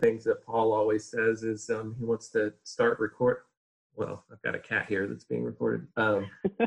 [0.00, 3.38] things that Paul always says is um, he wants to start record.
[3.96, 5.88] Well, I've got a cat here that's being recorded.
[5.96, 6.30] Um,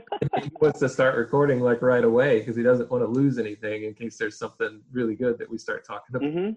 [0.42, 3.84] he wants to start recording like right away because he doesn't want to lose anything
[3.84, 6.22] in case there's something really good that we start talking about.
[6.24, 6.52] Mm-hmm.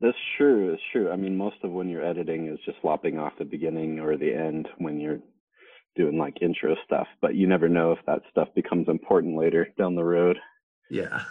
[0.00, 0.70] That's true.
[0.70, 1.10] That's true.
[1.10, 4.34] I mean, most of when you're editing is just lopping off the beginning or the
[4.34, 5.20] end when you're
[5.94, 9.94] doing like intro stuff, but you never know if that stuff becomes important later down
[9.94, 10.38] the road.
[10.90, 11.22] Yeah.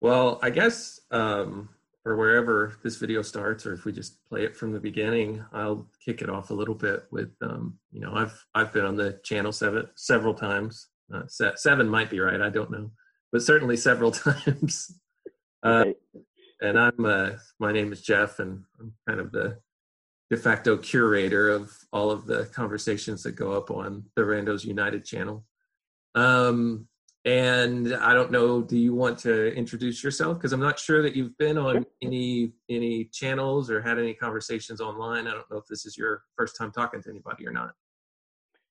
[0.00, 1.70] Well, I guess um,
[2.04, 5.86] or wherever this video starts, or if we just play it from the beginning, I'll
[6.04, 9.20] kick it off a little bit with, um, you know, I've I've been on the
[9.24, 10.88] channel seven several times.
[11.12, 11.22] Uh,
[11.56, 12.90] seven might be right, I don't know,
[13.30, 14.98] but certainly several times.
[15.62, 15.86] Uh,
[16.60, 19.58] and I'm uh, my name is Jeff, and I'm kind of the
[20.30, 25.04] de facto curator of all of the conversations that go up on the Randos United
[25.04, 25.44] channel.
[26.14, 26.88] Um,
[27.24, 30.38] and I don't know, do you want to introduce yourself?
[30.38, 34.80] Because I'm not sure that you've been on any any channels or had any conversations
[34.80, 35.28] online.
[35.28, 37.74] I don't know if this is your first time talking to anybody or not.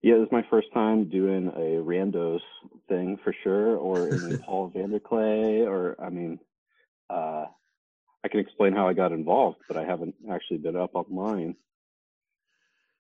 [0.02, 2.40] Yeah, this is my first time doing a randos
[2.88, 4.09] thing for sure, or
[4.45, 6.40] Paul VanderKlay, or I mean,
[7.09, 7.45] uh,
[8.23, 11.56] I can explain how I got involved, but I haven't actually been up online.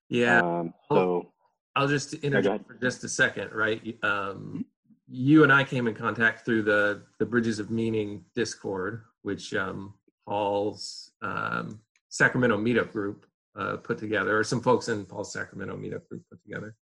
[0.09, 0.41] Yeah.
[0.41, 1.31] Um, so
[1.75, 3.81] I'll, I'll just interject for just a second, right?
[4.03, 4.61] Um, mm-hmm
[5.09, 9.93] you and I came in contact through the the Bridges of Meaning Discord, which um,
[10.27, 13.25] Paul's um, Sacramento meetup group
[13.57, 16.75] uh, put together, or some folks in Paul's Sacramento meetup group put together.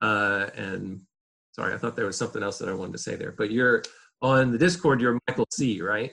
[0.00, 1.00] Uh, and
[1.52, 3.32] sorry, I thought there was something else that I wanted to say there.
[3.32, 3.82] But you're
[4.22, 5.00] on the Discord.
[5.00, 6.12] You're Michael C, right?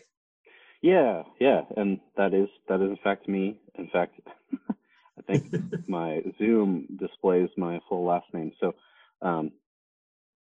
[0.82, 3.60] Yeah, yeah, and that is that is in fact me.
[3.76, 4.20] In fact,
[4.70, 5.54] I think
[5.88, 8.52] my Zoom displays my full last name.
[8.60, 8.76] So
[9.22, 9.52] um,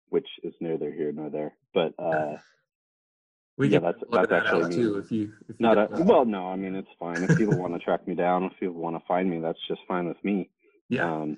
[0.10, 1.54] which is neither here nor there.
[1.74, 2.38] But uh,
[3.58, 4.98] we yeah, that's that's that actually too.
[4.98, 7.24] If you, if you not a, well, no, I mean it's fine.
[7.24, 9.82] If people want to track me down, if people want to find me, that's just
[9.88, 10.50] fine with me.
[10.90, 11.38] Yeah, um,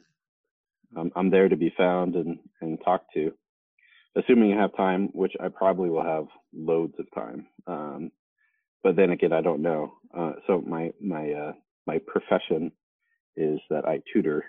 [0.96, 3.32] I'm I'm there to be found and and talked to,
[4.16, 7.48] assuming you have time, which I probably will have loads of time.
[7.68, 8.12] Um,
[8.84, 9.94] but then again, I don't know.
[10.16, 11.54] Uh, so my my uh,
[11.88, 12.72] my profession
[13.36, 14.44] is that I tutor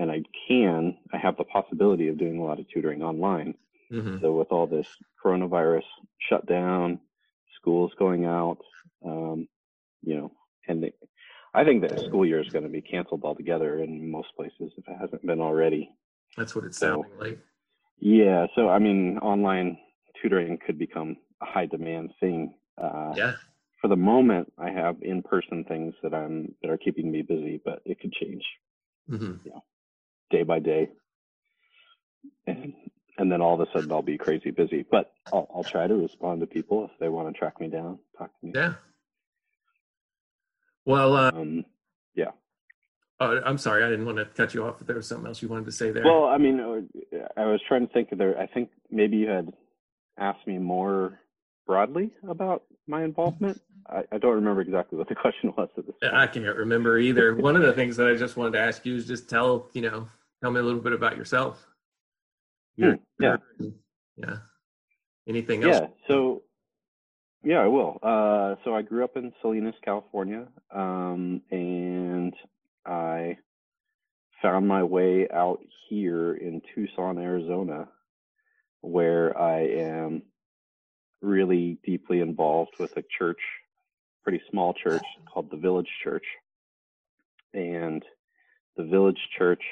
[0.00, 3.54] and I can, I have the possibility of doing a lot of tutoring online.
[3.92, 4.22] Mm-hmm.
[4.22, 4.88] So with all this
[5.22, 5.84] coronavirus
[6.18, 7.00] shutdown,
[7.54, 8.58] schools going out,
[9.04, 9.46] um,
[10.02, 10.32] you know,
[10.66, 10.92] and the,
[11.52, 14.88] I think that school year is going to be canceled altogether in most places if
[14.88, 15.90] it hasn't been already.
[16.34, 17.38] That's what it's sounding so, like.
[17.98, 19.76] Yeah, so I mean, online
[20.22, 22.54] tutoring could become a high demand thing.
[22.82, 23.32] Uh, yeah.
[23.82, 27.82] For the moment, I have in-person things that I'm that are keeping me busy, but
[27.84, 28.44] it could change.
[29.10, 29.32] Mm-hmm.
[29.44, 29.58] Yeah
[30.30, 30.88] day by day.
[32.46, 32.72] And,
[33.18, 34.84] and then all of a sudden I'll be crazy busy.
[34.88, 37.98] But I'll, I'll try to respond to people if they want to track me down,
[38.16, 38.52] talk to me.
[38.54, 38.74] Yeah.
[40.84, 41.64] Well, uh, um,
[42.14, 42.30] yeah.
[43.20, 43.84] Oh, I'm sorry.
[43.84, 44.80] I didn't want to cut you off.
[44.80, 46.04] If there was something else you wanted to say there.
[46.04, 48.38] Well, I mean, uh, I was trying to think of there.
[48.38, 49.52] I think maybe you had
[50.18, 51.20] asked me more
[51.66, 53.60] broadly about my involvement.
[53.88, 56.14] I, I don't remember exactly what the question was at this point.
[56.14, 57.34] I can't remember either.
[57.36, 59.82] One of the things that I just wanted to ask you is just tell, you
[59.82, 60.08] know,
[60.42, 61.66] tell me a little bit about yourself.
[62.78, 63.36] Hmm, yeah.
[64.16, 64.36] Yeah.
[65.28, 65.80] Anything else?
[65.80, 65.86] Yeah.
[66.08, 66.42] So,
[67.42, 67.98] yeah, I will.
[68.02, 72.34] Uh, so I grew up in Salinas, California, um, and
[72.86, 73.38] I
[74.42, 77.88] found my way out here in Tucson, Arizona,
[78.80, 80.22] where I am
[81.20, 83.40] really deeply involved with a church,
[84.22, 86.24] pretty small church called the Village Church.
[87.52, 88.02] And
[88.76, 89.62] the Village Church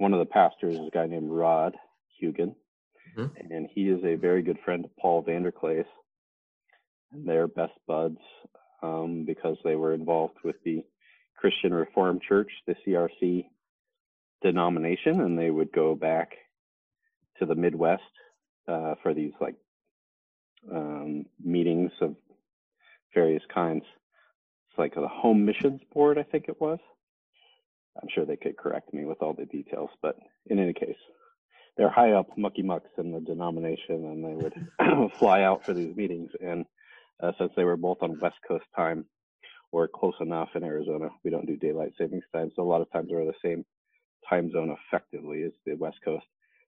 [0.00, 1.76] one of the pastors is a guy named Rod
[2.20, 2.54] Hugen,
[3.18, 3.26] mm-hmm.
[3.52, 5.86] and he is a very good friend of Paul VanderKlay's.
[7.12, 8.16] And they're best buds
[8.82, 10.82] um, because they were involved with the
[11.36, 13.44] Christian Reformed Church, the CRC
[14.42, 16.32] denomination, and they would go back
[17.38, 18.02] to the Midwest
[18.68, 19.56] uh, for these like
[20.74, 22.16] um, meetings of
[23.12, 23.84] various kinds.
[24.70, 26.78] It's like the home missions board, I think it was.
[28.00, 30.16] I'm sure they could correct me with all the details, but
[30.46, 30.96] in any case,
[31.76, 35.96] they're high up mucky mucks in the denomination, and they would fly out for these
[35.96, 36.30] meetings.
[36.40, 36.64] And
[37.22, 39.06] uh, since they were both on West Coast time
[39.72, 42.90] or close enough in Arizona, we don't do daylight savings time, so a lot of
[42.92, 43.64] times we're the same
[44.28, 46.26] time zone effectively as the West Coast.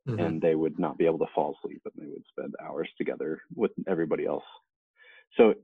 [0.09, 0.19] Mm-hmm.
[0.19, 3.41] And they would not be able to fall asleep, and they would spend hours together
[3.55, 4.43] with everybody else.
[5.37, 5.55] So,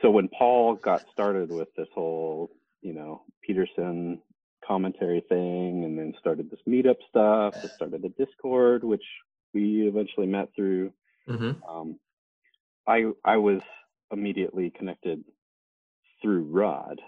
[0.00, 2.50] so when Paul got started with this whole,
[2.80, 4.20] you know, Peterson
[4.66, 9.04] commentary thing and then started this meetup stuff I started the discord which
[9.54, 10.92] we eventually met through
[11.28, 11.62] mm-hmm.
[11.68, 11.98] um,
[12.86, 13.60] i i was
[14.10, 15.24] immediately connected
[16.20, 17.00] through rod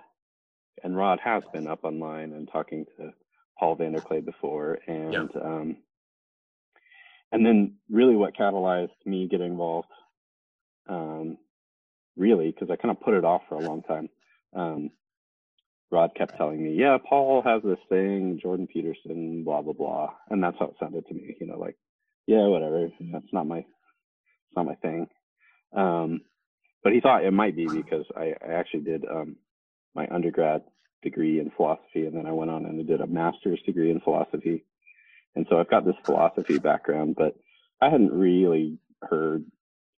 [0.82, 3.12] and Rod has been up online and talking to
[3.58, 5.40] Paul VanderKlay before, and Yeah.
[5.40, 5.76] um,
[7.32, 9.90] and then really what catalyzed me getting involved,
[10.86, 11.38] um,
[12.16, 14.08] really because I kind of put it off for a long time.
[15.94, 20.42] Rod kept telling me, "Yeah, Paul has this thing, Jordan Peterson, blah blah blah," and
[20.42, 21.36] that's how it sounded to me.
[21.40, 21.76] You know, like,
[22.26, 22.90] yeah, whatever.
[23.12, 25.08] That's not my, it's not my thing.
[25.72, 26.22] Um,
[26.82, 29.36] but he thought it might be because I, I actually did um,
[29.94, 30.62] my undergrad
[31.02, 34.64] degree in philosophy, and then I went on and did a master's degree in philosophy.
[35.36, 37.36] And so I've got this philosophy background, but
[37.80, 39.44] I hadn't really heard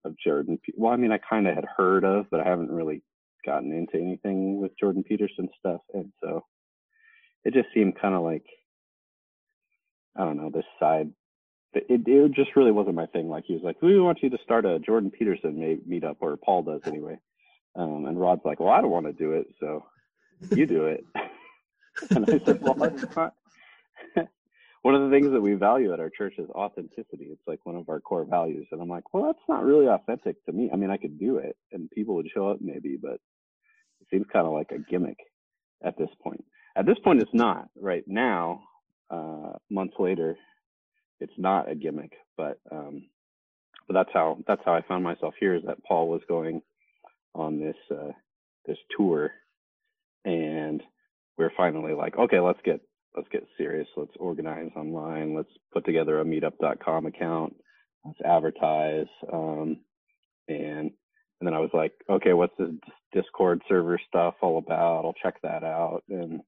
[0.05, 0.59] of Jordan.
[0.75, 3.03] Well, I mean, I kind of had heard of, but I haven't really
[3.47, 5.81] gotten into anything with Jordan Peterson stuff.
[5.95, 6.45] And so
[7.45, 8.45] it just seemed kind of like,
[10.17, 11.11] I don't know, this side.
[11.73, 13.29] It, it, just really wasn't my thing.
[13.29, 16.63] Like he was like, we want you to start a Jordan Peterson meetup, or Paul
[16.63, 17.19] does anyway.
[17.75, 19.85] Um, and Rod's like, well, I don't want to do it, so
[20.51, 21.05] you do it.
[22.11, 22.75] and I said, well,
[24.87, 27.25] one of the things that we value at our church is authenticity.
[27.25, 28.69] It's like one of our core values.
[28.71, 30.71] And I'm like, well, that's not really authentic to me.
[30.73, 33.19] I mean, I could do it and people would show up maybe, but
[34.11, 35.19] seems kind of like a gimmick
[35.85, 36.45] at this point.
[36.77, 37.69] At this point, it's not.
[37.81, 38.63] Right now,
[39.11, 40.37] uh, months later,
[41.21, 42.13] it's not a gimmick.
[42.37, 43.09] But um,
[43.87, 45.55] but that's how that's how I found myself here.
[45.55, 46.61] Is that Paul was going
[47.35, 48.13] on this uh,
[48.67, 49.31] this tour,
[50.25, 50.83] and
[51.39, 52.81] we're finally like, okay, let's get
[53.17, 53.89] let's get serious.
[53.97, 55.35] Let's organize online.
[55.35, 57.57] Let's put together a meetup.com account.
[58.05, 59.07] Let's advertise.
[59.33, 59.79] Um,
[60.49, 60.93] and
[61.41, 62.71] and then I was like, okay, what's this
[63.13, 65.05] Discord server stuff all about?
[65.05, 66.03] I'll check that out.
[66.09, 66.41] And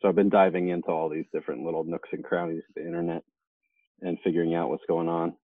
[0.00, 3.22] so I've been diving into all these different little nooks and crannies of the internet
[4.00, 5.34] and figuring out what's going on.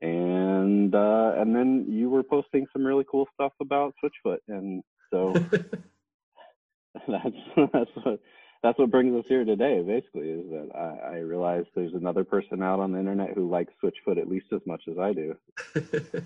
[0.00, 4.82] And uh, and then you were posting some really cool stuff about Switchfoot, and
[5.12, 5.32] so
[7.08, 7.36] that's
[7.72, 8.20] that's what
[8.64, 9.80] that's what brings us here today.
[9.80, 13.72] Basically, is that I, I realize there's another person out on the internet who likes
[13.80, 15.36] Switchfoot at least as much as I do.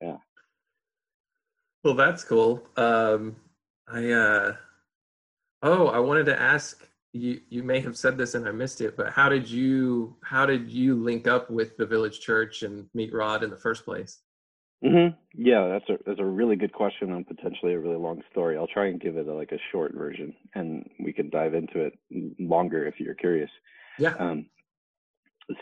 [0.00, 0.16] Yeah.
[1.86, 2.66] Well, that's cool.
[2.76, 3.36] Um,
[3.86, 4.56] I uh,
[5.62, 7.40] oh, I wanted to ask you.
[7.48, 10.68] You may have said this and I missed it, but how did you how did
[10.68, 14.18] you link up with the Village Church and meet Rod in the first place?
[14.82, 18.56] hmm Yeah, that's a that's a really good question and potentially a really long story.
[18.56, 21.82] I'll try and give it a, like a short version, and we can dive into
[21.82, 21.96] it
[22.40, 23.50] longer if you're curious.
[23.96, 24.14] Yeah.
[24.18, 24.46] Um,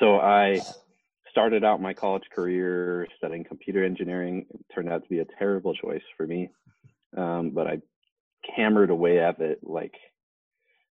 [0.00, 0.62] so I
[1.34, 4.46] started out my college career studying computer engineering.
[4.54, 6.48] It turned out to be a terrible choice for me,
[7.16, 7.78] um, but I
[8.56, 9.94] hammered away at it like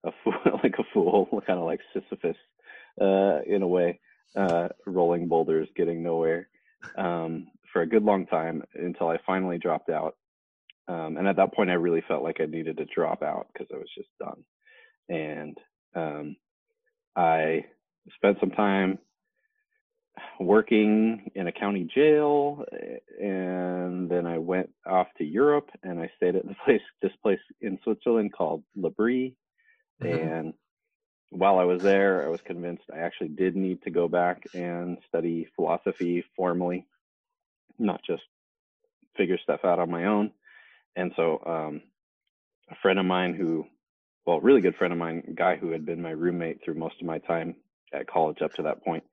[0.05, 2.37] a fool, like a fool, kind of like Sisyphus,
[3.01, 3.99] uh, in a way,
[4.37, 6.51] uh, rolling boulders, getting nowhere,
[6.99, 10.17] um, for a good long time until I finally dropped out.
[10.87, 13.69] Um, and at that point, I really felt like I needed to drop out because
[13.73, 14.45] I was just done.
[15.09, 15.57] And
[15.95, 16.37] um,
[17.17, 17.65] I
[18.19, 18.99] spent some time
[20.41, 22.65] working in a county jail
[23.21, 27.41] and then I went off to Europe and I stayed at the place this place
[27.61, 29.35] in Switzerland called L'Abri
[30.03, 30.43] Mhm.
[30.43, 30.55] and
[31.31, 34.99] while I was there I was convinced I actually did need to go back and
[35.09, 36.87] study philosophy formally
[37.79, 38.23] not just
[39.17, 40.33] figure stuff out on my own
[40.97, 41.83] and so um,
[42.71, 43.67] a friend of mine who
[44.27, 47.07] well really good friend of mine guy who had been my roommate through most of
[47.07, 47.57] my time
[47.93, 49.05] at college up to that point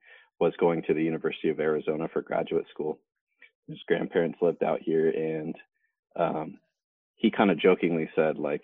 [0.44, 2.98] was going to the University of Arizona for graduate school.
[3.66, 5.54] His grandparents lived out here, and
[6.16, 6.58] um,
[7.14, 8.62] he kind of jokingly said, like,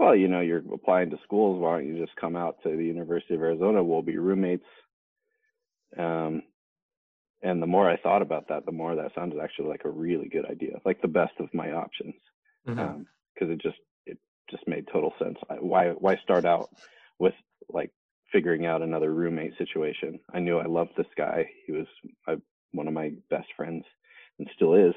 [0.00, 1.60] "Well, you know, you're applying to schools.
[1.60, 3.84] Why don't you just come out to the University of Arizona?
[3.84, 4.66] We'll be roommates."
[5.96, 6.42] Um,
[7.42, 10.28] and the more I thought about that, the more that sounded actually like a really
[10.28, 12.14] good idea, like the best of my options,
[13.34, 14.18] because it just it
[14.50, 15.38] just made total sense.
[15.48, 16.68] I, why why start out
[17.20, 17.34] with
[17.68, 17.92] like
[18.32, 20.20] figuring out another roommate situation.
[20.32, 21.50] I knew I loved this guy.
[21.66, 21.86] He was
[22.26, 22.36] my,
[22.72, 23.84] one of my best friends
[24.38, 24.94] and still is.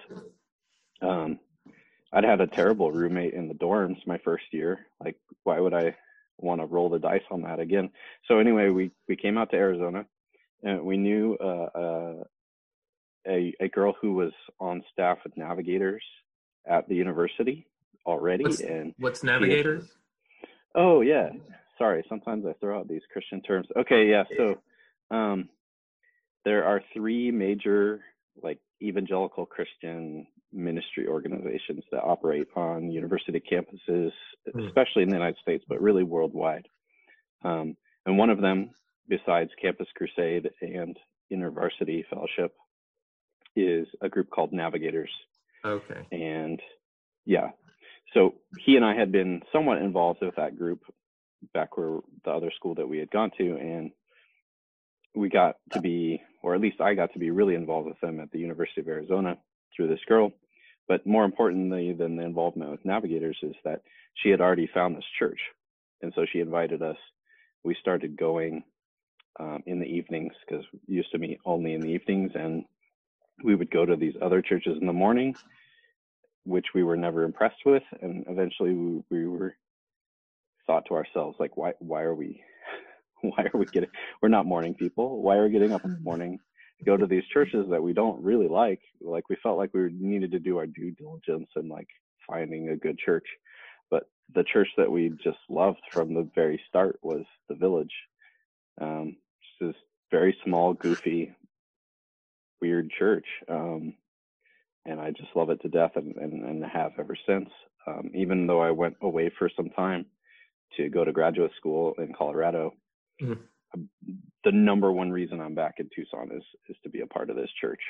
[1.02, 1.40] Um,
[2.12, 4.86] I'd had a terrible roommate in the dorms my first year.
[5.04, 5.96] Like, why would I
[6.38, 7.90] want to roll the dice on that again?
[8.28, 10.06] So anyway, we we came out to Arizona,
[10.62, 12.24] and we knew uh, uh,
[13.28, 16.04] a a girl who was on staff with Navigators
[16.68, 17.68] at the university
[18.06, 19.92] already, What's- and What's Navigators?
[20.76, 21.30] Oh yeah.
[21.84, 23.68] Sorry, sometimes I throw out these Christian terms.
[23.78, 24.24] Okay, yeah.
[24.38, 24.46] So
[25.12, 25.50] um
[26.46, 28.02] there are three major
[28.42, 34.12] like evangelical Christian ministry organizations that operate on university campuses,
[34.54, 34.68] Hmm.
[34.68, 36.68] especially in the United States, but really worldwide.
[37.44, 37.76] Um,
[38.06, 38.72] and one of them,
[39.08, 40.98] besides Campus Crusade and
[41.32, 42.54] InterVarsity Fellowship,
[43.56, 45.12] is a group called Navigators
[45.66, 46.02] Okay.
[46.12, 46.60] and
[47.26, 47.50] yeah
[48.14, 48.34] so
[48.66, 50.82] he and I had been somewhat involved with that group
[51.54, 53.92] back where the other school that we had gone to, and
[55.16, 58.20] we got to be, or at least I got to be really involved with them
[58.20, 59.38] at the University of Arizona
[59.76, 60.32] through this girl.
[60.88, 63.82] But more importantly than the involvement with navigators is that
[64.16, 65.40] she had already found this church.
[66.02, 66.98] And so she invited us.
[67.64, 68.64] We started going
[69.40, 72.32] um, in the evenings because we used to meet only in the evenings.
[72.36, 72.66] And
[73.44, 75.36] we would go to these other churches in the morning,
[76.44, 77.84] which we were never impressed with.
[78.02, 79.56] And eventually we, we were
[80.68, 82.42] thought to ourselves, like, why, why are we,
[83.22, 83.90] why are we getting,
[84.22, 85.22] we're not morning people.
[85.22, 86.40] Why are we getting up in the morning
[86.84, 88.82] go to these churches that we don't really like.
[89.02, 91.88] Like we felt like we needed to do our due diligence and like
[92.28, 93.26] finding a good church.
[93.90, 94.04] But
[94.34, 97.94] the church that we just loved from the very start was the village.
[98.80, 99.18] Um,
[99.60, 101.36] just this very small, goofy,
[102.62, 103.26] weird church.
[103.50, 103.96] Um,
[104.86, 107.50] and I just love it to death and, and, and have ever since.
[107.88, 110.06] Um, even though I went away for some time
[110.78, 112.74] to go to graduate school in Colorado,
[113.22, 113.34] mm-hmm
[114.44, 117.36] the number one reason I'm back in Tucson is is to be a part of
[117.36, 117.82] this church.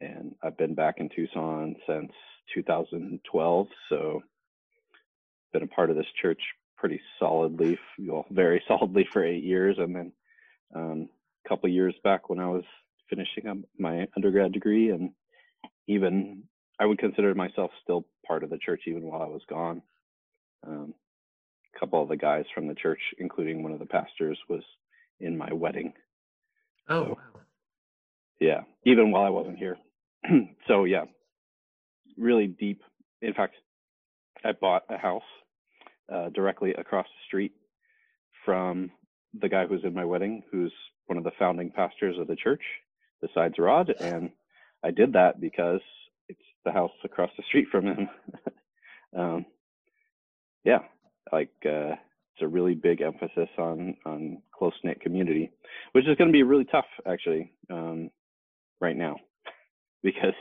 [0.00, 2.10] And I've been back in Tucson since
[2.54, 4.22] 2012, so
[5.52, 6.40] been a part of this church
[6.76, 10.12] pretty solidly, well, very solidly for eight years, and then
[10.74, 11.08] um,
[11.44, 12.64] a couple years back when I was
[13.08, 15.10] finishing up my undergrad degree, and
[15.86, 16.42] even
[16.80, 19.80] I would consider myself still part of the church even while I was gone.
[20.66, 20.94] Um,
[21.74, 24.62] a couple of the guys from the church, including one of the pastors, was
[25.20, 25.92] in my wedding.
[26.88, 27.40] Oh, so, wow.
[28.40, 29.76] Yeah, even while I wasn't here.
[30.68, 31.04] so, yeah,
[32.18, 32.82] really deep.
[33.22, 33.54] In fact,
[34.44, 35.22] I bought a house
[36.12, 37.52] uh, directly across the street
[38.44, 38.90] from
[39.40, 40.72] the guy who's in my wedding, who's
[41.06, 42.62] one of the founding pastors of the church,
[43.20, 43.94] besides Rod.
[44.00, 44.30] And
[44.82, 45.80] I did that because
[46.28, 48.08] it's the house across the street from him.
[49.18, 49.46] um,
[50.64, 50.80] yeah,
[51.34, 51.94] like uh,
[52.34, 55.50] it's a really big emphasis on on close knit community,
[55.92, 58.10] which is going to be really tough actually um,
[58.80, 59.16] right now
[60.02, 60.38] because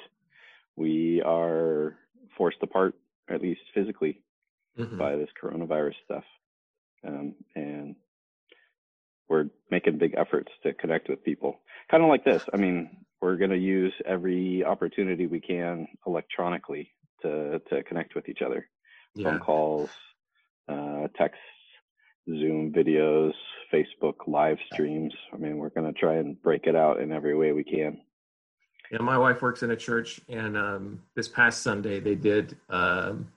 [0.75, 1.95] we are
[2.38, 2.95] forced apart
[3.29, 4.21] at least physically
[4.77, 4.97] mm-hmm.
[4.97, 6.23] by this coronavirus stuff,
[7.07, 7.95] um, and
[9.29, 11.59] we're making big efforts to connect with people,
[11.89, 12.43] kind of like this.
[12.53, 16.91] I mean, we're going to use every opportunity we can electronically
[17.23, 18.67] to to connect with each other,
[19.15, 19.29] yeah.
[19.29, 19.89] phone calls,
[20.67, 21.39] uh, texts,
[22.27, 23.34] Zoom videos,
[23.74, 25.13] Facebook live streams.
[25.34, 28.00] I mean, we're going to try and break it out in every way we can.
[28.91, 32.55] Yeah, my wife works in a church, and um, this past Sunday they did.
[32.70, 33.27] Um,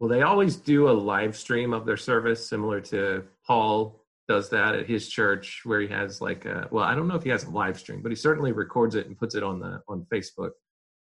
[0.00, 4.74] well, they always do a live stream of their service, similar to Paul does that
[4.74, 6.68] at his church, where he has like a.
[6.70, 9.06] Well, I don't know if he has a live stream, but he certainly records it
[9.06, 10.50] and puts it on the on Facebook.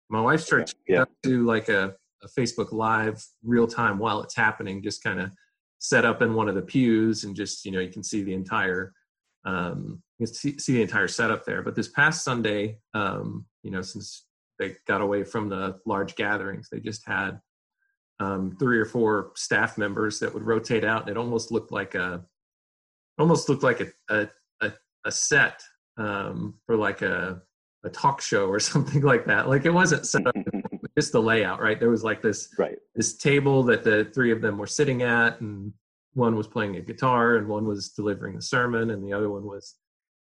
[0.09, 1.05] My wife's church yeah.
[1.23, 5.31] do like a, a Facebook live real time while it's happening, just kind of
[5.79, 8.33] set up in one of the pews and just you know you can see the
[8.33, 8.93] entire
[9.45, 11.61] um, you can see, see the entire setup there.
[11.61, 14.25] But this past Sunday, um, you know, since
[14.59, 17.39] they got away from the large gatherings, they just had
[18.19, 21.95] um, three or four staff members that would rotate out, and it almost looked like
[21.95, 22.25] a
[23.19, 24.27] almost looked like a a,
[24.61, 24.73] a,
[25.05, 25.61] a set
[25.97, 27.41] um, for like a
[27.83, 29.47] a talk show or something like that.
[29.47, 30.35] Like it wasn't set up
[30.97, 31.79] just the layout, right?
[31.79, 32.77] There was like this right.
[32.95, 35.71] this table that the three of them were sitting at, and
[36.13, 39.45] one was playing a guitar, and one was delivering a sermon, and the other one
[39.45, 39.75] was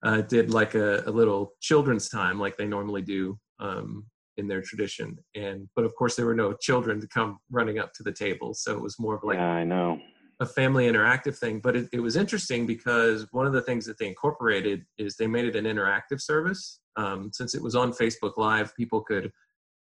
[0.03, 4.05] uh, did like a, a, little children's time, like they normally do um,
[4.35, 5.17] in their tradition.
[5.35, 8.53] And but of course there were no children to come running up to the table,
[8.53, 9.99] so it was more of like yeah, I know
[10.39, 11.59] a family interactive thing.
[11.59, 15.27] But it, it was interesting because one of the things that they incorporated is they
[15.27, 16.81] made it an interactive service.
[16.97, 19.31] Um, since it was on Facebook Live, people could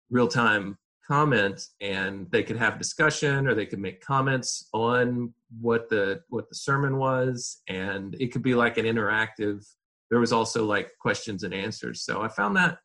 [0.09, 5.87] real time comment and they could have discussion or they could make comments on what
[5.89, 9.65] the what the sermon was and it could be like an interactive
[10.09, 12.03] there was also like questions and answers.
[12.03, 12.77] So i found that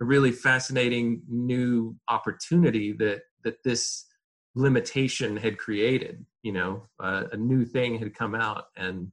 [0.00, 4.06] a really fascinating new opportunity that that this
[4.54, 8.64] limitation had created you know uh, a new thing had come out.
[8.76, 9.12] And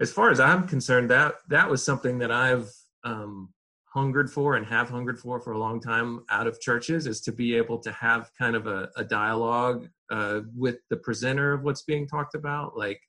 [0.00, 2.70] as far as i'm concerned that that was something that i've
[3.02, 3.52] um,
[3.92, 7.32] hungered for and have hungered for for a long time out of churches is to
[7.32, 11.82] be able to have kind of a, a dialogue uh, with the presenter of what's
[11.82, 12.76] being talked about.
[12.76, 13.00] Like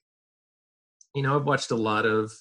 [1.14, 2.32] you know i've watched a lot of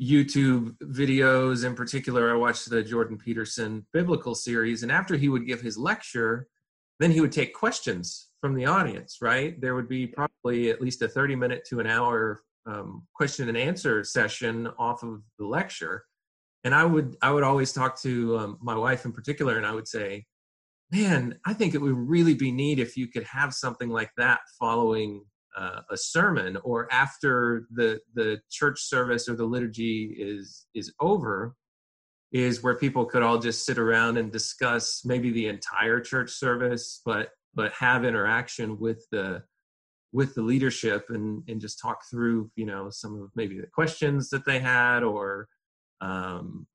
[0.00, 1.64] youtube videos.
[1.64, 5.78] In particular i watched the jordan peterson biblical series and after he would give his
[5.78, 6.48] lecture
[7.00, 9.60] then he would take questions from the audience right?
[9.60, 13.58] There would be probably at least a 30 minute to an hour um, question and
[13.58, 16.04] answer session off of the lecture
[16.64, 19.72] and I would I would always talk to um, my wife in particular, and I
[19.72, 20.24] would say,
[20.90, 24.40] man, I think it would really be neat if you could have something like that
[24.58, 25.24] following
[25.56, 31.54] uh, a sermon or after the the church service or the liturgy is is over
[32.32, 37.00] is where people could all just sit around and discuss maybe the entire church service
[37.04, 39.40] but but have interaction with the
[40.12, 44.30] with the leadership and and just talk through you know some of maybe the questions
[44.30, 45.46] that they had or
[46.00, 46.66] um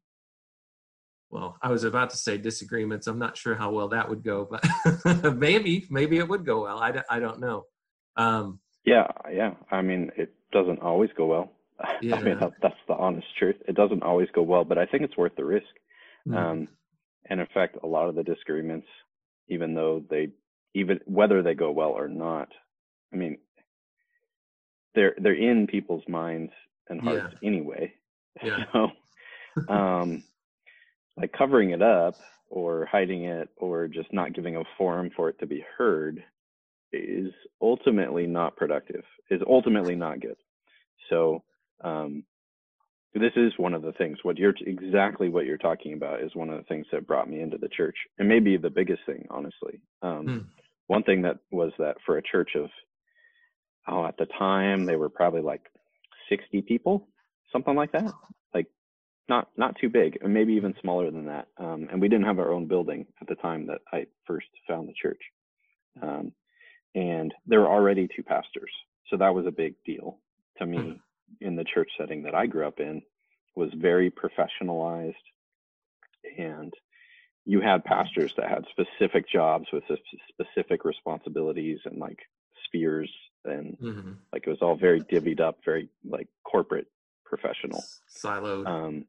[1.30, 4.48] well i was about to say disagreements i'm not sure how well that would go
[4.50, 7.66] but maybe maybe it would go well i, I don't know
[8.18, 9.54] um yeah, yeah.
[9.72, 11.52] I mean, it doesn't always go well.
[12.02, 12.16] Yeah.
[12.18, 13.58] I mean, that, that's the honest truth.
[13.68, 15.68] It doesn't always go well, but I think it's worth the risk.
[16.28, 16.36] Mm.
[16.36, 16.68] Um,
[17.30, 18.88] and in fact, a lot of the disagreements,
[19.48, 20.30] even though they,
[20.74, 22.50] even whether they go well or not,
[23.14, 23.38] I mean,
[24.96, 26.52] they're they're in people's minds
[26.90, 27.48] and hearts yeah.
[27.48, 27.94] anyway.
[28.42, 28.64] Yeah.
[28.72, 28.88] So,
[29.70, 30.24] um,
[31.18, 32.15] like covering it up
[32.50, 36.24] or hiding it or just not giving a forum for it to be heard
[36.91, 40.38] is ultimately not productive, is ultimately not good.
[41.10, 41.44] So
[41.84, 42.24] um,
[43.13, 44.18] this is one of the things.
[44.24, 47.41] What you're exactly what you're talking about is one of the things that brought me
[47.41, 49.82] into the church, and maybe the biggest thing, honestly.
[50.01, 50.38] Um, hmm.
[50.88, 52.70] One thing that was that for a church of
[53.88, 55.62] oh, at the time they were probably like
[56.29, 57.08] 60 people,
[57.51, 58.12] something like that.
[58.53, 58.68] Like
[59.30, 61.48] not not too big, and maybe even smaller than that.
[61.58, 64.88] Um, and we didn't have our own building at the time that I first found
[64.88, 65.22] the church.
[66.02, 66.34] Um,
[66.96, 68.72] and there were already two pastors
[69.10, 70.20] so that was a big deal
[70.58, 71.46] to me mm-hmm.
[71.46, 73.02] in the church setting that i grew up in
[73.56, 75.14] was very professionalized
[76.38, 76.74] and
[77.46, 79.84] you had pastors that had specific jobs with
[80.30, 82.20] specific responsibilities and like
[82.66, 83.12] spheres
[83.46, 84.12] and mm-hmm.
[84.34, 86.88] like it was all very divvied up very like corporate
[87.26, 87.84] professional
[88.16, 89.06] siloed um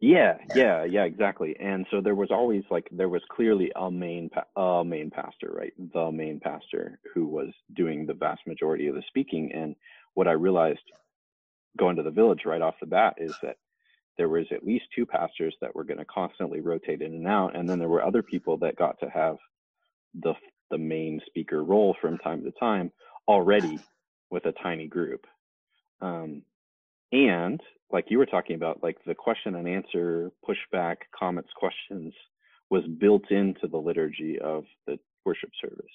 [0.00, 1.56] yeah, yeah, yeah, exactly.
[1.60, 5.72] And so there was always like there was clearly a main a main pastor, right?
[5.94, 9.52] The main pastor who was doing the vast majority of the speaking.
[9.54, 9.76] And
[10.14, 10.80] what I realized
[11.78, 13.56] going to the village right off the bat is that
[14.18, 17.56] there was at least two pastors that were going to constantly rotate in and out,
[17.56, 19.36] and then there were other people that got to have
[20.22, 20.34] the
[20.70, 22.92] the main speaker role from time to time
[23.28, 23.78] already
[24.30, 25.26] with a tiny group.
[26.00, 26.42] Um,
[27.12, 32.12] and like you were talking about, like the question and answer, pushback, comments, questions
[32.70, 35.86] was built into the liturgy of the worship service.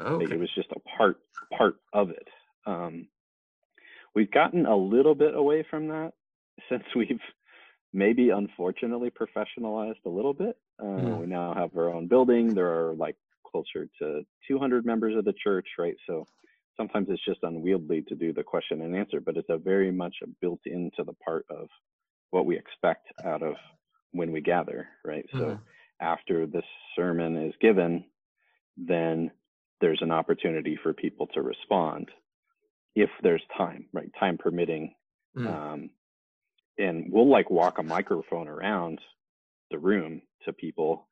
[0.00, 0.24] Okay.
[0.24, 1.18] Like it was just a part
[1.56, 2.28] part of it.
[2.66, 3.08] Um,
[4.14, 6.12] we've gotten a little bit away from that
[6.68, 7.20] since we've
[7.92, 10.56] maybe unfortunately professionalized a little bit.
[10.80, 11.20] Uh, mm.
[11.20, 12.54] We now have our own building.
[12.54, 15.96] There are like closer to 200 members of the church, right?
[16.06, 16.26] So
[16.76, 20.16] sometimes it's just unwieldy to do the question and answer, but it's a very much
[20.22, 21.68] a built into the part of
[22.30, 23.54] what we expect out of
[24.12, 25.26] when we gather, right?
[25.34, 25.38] Mm-hmm.
[25.38, 25.58] So
[26.00, 26.64] after this
[26.96, 28.04] sermon is given,
[28.76, 29.30] then
[29.80, 32.08] there's an opportunity for people to respond
[32.94, 34.10] if there's time, right?
[34.18, 34.94] Time permitting.
[35.36, 35.46] Mm.
[35.46, 35.90] Um,
[36.78, 38.98] and we'll like walk a microphone around
[39.70, 41.08] the room to people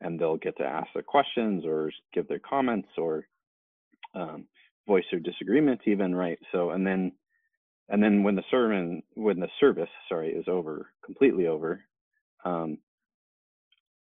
[0.00, 3.26] and they'll get to ask their questions or give their comments or
[4.14, 4.46] um,
[4.86, 6.38] voice their disagreements even right?
[6.52, 7.12] So and then
[7.88, 11.82] and then when the sermon when the service sorry is over completely over
[12.44, 12.78] um,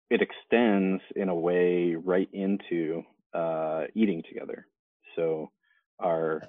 [0.09, 4.67] it extends in a way right into uh, eating together.
[5.15, 5.51] So
[5.99, 6.43] our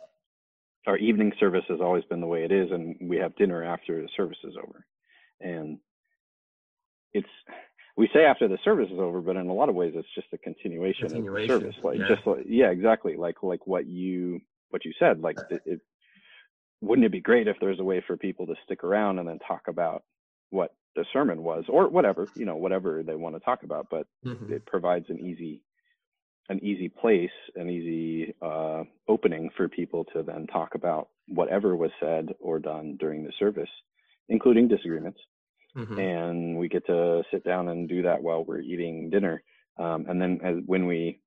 [0.87, 4.01] our evening service has always been the way it is and we have dinner after
[4.01, 4.87] the service is over.
[5.41, 5.79] And
[7.13, 7.29] it's
[7.97, 10.29] we say after the service is over, but in a lot of ways it's just
[10.33, 11.85] a continuation, continuation of the service.
[11.85, 12.09] Like yeah.
[12.09, 13.17] just like yeah, exactly.
[13.17, 15.21] Like like what you what you said.
[15.21, 15.81] Like it, it,
[16.81, 19.39] wouldn't it be great if there's a way for people to stick around and then
[19.39, 20.05] talk about
[20.51, 24.07] what the sermon was or whatever you know whatever they want to talk about but
[24.25, 24.53] mm-hmm.
[24.53, 25.63] it provides an easy
[26.49, 31.91] an easy place an easy uh, opening for people to then talk about whatever was
[32.01, 33.69] said or done during the service
[34.29, 35.21] including disagreements
[35.77, 35.99] mm-hmm.
[35.99, 39.43] and we get to sit down and do that while we're eating dinner.
[39.79, 41.21] Um, and then as, when we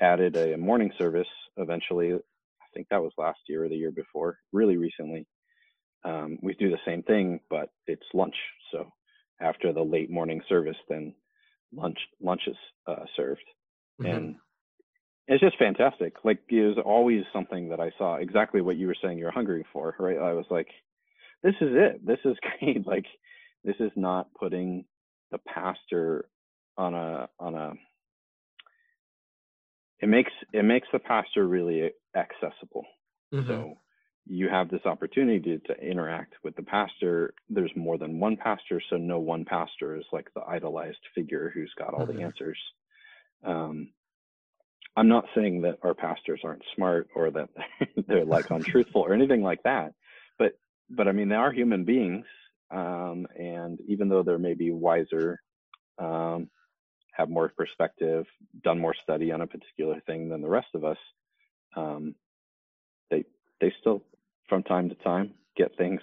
[0.00, 4.38] added a morning service, eventually, I think that was last year or the year before,
[4.52, 5.26] really recently,
[6.04, 8.36] um, we do the same thing, but it's lunch.
[8.72, 8.92] So
[9.40, 11.14] after the late morning service, then
[11.74, 13.44] lunch lunch is uh, served,
[14.00, 14.10] mm-hmm.
[14.10, 14.36] and
[15.26, 16.14] it's just fantastic.
[16.24, 19.64] Like it was always something that I saw exactly what you were saying you're hungry
[19.72, 20.18] for, right?
[20.18, 20.68] I was like,
[21.42, 22.06] this is it.
[22.06, 22.86] This is great.
[22.86, 23.06] Like
[23.66, 24.84] this is not putting
[25.30, 26.26] the pastor
[26.78, 27.72] on a on a
[30.00, 32.84] it makes it makes the pastor really accessible
[33.34, 33.46] mm-hmm.
[33.46, 33.78] so
[34.28, 38.96] you have this opportunity to interact with the pastor there's more than one pastor so
[38.96, 42.18] no one pastor is like the idolized figure who's got all mm-hmm.
[42.18, 42.58] the answers
[43.44, 43.90] Um,
[44.96, 47.50] I'm not saying that our pastors aren't smart or that
[48.08, 49.92] they're like untruthful or anything like that,
[50.38, 52.24] but but I mean they are human beings,
[52.70, 55.40] um, and even though they're maybe wiser,
[55.98, 56.48] um,
[57.12, 58.26] have more perspective,
[58.62, 60.98] done more study on a particular thing than the rest of us,
[61.76, 62.14] um,
[63.10, 63.24] they
[63.60, 64.02] they still
[64.48, 66.00] from time to time get things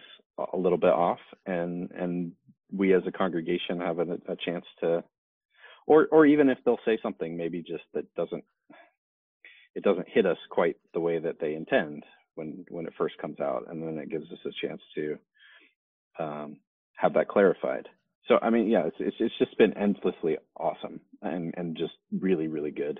[0.54, 2.32] a little bit off, and and
[2.76, 5.04] we as a congregation have a, a chance to
[5.86, 8.43] or or even if they'll say something maybe just that doesn't
[9.76, 12.04] it doesn't hit us quite the way that they intend
[12.36, 15.17] when when it first comes out, and then it gives us a chance to
[16.19, 16.58] um,
[16.95, 17.88] have that clarified.
[18.28, 22.47] So I mean, yeah, it's, it's it's just been endlessly awesome and and just really
[22.47, 22.99] really good.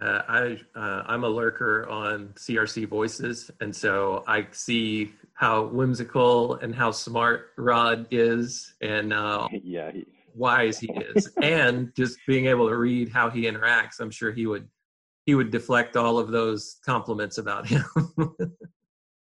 [0.00, 6.54] Uh, I uh, I'm a lurker on CRC Voices, and so I see how whimsical
[6.54, 10.06] and how smart Rod is, and uh, yeah, he...
[10.34, 14.00] wise he is, and just being able to read how he interacts.
[14.00, 14.68] I'm sure he would
[15.26, 17.84] he would deflect all of those compliments about him.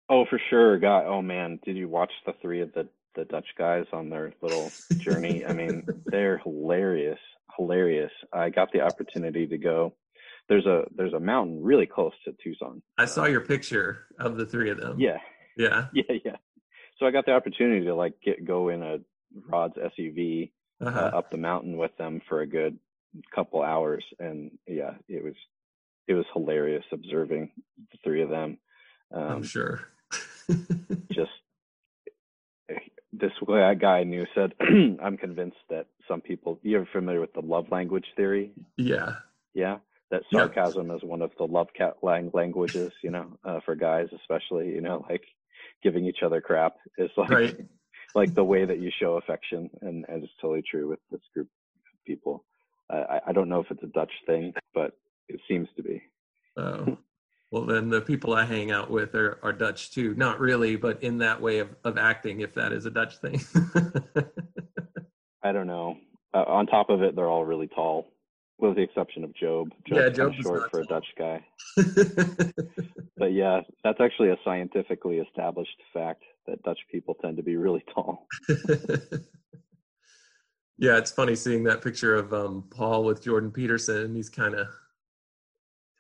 [0.10, 1.04] oh, for sure, guy.
[1.06, 4.72] Oh man, did you watch the three of the the Dutch guys on their little
[4.98, 5.45] journey?
[5.45, 7.19] I mean, they're hilarious,
[7.58, 8.12] hilarious.
[8.34, 9.93] I got the opportunity to go.
[10.48, 12.82] There's a there's a mountain really close to Tucson.
[12.98, 15.00] I saw your picture of the three of them.
[15.00, 15.17] Yeah,
[15.58, 16.36] yeah, yeah, yeah.
[16.98, 18.98] So I got the opportunity to like get go in a
[19.48, 21.00] Rod's SUV uh-huh.
[21.00, 22.78] uh, up the mountain with them for a good
[23.34, 25.36] couple hours, and yeah, it was
[26.08, 27.52] it was hilarious observing
[27.91, 28.58] the three of them.
[29.13, 29.88] Um, I'm sure.
[31.12, 31.31] just
[33.12, 36.59] this guy I knew said, "I'm convinced that some people.
[36.63, 38.51] You're familiar with the love language theory?
[38.77, 39.15] Yeah.
[39.53, 39.77] Yeah.
[40.12, 40.97] That sarcasm yep.
[40.97, 42.91] is one of the love cat languages.
[43.03, 44.69] You know, uh, for guys especially.
[44.69, 45.23] You know, like
[45.83, 47.55] giving each other crap is like right.
[48.15, 51.47] like the way that you show affection, and, and it's totally true with this group
[51.93, 52.43] of people.
[52.89, 54.93] Uh, I, I don't know if it's a Dutch thing, but
[55.27, 56.01] it seems to be.
[56.57, 56.97] Oh.
[57.51, 60.13] Well, then the people I hang out with are, are Dutch too.
[60.15, 63.41] Not really, but in that way of, of acting, if that is a Dutch thing.
[65.43, 65.97] I don't know.
[66.33, 68.05] Uh, on top of it, they're all really tall,
[68.59, 69.69] with the exception of Job.
[69.88, 70.99] Job's yeah, Job's short for tall.
[70.99, 71.43] a Dutch guy.
[73.17, 77.83] but yeah, that's actually a scientifically established fact that Dutch people tend to be really
[77.91, 78.27] tall.
[80.77, 84.13] yeah, it's funny seeing that picture of um, Paul with Jordan Peterson.
[84.13, 84.67] He's kind of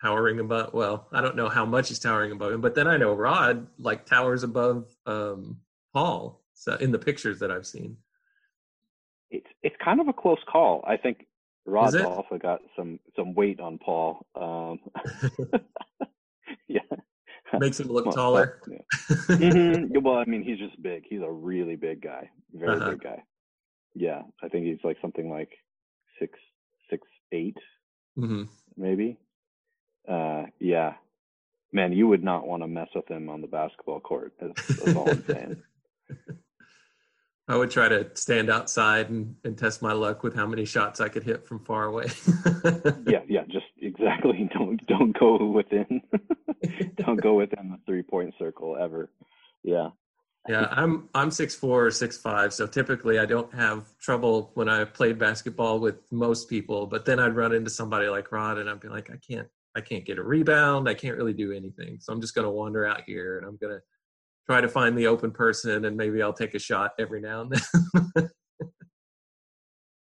[0.01, 2.97] towering above well i don't know how much he's towering above him but then i
[2.97, 5.57] know rod like towers above um
[5.93, 7.95] paul so in the pictures that i've seen.
[9.31, 10.83] It's it's kind of a close call.
[10.85, 11.25] I think
[11.65, 14.79] rod's also got some some weight on paul um
[16.67, 16.79] yeah.
[17.53, 18.61] Makes him look taller.
[18.67, 18.77] yeah.
[19.09, 20.03] mm-hmm.
[20.03, 21.03] well i mean he's just big.
[21.09, 22.29] He's a really big guy.
[22.53, 22.91] Very uh-huh.
[22.91, 23.23] big guy.
[23.95, 25.51] Yeah i think he's like something like
[26.19, 26.37] six
[26.89, 27.57] six eight
[28.17, 28.43] mm-hmm.
[28.75, 29.17] maybe
[30.07, 30.93] uh, yeah,
[31.71, 34.33] man, you would not want to mess with him on the basketball court.
[34.39, 35.63] That's, that's all I'm saying.
[37.49, 41.01] I would try to stand outside and, and test my luck with how many shots
[41.01, 42.05] I could hit from far away.
[43.07, 44.47] yeah, yeah, just exactly.
[44.53, 46.01] Don't don't go within
[46.95, 49.09] don't go within the three point circle ever.
[49.63, 49.89] Yeah.
[50.47, 54.69] Yeah, I'm I'm six four or six five, so typically I don't have trouble when
[54.69, 56.85] I played basketball with most people.
[56.85, 59.81] But then I'd run into somebody like Rod, and I'd be like, I can't I
[59.81, 60.89] can't get a rebound.
[60.89, 61.97] I can't really do anything.
[61.99, 63.81] So I'm just going to wander out here and I'm going to
[64.49, 67.51] try to find the open person and maybe I'll take a shot every now and
[68.15, 68.29] then.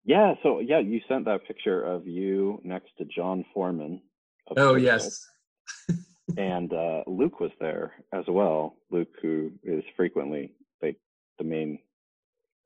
[0.05, 0.33] yeah.
[0.43, 4.01] So, yeah, you sent that picture of you next to Jon Foreman.
[4.55, 5.25] Oh, yes.
[6.37, 8.77] and uh, Luke was there as well.
[8.89, 10.97] Luke, who is frequently like
[11.37, 11.79] the main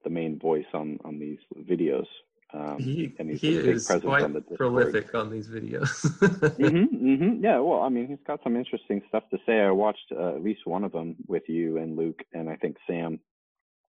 [0.04, 1.38] the main voice on on these
[1.70, 2.08] videos
[2.54, 5.88] um, he, and he's he is quite on prolific on these videos.
[6.20, 7.44] mm-hmm, mm-hmm.
[7.44, 9.60] Yeah, well, I mean, he's got some interesting stuff to say.
[9.60, 12.76] I watched uh, at least one of them with you and Luke, and I think
[12.88, 13.20] Sam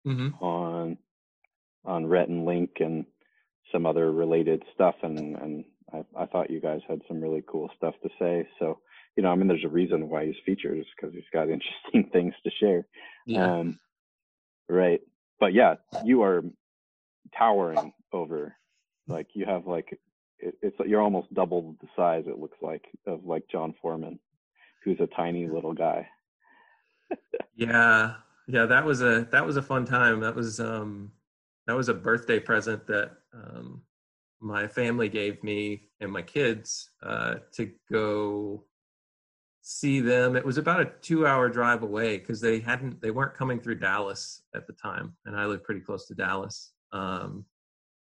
[0.06, 0.43] mm-hmm.
[0.43, 0.98] on
[1.86, 3.06] on Rhett and Link and
[3.72, 7.70] some other related stuff, and and I, I thought you guys had some really cool
[7.78, 8.48] stuff to say.
[8.60, 8.80] So
[9.17, 12.34] you know, I mean, there's a reason why he's featured, because he's got interesting things
[12.43, 12.88] to share.
[13.26, 13.60] Yeah.
[13.60, 13.80] Um,
[14.70, 15.02] right.
[15.39, 16.43] But yeah, you are
[17.38, 18.56] towering over.
[19.08, 20.00] Like you have like
[20.39, 22.26] it, it's you're almost double the size.
[22.28, 24.20] It looks like of like jon Foreman,
[24.84, 26.08] who's a tiny little guy.
[27.56, 28.15] yeah,
[28.48, 30.20] yeah, that was a that was a fun time.
[30.20, 31.12] That was um
[31.65, 33.82] that was a birthday present that um
[34.39, 38.63] my family gave me and my kids uh to go
[39.67, 40.38] see them.
[40.38, 43.76] It was about a two hour drive away because they hadn't they weren't coming through
[43.76, 46.72] Dallas at the time, and I live pretty close to Dallas.
[46.93, 47.46] Um,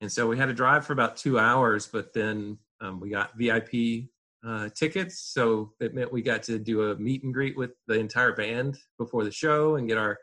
[0.02, 3.36] and so we had to drive for about two hours, but then Um, we got
[3.36, 4.10] VIP
[4.46, 7.96] uh, tickets, so it meant we got to do a meet and greet with the
[7.96, 10.20] entire band before the show and get our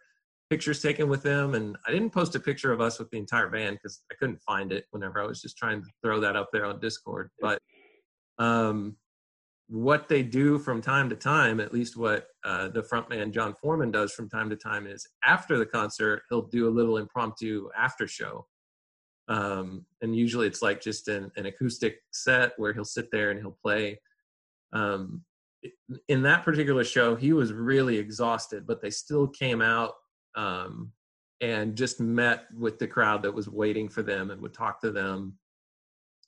[0.51, 1.55] pictures taken with them.
[1.55, 4.41] And I didn't post a picture of us with the entire band because I couldn't
[4.43, 7.31] find it whenever I was just trying to throw that up there on Discord.
[7.41, 7.59] But
[8.39, 8.97] um,
[9.69, 13.91] what they do from time to time, at least what uh, the frontman Jon Foreman
[13.91, 18.07] does from time to time, is after the concert he'll do a little impromptu after
[18.07, 18.47] show,
[19.29, 23.41] um, and usually it's like just an, an, acoustic set where he'll sit there and
[23.41, 23.99] he'll play.
[24.73, 25.23] Um,
[26.09, 29.95] in that particular show, he was really exhausted, but they still came out
[30.35, 30.93] um,
[31.41, 34.91] and just met with the crowd that was waiting for them and would talk to
[34.91, 35.39] them.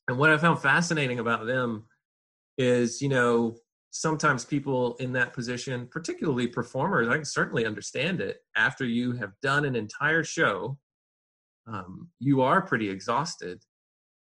[0.08, 1.84] And what I found fascinating about them
[2.58, 3.56] is you know
[3.90, 9.32] sometimes people in that position particularly performers i can certainly understand it after you have
[9.42, 10.76] done an entire show
[11.66, 13.62] um, you are pretty exhausted.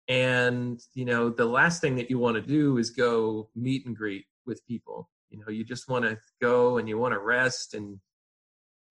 [0.10, 3.96] And you know the last thing that you want to do is go meet and
[3.96, 5.10] greet with people.
[5.30, 8.00] You know you just want to go and you want to rest and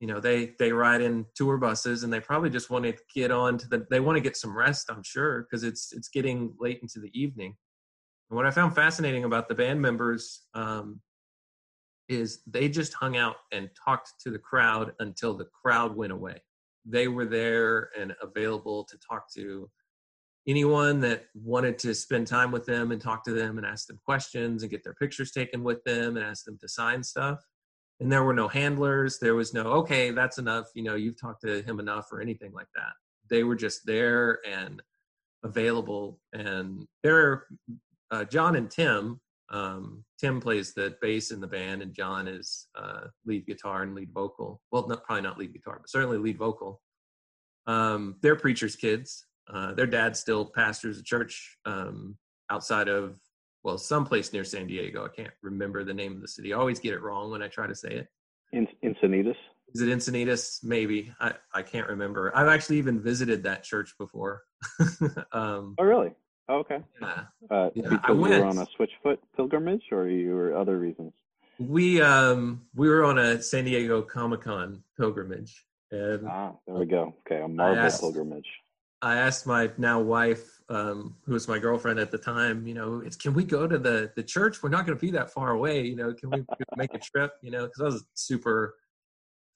[0.00, 3.30] you know they they ride in tour buses and they probably just want to get
[3.30, 6.54] on to the they want to get some rest i'm sure because it's it's getting
[6.58, 7.54] late into the evening.
[8.30, 11.00] And what I found fascinating about the band members um,
[12.08, 16.42] is they just hung out and talked to the crowd until the crowd went away.
[16.84, 19.70] They were there and available to talk to
[20.48, 24.00] anyone that wanted to spend time with them and talk to them and ask them
[24.04, 27.38] questions and get their pictures taken with them and ask them to sign stuff.
[28.00, 29.18] And there were no handlers.
[29.20, 30.66] There was no, okay, that's enough.
[30.74, 32.92] You know, you've talked to him enough or anything like that.
[33.30, 34.82] They were just there and
[35.44, 36.18] available.
[36.32, 37.46] And there
[38.12, 39.20] uh, John and Tim.
[39.50, 43.94] Um, Tim plays the bass in the band, and Jon is uh, lead guitar and
[43.94, 44.60] lead vocal.
[44.70, 46.80] Well, not, probably not lead guitar, but certainly lead vocal.
[47.66, 49.26] Um, they're preachers' kids.
[49.52, 52.16] Uh, their dad still pastors a church um,
[52.50, 53.16] outside of
[53.64, 55.04] well, someplace near San Diego.
[55.04, 56.52] I can't remember the name of the city.
[56.52, 58.08] I always get it wrong when I try to say it.
[58.52, 59.36] In Encinitas.
[59.74, 60.62] Is it Encinitas?
[60.62, 61.12] Maybe.
[61.20, 62.36] I, I can't remember.
[62.36, 64.42] I've actually even visited that church before.
[65.32, 66.10] um, oh, really?
[66.52, 66.80] Oh, okay.
[67.00, 67.24] Yeah.
[67.50, 71.12] Uh, yeah, because you were on a Switchfoot pilgrimage, or you were other reasons?
[71.58, 76.84] We um we were on a San Diego Comic Con pilgrimage, and ah, there we
[76.84, 77.14] go.
[77.20, 78.46] Okay, a Marvel I asked, pilgrimage.
[79.00, 83.00] I asked my now wife, um, who was my girlfriend at the time, you know,
[83.04, 84.62] it's can we go to the the church?
[84.62, 86.12] We're not going to be that far away, you know.
[86.12, 86.44] Can we
[86.76, 87.32] make a trip?
[87.40, 88.74] You know, because I was super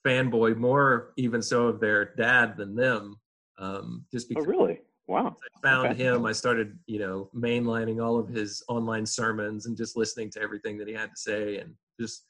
[0.07, 3.17] fanboy, more even so of their dad than them.
[3.59, 4.47] Um, just because.
[4.47, 4.81] Oh, really?
[5.09, 5.37] Wow.
[5.43, 6.03] I found okay.
[6.03, 6.27] him.
[6.27, 10.77] I started, you know, mainlining all of his online sermons and just listening to everything
[10.79, 12.25] that he had to say and just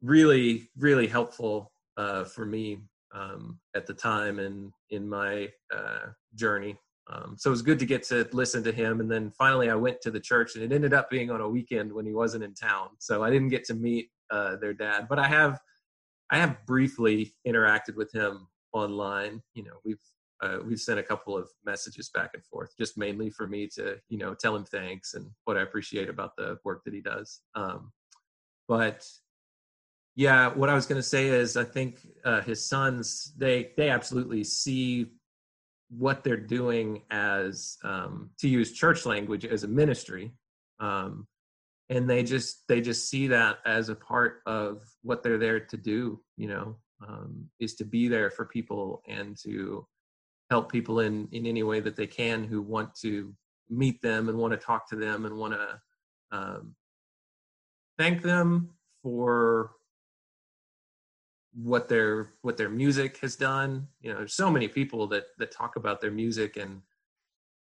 [0.00, 2.78] really, really helpful uh, for me
[3.14, 6.78] um, at the time and in my uh, journey.
[7.12, 9.00] Um, so it was good to get to listen to him.
[9.00, 11.48] And then finally I went to the church and it ended up being on a
[11.48, 12.88] weekend when he wasn't in town.
[13.00, 15.60] So I didn't get to meet uh, their dad, but I have,
[16.30, 19.42] I have briefly interacted with him online.
[19.54, 20.00] You know, we've
[20.42, 23.96] uh, we've sent a couple of messages back and forth, just mainly for me to,
[24.08, 27.40] you know, tell him thanks and what I appreciate about the work that he does.
[27.54, 27.92] Um,
[28.68, 29.06] but
[30.16, 33.88] yeah, what I was going to say is, I think uh, his sons they they
[33.88, 35.12] absolutely see
[35.88, 40.32] what they're doing as um, to use church language as a ministry,
[40.80, 41.26] um,
[41.88, 45.76] and they just they just see that as a part of what they're there to
[45.76, 46.20] do.
[46.36, 46.76] You know,
[47.08, 49.86] um, is to be there for people and to
[50.52, 53.34] help people in in any way that they can who want to
[53.70, 55.80] meet them and want to talk to them and want to
[56.30, 56.74] um,
[57.96, 58.68] thank them
[59.02, 59.70] for
[61.54, 63.88] what their what their music has done.
[64.02, 66.82] You know there's so many people that that talk about their music and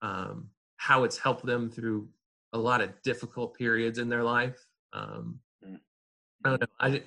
[0.01, 2.09] um, how it's helped them through
[2.51, 4.59] a lot of difficult periods in their life.
[4.91, 5.79] Um, mm.
[6.43, 6.67] i don't know.
[6.81, 7.03] I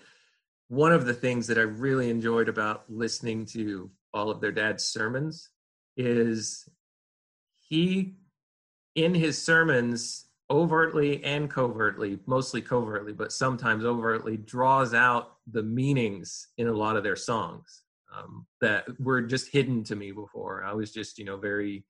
[0.68, 4.84] one of the things that i really enjoyed about listening to all of their dad's
[4.84, 5.50] sermons
[5.96, 6.68] is
[7.58, 8.14] he
[8.94, 16.48] in his sermons overtly and covertly mostly covertly but sometimes overtly draws out the meanings
[16.58, 17.84] in a lot of their songs
[18.16, 20.64] um, that were just hidden to me before.
[20.64, 21.84] I was just you know very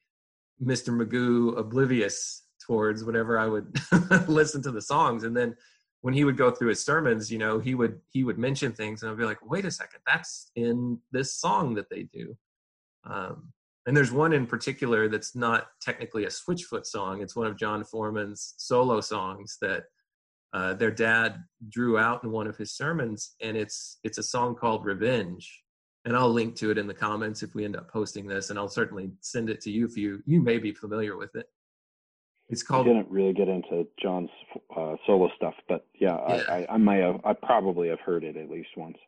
[0.63, 3.77] mr magoo oblivious towards whenever i would
[4.29, 5.25] listen to the songs.
[5.25, 5.57] And then
[6.03, 9.03] when he would go through his sermons you know he would he would mention things
[9.03, 12.37] and i'd be like wait a second that's in this song that they do.
[13.05, 13.53] Um,
[13.87, 17.21] and there's one in particular that's not technically a Switchfoot song.
[17.21, 19.85] It's one of Jon Foreman's solo songs that
[20.53, 24.55] uh, their dad drew out in one of his sermons, and it's it's a song
[24.55, 25.63] called "Revenge."
[26.07, 28.59] And I'll link to it in the comments if we end up posting this, and
[28.59, 31.47] I'll certainly send it to you if you you may be familiar with it.
[32.51, 32.87] It's called.
[32.87, 34.31] I didn't really get into Jon's
[34.77, 36.43] uh, solo stuff, but yeah, Yeah.
[36.49, 38.99] I, I, I might have, I probably have heard it at least once.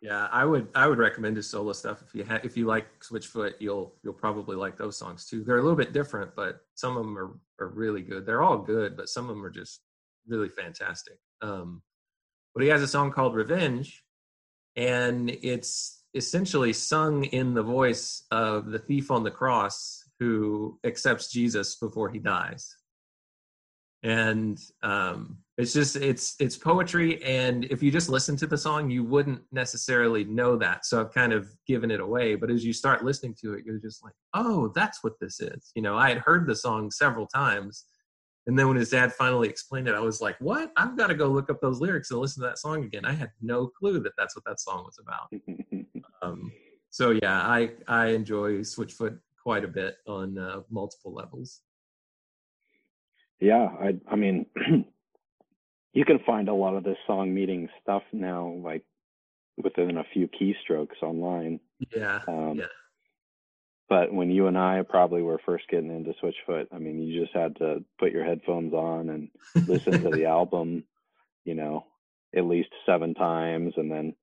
[0.00, 2.86] Yeah, I would I would recommend his solo stuff if you ha- if you like
[3.00, 5.44] Switchfoot, you'll you'll probably like those songs too.
[5.44, 8.24] They're a little bit different, but some of them are are really good.
[8.24, 9.82] They're all good, but some of them are just
[10.26, 11.18] really fantastic.
[11.42, 11.82] Um,
[12.54, 14.02] but he has a song called Revenge,
[14.74, 21.30] and it's essentially sung in the voice of the thief on the cross who accepts
[21.30, 22.74] Jesus before he dies
[24.02, 27.22] and um, it's just it's it's poetry.
[27.22, 30.86] And if you just listen to the song you wouldn't necessarily know that.
[30.86, 32.34] So i've kind of given it away.
[32.34, 35.70] But as you start listening to it you're just like oh that's what this is.
[35.74, 37.84] You know i had heard the song several times.
[38.46, 40.72] And then when his dad finally explained it i was like what?
[40.76, 43.04] I've got to go look up those lyrics and listen to that song again.
[43.04, 45.30] I had no clue that that's what that song was about.
[46.22, 46.52] Um,
[46.90, 51.60] so yeah i i enjoy switchfoot quite a bit on uh, multiple levels
[53.40, 54.46] yeah, I, I mean,
[55.92, 58.84] you can find a lot of this song meeting stuff now, like
[59.56, 61.60] within a few keystrokes online.
[61.96, 62.66] yeah Um, Yeah.
[63.88, 67.34] But when you and I probably were first getting into Switchfoot, I mean, you just
[67.34, 69.30] had to put your headphones on and
[69.66, 70.84] listen to the album,
[71.44, 71.86] you know,
[72.36, 74.14] at least seven times, and then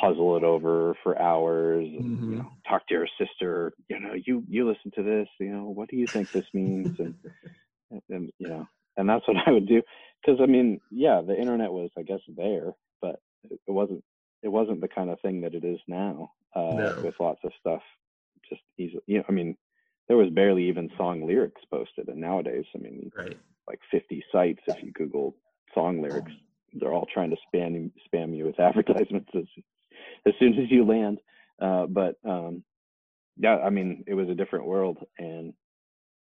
[0.00, 1.86] puzzle it over for hours.
[1.86, 2.30] And, Mhm.
[2.30, 3.74] You know, talk to your sister.
[3.88, 5.28] You know, you you listen to this.
[5.38, 6.98] You know, what do you think this means?
[6.98, 7.14] And
[8.10, 9.82] and, you know, and that's what I would do.
[10.24, 14.04] Because I mean, yeah, the internet was, I guess, there, but it it wasn't.
[14.42, 16.94] It wasn't the kind of thing that it is now, uh, No.
[17.02, 17.82] with lots of stuff
[18.48, 19.02] just easily.
[19.06, 19.56] You know, I mean,
[20.08, 23.36] there was barely even song lyrics posted, and nowadays, I mean, right
[23.68, 25.36] like 50 sites if you Google
[25.74, 26.32] song lyrics.
[26.74, 29.44] They're all trying to spam spam you with advertisements as
[30.26, 31.18] as soon as you land.
[31.60, 32.64] Uh, but um,
[33.38, 35.54] yeah, I mean, it was a different world, and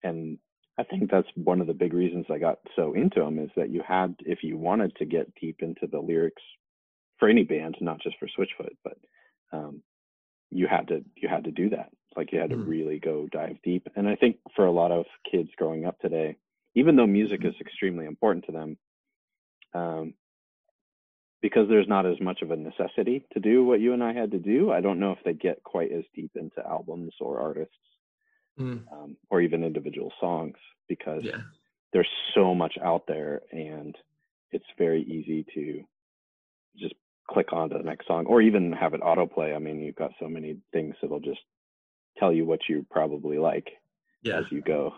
[0.03, 0.37] and
[0.77, 3.69] I think that's one of the big reasons I got so into them is that
[3.69, 6.41] you had, if you wanted to get deep into the lyrics
[7.19, 8.97] for any band, not just for Switchfoot, but
[9.51, 9.83] um,
[10.49, 11.91] you had to you had to do that.
[12.15, 12.67] Like you had to Mhm.
[12.67, 13.87] really go dive deep.
[13.95, 16.37] And I think for a lot of kids growing up today,
[16.75, 18.77] even though music is extremely important to them,
[19.73, 20.13] um,
[21.41, 24.31] because there's not as much of a necessity to do what you and I had
[24.31, 27.75] to do, I don't know if they get quite as deep into albums or artists
[28.59, 31.41] Mm, um, or even individual songs because yeah
[31.93, 33.95] there's so much out there and
[34.51, 35.83] it's very easy to
[36.77, 36.95] just
[37.29, 39.55] click on to the next song or even have it autoplay.
[39.55, 41.39] I mean, you've got so many things that'll just
[42.17, 43.67] tell you what you probably like
[44.23, 44.93] yeah as you go.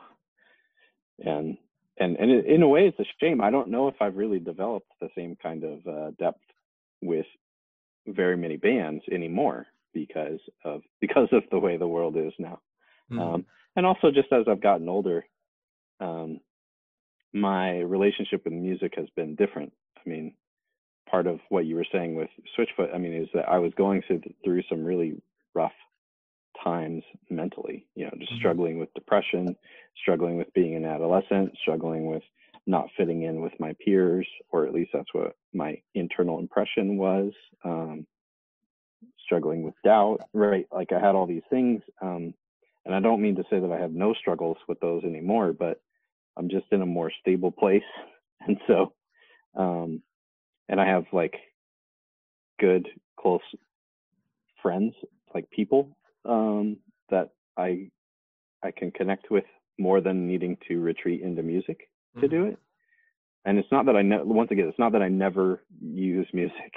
[1.20, 1.58] And
[1.98, 3.42] and and in a way, it's a shame.
[3.42, 6.42] I don't know if I've really developed the same kind of uh, depth
[7.02, 7.26] with
[8.08, 12.60] very many bands anymore because of because of the way the world is now.
[13.12, 15.26] Mm, Um, and also, just as I've gotten older,
[16.00, 16.40] um,
[17.34, 19.74] my relationship with music has been different.
[19.98, 20.36] I mean,
[21.10, 24.02] part of what you were saying with Switchfoot, I mean, is that I was going
[24.08, 25.22] through through some really
[25.54, 25.74] rough
[26.64, 27.88] times mentally.
[27.96, 28.38] You know, just Mhm.
[28.40, 29.56] struggling with depression,
[30.02, 32.24] struggling with being an adolescent, struggling with
[32.68, 37.34] not fitting in with my peers, or at least that's what my internal impression was.
[37.64, 38.08] Um,
[39.20, 40.68] struggling with doubt, right?
[40.72, 41.82] Like I had all these things.
[42.02, 42.34] Um,
[42.86, 45.82] and I don't mean to say that I have no struggles with those anymore, but
[46.38, 47.84] I'm just in a more stable place.
[48.48, 48.94] And so,
[49.56, 50.04] um,
[50.70, 51.34] and I have like
[52.60, 52.88] good,
[53.20, 53.42] close
[54.62, 54.94] friends,
[55.34, 56.78] like people, um,
[57.10, 57.90] that I,
[58.62, 59.46] I can connect with
[59.80, 62.30] more than needing to retreat into music to mhm.
[62.30, 62.60] do it.
[63.46, 66.74] And it's not that I ne- once again, it's not that I never use music.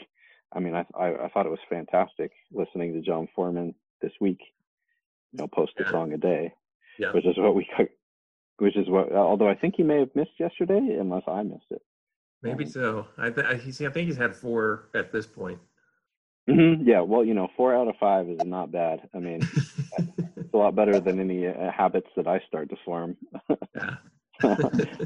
[0.52, 4.40] I mean, I, I I thought it was fantastic listening to Jon Foreman this week.
[5.32, 5.90] You know, post a Yeah.
[5.90, 6.54] song a day,
[6.98, 7.12] Yeah.
[7.12, 7.68] which is what we,
[8.58, 9.12] which is what.
[9.12, 11.82] Although I think he may have missed yesterday, unless I missed it.
[12.42, 13.06] Maybe Um, so.
[13.18, 15.58] I, th- I, think he's had four at this point.
[16.48, 19.08] hmm Yeah, well, you know, four out of five is not bad.
[19.14, 23.16] I mean, it's a lot better than any uh, habits that I start to form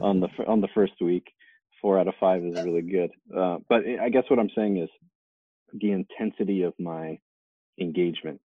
[0.00, 1.32] on the on the first week.
[1.80, 3.10] Four out of five is really good.
[3.36, 4.88] Uh, but I guess what I'm saying is
[5.72, 7.18] the intensity of my
[7.80, 8.40] engagement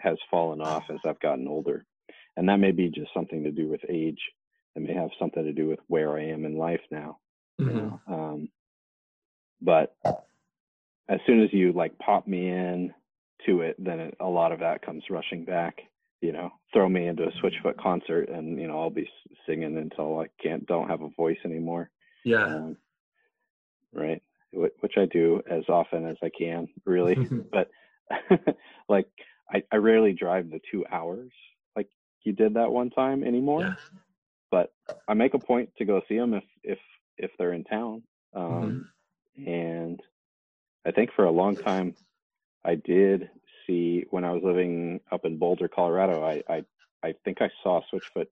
[0.00, 1.84] has fallen off as I've gotten older,
[2.36, 4.20] and that may be just something to do with age.
[4.76, 7.18] It may have something to do with where I am in life now.
[7.58, 7.74] you Mhm.
[7.74, 8.48] know um
[9.60, 9.94] but
[11.08, 12.94] as soon as you like pop me in
[13.46, 15.82] to it then it, a lot of that comes rushing back
[16.20, 19.08] you know throw me into a switchfoot concert and you know i'll be
[19.46, 21.90] singing until i can't don't have a voice anymore
[22.24, 22.46] Yeah.
[22.46, 22.76] um,
[23.92, 24.22] right
[24.52, 27.16] which i do as often as i can really
[27.52, 27.70] but
[28.88, 29.08] like
[29.52, 31.32] I, I rarely drive the two hours
[31.76, 31.88] like
[32.22, 33.74] you did that one time anymore Yeah.
[34.50, 34.72] but
[35.08, 36.78] I make a point to go see them if if
[37.18, 38.02] if they're in town.
[38.34, 38.86] Um,
[39.38, 39.48] mm-hmm.
[39.48, 40.00] And
[40.86, 41.94] I think for a long time,
[42.64, 43.30] I did
[43.66, 46.24] see when I was living up in Boulder, Colorado.
[46.24, 46.64] I I,
[47.02, 48.26] I think I saw Switchfoot.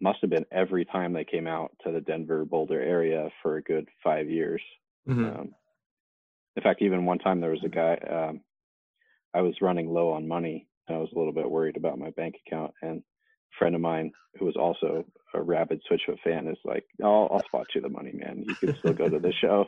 [0.00, 3.62] Must have been every time they came out to the Denver Boulder area for a
[3.62, 4.60] good five years.
[5.08, 5.24] Mm-hmm.
[5.24, 5.54] Um,
[6.56, 7.94] in fact, even one time there was a guy.
[7.94, 8.40] Um,
[9.34, 10.66] I was running low on money.
[10.88, 13.80] and I was a little bit worried about my bank account, and a friend of
[13.80, 15.04] mine who was also
[15.34, 18.44] a rabid Switchfoot fan is like, "I'll, I'll spot you the money, man.
[18.46, 19.64] You can still go to the show."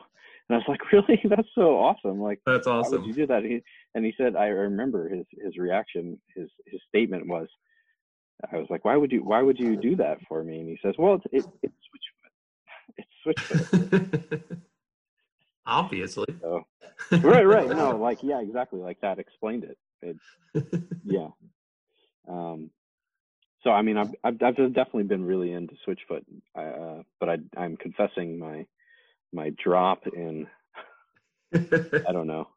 [0.49, 1.21] And I was like, "Really?
[1.25, 2.21] That's so awesome!
[2.21, 3.01] Like, that's awesome.
[3.01, 3.62] Why would you do that?" He,
[3.95, 6.21] and he said, "I remember his his reaction.
[6.35, 7.49] His his statement was,
[8.53, 10.79] I was like, why would you why would you do that for me?" And he
[10.83, 12.97] says, "Well, it's it, it's Switchfoot.
[12.99, 14.61] It's Switchfoot."
[15.67, 16.27] Obviously.
[16.41, 16.67] So,
[17.11, 17.69] right, right.
[17.69, 18.81] No, like yeah, exactly.
[18.81, 19.79] Like that explained it.
[20.03, 20.17] it
[21.05, 21.29] yeah.
[22.29, 22.71] Um.
[23.62, 27.77] So I mean, I've I've, I've definitely been really into Switchfoot, uh, but I I'm
[27.77, 28.67] confessing my
[29.33, 30.47] my drop in.
[31.55, 32.49] I don't know.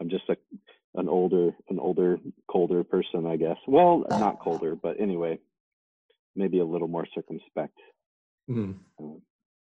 [0.00, 0.36] I'm just a
[0.96, 3.56] an older an older colder person, I guess.
[3.66, 5.38] Well, not colder, but anyway,
[6.36, 7.78] maybe a little more circumspect.
[8.50, 8.72] Mm-hmm.
[8.98, 9.22] Um,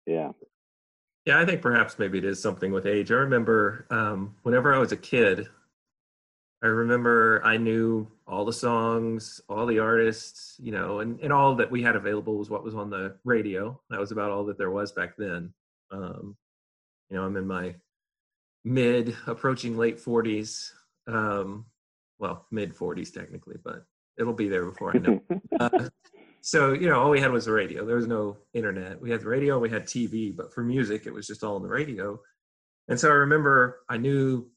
[0.05, 0.31] yeah.
[1.25, 3.11] Yeah, I think perhaps maybe it is something with age.
[3.11, 5.47] I remember um, whenever I was a kid,
[6.63, 11.55] I remember I knew all the songs, all the artists, you know, and, and all
[11.55, 13.79] that we had available was what was on the radio.
[13.89, 15.53] That was about all that there was back then.
[15.91, 16.35] Um,
[17.09, 17.75] you know, I'm in my
[18.63, 20.71] mid, approaching late 40s.
[21.07, 21.65] Um,
[22.19, 23.85] well, mid 40s technically, but
[24.17, 25.21] it'll be there before I know.
[25.59, 25.89] uh,
[26.45, 27.83] so you know all we had was the radio.
[27.87, 29.01] There was no internet.
[29.01, 31.63] We had the radio we had tv but for music it was just all on
[31.63, 32.19] the radio.
[32.87, 34.47] And so i remember i knew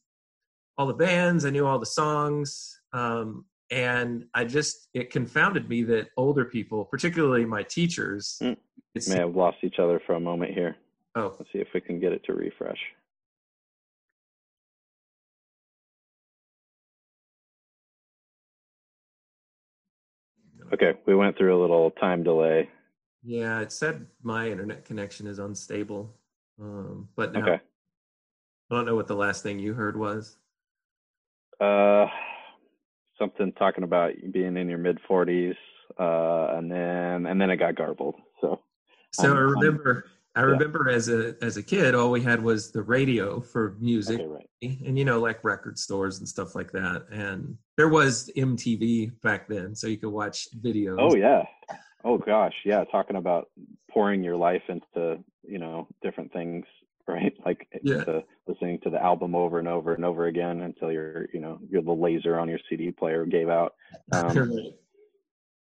[0.76, 5.82] all the bands i knew all the songs um, and i just it confounded me
[5.84, 8.56] that older people particularly my teachers mm.
[9.08, 10.76] may have lost each other for a moment here.
[11.14, 11.34] Oh.
[11.38, 12.78] Let's see if we can get it to refresh
[20.72, 22.68] Okay, we went through a little time delay.
[23.22, 26.14] Yeah, it said my internet connection is unstable.
[26.60, 27.60] Um, but now, okay.
[28.70, 30.36] I don't know what the last thing you heard was.
[31.60, 32.06] Uh,
[33.18, 35.56] something talking about being in your mid forties,
[35.98, 38.16] uh, and then and then it got garbled.
[38.40, 38.60] So,
[39.12, 40.04] so I'm, I remember
[40.38, 40.94] I remember yeah.
[40.94, 44.48] as a as a kid, all we had was the radio for music, okay, right.
[44.86, 47.06] and you know, like record stores and stuff like that.
[47.10, 50.96] And there was MTV back then, so you could watch videos.
[51.00, 51.42] Oh yeah,
[52.04, 52.84] oh gosh, yeah.
[52.84, 53.48] Talking about
[53.90, 56.64] pouring your life into you know different things,
[57.08, 57.34] right?
[57.44, 58.04] Like yeah.
[58.04, 61.58] to listening to the album over and over and over again until you're you know
[61.68, 63.74] you're the laser on your CD player gave out.
[64.12, 64.72] Um,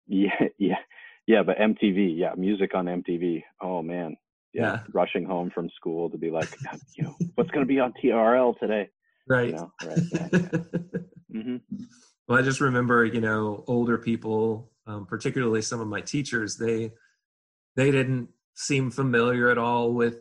[0.06, 0.76] yeah, yeah,
[1.26, 1.42] yeah.
[1.42, 3.42] But MTV, yeah, music on MTV.
[3.62, 4.18] Oh man,
[4.56, 6.48] yeah, yeah, rushing home from school to be like,
[6.96, 8.88] you know, what's going to be on TRL today?
[9.28, 9.50] Right.
[9.50, 9.98] You know, right.
[10.12, 10.38] Yeah, yeah.
[11.34, 11.56] mm-hmm.
[12.26, 16.92] Well, I just remember, you know, older people, um, particularly some of my teachers, they
[17.76, 20.16] they didn't seem familiar at all with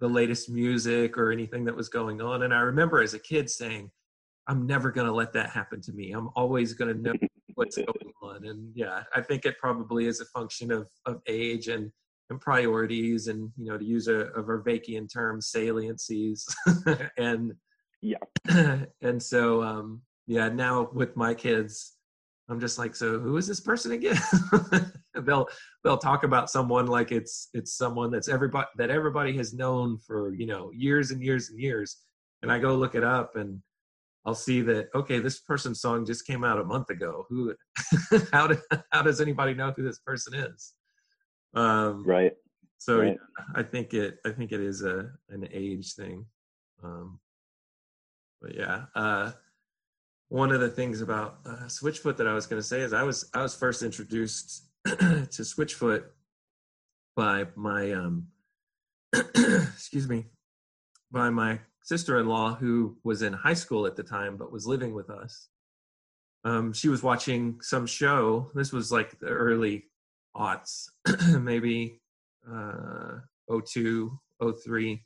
[0.00, 2.42] the latest music or anything that was going on.
[2.42, 3.90] And I remember as a kid saying,
[4.46, 6.12] "I'm never going to let that happen to me.
[6.12, 7.14] I'm always going to know
[7.54, 11.68] what's going on." And yeah, I think it probably is a function of of age
[11.68, 11.90] and
[12.30, 16.44] and priorities and you know to use a, a Vervaekean term saliencies.
[17.18, 17.54] And
[18.02, 18.18] yeah.
[19.02, 21.96] and so um yeah now with my kids
[22.48, 24.18] i'm just like so who is this person again?
[25.22, 25.46] They'll
[25.84, 30.34] they'll talk about someone like it's it's someone that's everybody that everybody has known for
[30.34, 31.98] you know years and years and years.
[32.42, 33.62] And i go look it up and
[34.26, 37.24] i'll see that okay this person's song just came out a month ago.
[37.28, 37.54] Who
[38.32, 38.58] how, do,
[38.90, 40.74] how does anybody know who this person is
[41.54, 42.32] um, right.
[42.78, 43.18] So right.
[43.54, 44.18] I think it.
[44.26, 46.26] I think it is a an age thing.
[46.82, 47.18] Um,
[48.40, 49.32] but yeah, uh,
[50.28, 53.02] one of the things about uh, Switchfoot that I was going to say is I
[53.02, 56.04] was I was first introduced to Switchfoot
[57.16, 58.26] by my um,
[59.14, 60.26] excuse me
[61.10, 65.10] by my sister-in-law who was in high school at the time but was living with
[65.10, 65.48] us.
[66.44, 68.50] Um, she was watching some show.
[68.54, 69.84] This was like the early
[70.36, 70.88] aughts,
[71.40, 72.00] maybe
[72.50, 73.18] uh,
[73.50, 74.18] 02,
[74.64, 75.04] 03.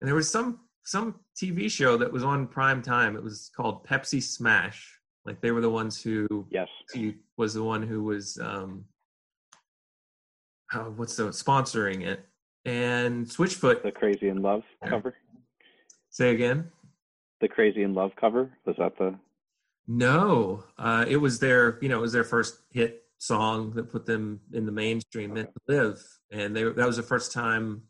[0.00, 3.16] And there was some some TV show that was on prime time.
[3.16, 5.00] It was called Pepsi Smash.
[5.24, 8.84] Like they were the ones who yes he was the one who was um
[10.96, 12.26] what's the sponsoring it
[12.64, 15.14] and Switchfoot the Crazy in Love cover.
[16.10, 16.70] Say again.
[17.40, 19.18] The Crazy in Love cover was that the
[19.88, 24.06] no, uh, it was their, you know, it was their first hit song that put
[24.06, 27.82] them in the mainstream, "Meant to Live," and they that was the first time.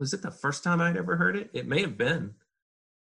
[0.00, 1.50] Was it the first time I'd ever heard it?
[1.52, 2.34] It may have been.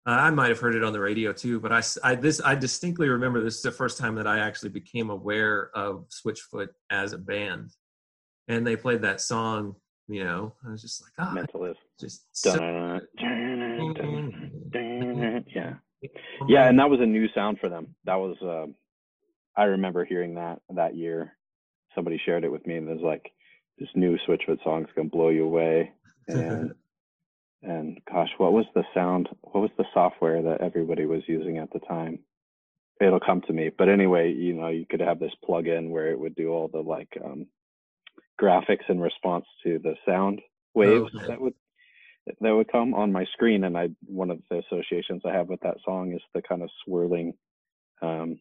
[0.06, 2.54] Uh, I might have heard it on the radio too, but I, I this I
[2.54, 7.12] distinctly remember this is the first time that I actually became aware of Switchfoot as
[7.12, 7.70] a band,
[8.48, 9.76] and they played that song.
[10.08, 11.76] You know, I was just like, ah, oh, Live.
[12.00, 13.94] just so dun,
[14.72, 15.44] dun.
[15.54, 15.74] Yeah.
[16.48, 17.94] Yeah, and that was a new sound for them.
[18.04, 18.74] That was um
[19.56, 21.36] I remember hearing that that year.
[21.94, 23.32] Somebody shared it with me and was like
[23.78, 25.92] this new Switchfoot song's gonna blow you away.
[26.28, 26.72] And
[27.62, 31.72] and gosh, what was the sound what was the software that everybody was using at
[31.72, 32.20] the time?
[33.00, 33.70] It'll come to me.
[33.76, 36.80] But anyway, you know, you could have this plug-in where it would do all the
[36.80, 37.46] like um
[38.40, 40.40] graphics in response to the sound
[40.74, 41.26] waves Okay.
[41.28, 41.54] that would
[42.40, 45.60] that would come on my screen and i one of the associations i have with
[45.60, 47.34] that song is the kind of swirling
[48.02, 48.38] um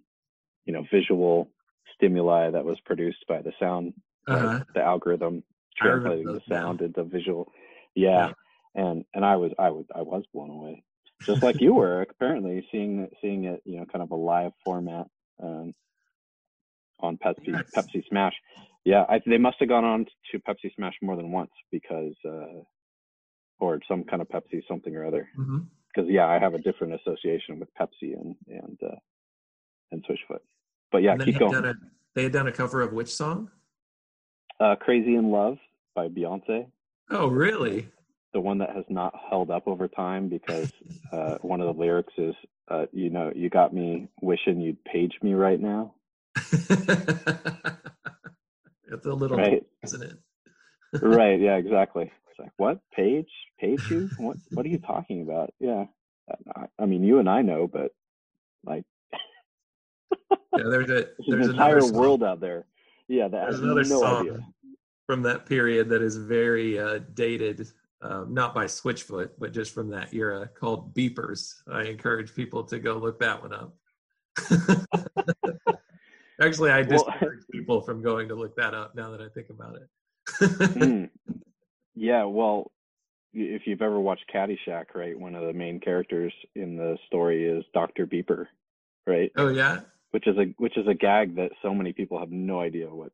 [0.65, 1.49] you know visual
[1.95, 3.93] stimuli that was produced by the sound
[4.27, 4.63] Uh-huh.
[4.75, 5.43] the algorithm
[5.77, 6.61] translating the now.
[6.61, 7.51] sound into visual
[7.95, 8.31] yeah.
[8.75, 10.83] and and i was i was i was blown away
[11.27, 15.07] just like you were apparently seeing seeing it you know kind of a live format
[15.41, 15.73] um
[16.99, 17.63] on pepsi Yes.
[17.75, 18.33] pepsi smash
[18.85, 22.61] yeah I, they must have gone on to pepsi smash more than once because uh
[23.59, 25.27] or some kind of pepsi something or other
[25.93, 28.95] because yeah, I have a different association with Pepsi and and uh,
[29.91, 30.39] and Switchfoot.
[30.91, 31.51] But yeah, keep going.
[31.51, 31.73] done a
[32.15, 33.49] they had done a cover of which song?
[34.59, 35.57] Uh, "Crazy in Love"
[35.95, 36.67] by Beyonce,
[37.11, 37.87] Oh, really?
[38.33, 40.67] the one that has not held up over time because
[41.11, 42.35] uh, one of the lyrics is,
[42.69, 45.93] uh, "You know, you got me wishing you'd page me right now."
[46.35, 46.69] it's
[49.05, 49.63] a little, Right.
[49.83, 50.13] isn't it?
[51.01, 51.39] right?
[51.39, 52.11] Yeah, exactly.
[52.29, 53.29] It's like, what page?
[53.59, 54.09] Page you?
[54.17, 54.37] What?
[54.51, 55.53] What are you talking about?
[55.59, 55.85] Yeah,
[56.55, 57.91] I, I mean, you and I know, but
[58.65, 58.83] like,
[60.31, 62.65] Yeah, there's a there's an entire song, world out there.
[63.07, 64.47] Yeah, that there's has another no song idea.
[65.05, 67.67] from that period that is very uh, dated,
[68.01, 71.53] um, not by Switchfoot, but just from that era, called Beepers.
[71.71, 73.75] I encourage people to go look that one up.
[76.41, 79.49] Actually, I Well- discourage people from going to look that up now that I think
[79.49, 79.87] about it.
[80.41, 81.09] Mm.
[81.95, 82.71] Yeah, well,
[83.33, 87.65] if you've ever watched Caddyshack, right, one of the main characters in the story is
[87.73, 88.07] Dr.
[88.07, 88.45] Beeper,
[89.05, 89.29] right?
[89.35, 89.81] oh yeah,
[90.11, 93.11] Which is a which is a gag that so many people have no idea what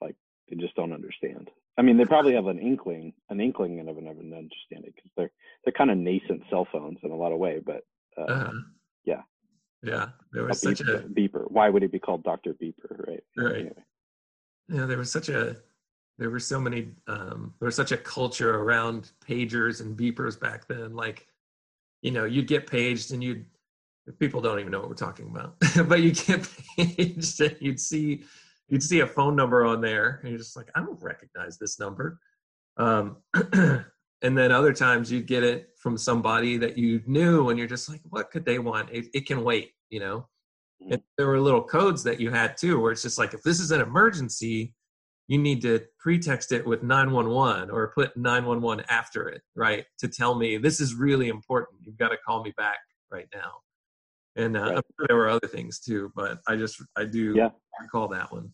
[0.00, 0.16] like
[0.48, 1.50] they just don't understand.
[1.78, 5.30] I mean, they probably have an inkling, an inkling of an understanding because they're
[5.64, 7.82] they're kind of nascent cell phones in a lot of way, but
[8.18, 8.52] uh, uh,
[9.04, 9.22] yeah.
[9.82, 10.08] yeah.
[10.32, 11.50] There a was such beep- a beeper.
[11.50, 12.54] Why would it be called Dr.
[12.54, 13.24] Beeper, right?
[13.36, 13.56] Right.
[13.56, 13.84] Anyway.
[14.68, 15.56] yeah there was such a
[16.18, 20.66] there were so many um there was such a culture around pagers and beepers back
[20.68, 21.26] then like
[22.02, 23.44] you know you'd get paged and you'd
[24.18, 25.56] people don't even know what we're talking about.
[25.88, 28.24] But you get paged and you'd see
[28.68, 31.78] you'd see a phone number on there and you're just like i don't recognize this
[31.78, 32.18] number.
[32.76, 33.18] Um
[34.22, 37.88] and then other times you'd get it from somebody that you knew and you're just
[37.88, 38.90] like what could they want?
[38.90, 40.26] It, it can wait you know?
[40.90, 43.60] And there were little codes that you had too where it's just like if this
[43.60, 44.74] is an emergency
[45.28, 50.34] you need to pretext it with 911 or put 911 after it right to tell
[50.34, 51.78] me this is really important.
[51.82, 52.78] You've got to call me back
[53.10, 53.52] right now
[54.36, 54.76] and uh, Right.
[54.76, 57.50] I'm sure there were other things too but i just i do Yeah.
[57.80, 58.52] recall that one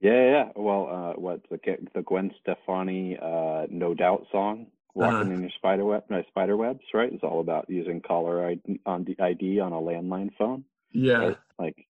[0.00, 0.48] Yeah, yeah.
[0.54, 1.58] Well, uh, what the
[1.94, 5.30] the Gwen Stefani uh, "No Doubt" song, "Walking Uh-huh.
[5.34, 7.10] in Your Spider Web," no, spider webs, right?
[7.12, 11.38] It's all about using caller ID on the ID on a landline phone, yeah right?
[11.58, 11.86] Like,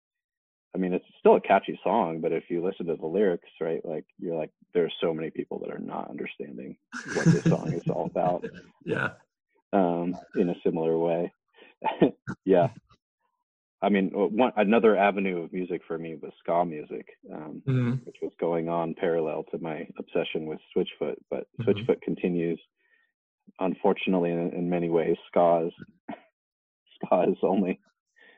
[0.74, 3.82] I mean, it's still a catchy song, but if you listen to the lyrics, right,
[3.84, 6.76] like you're like, there's so many people that are not understanding
[7.14, 8.44] what this song is all about,
[8.84, 9.10] yeah
[9.72, 11.32] um, in a similar way.
[12.44, 12.68] yeah.
[13.82, 17.06] I mean, uh, one another avenue of music for me was ska music.
[17.32, 18.06] Um, Mhm.
[18.06, 21.16] which was going on parallel to my obsession with Switchfoot.
[21.30, 21.64] But Mhm.
[21.66, 22.60] Switchfoot continues,
[23.60, 25.16] unfortunately, in, in many ways.
[25.28, 25.74] Ska is,
[27.04, 27.80] ska is only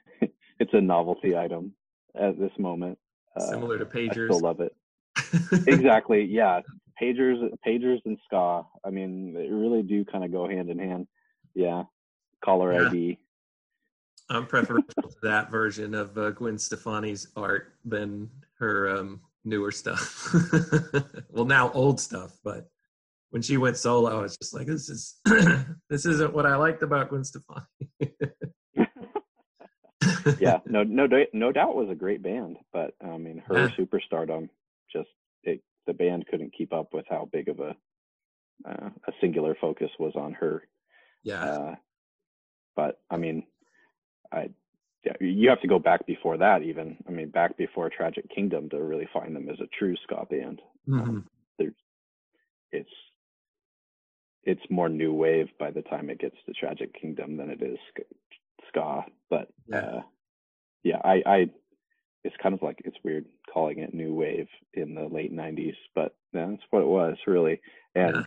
[0.58, 1.74] it's a novelty item
[2.14, 2.98] at this moment.
[3.36, 4.74] Uh, similar to I pagers still love it.
[5.68, 6.24] Exactly.
[6.24, 6.62] Yeah.
[7.00, 8.64] Pagers, pagers, and ska.
[8.84, 11.08] I mean, they really do kind of go hand in hand.
[11.54, 11.84] Yeah.
[12.44, 12.88] Caller Yeah.
[12.88, 13.18] ID.
[14.34, 18.28] I'm preferential to that version of uh, Gwen Stefani's art than
[18.58, 20.34] her um, newer stuff.
[21.30, 22.68] well, now old stuff, but
[23.30, 25.16] when she went solo, I was just like, "This is
[25.88, 27.64] this isn't what I liked about Gwen Stefani."
[30.40, 33.68] yeah, no, no, doubt- no doubt was a great band, but I mean, her Yeah.
[33.78, 34.48] superstardom
[34.92, 35.08] just
[35.42, 37.76] it, the band couldn't keep up with how big of a
[38.68, 40.62] uh, a singular focus was on her.
[41.24, 41.74] yeah, Uh,
[42.76, 43.44] but I mean,
[44.34, 44.50] I
[45.04, 46.96] yeah, you have to go back before that even.
[47.06, 50.62] I mean, back before Tragic Kingdom to really find them as a true ska band.
[50.98, 51.26] Um,
[51.58, 51.74] there's,
[52.72, 52.90] it's
[54.44, 57.78] it's more new wave by the time it gets to Tragic Kingdom than it is
[57.90, 59.04] sk- ska.
[59.30, 59.76] But Yeah.
[59.78, 60.00] uh,
[60.82, 61.50] yeah, I, I
[62.24, 66.16] it's kind of like it's weird calling it new wave in the late '90s, but
[66.32, 67.60] yeah, that's what it was really.
[67.94, 68.22] And Yeah.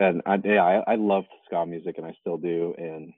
[0.00, 2.74] and I yeah, I, I loved ska music and I still do.
[2.78, 3.12] And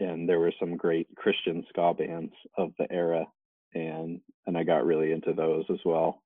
[0.00, 3.26] and there were some great Christian ska bands of the era,
[3.74, 6.22] and and I got really into those as well.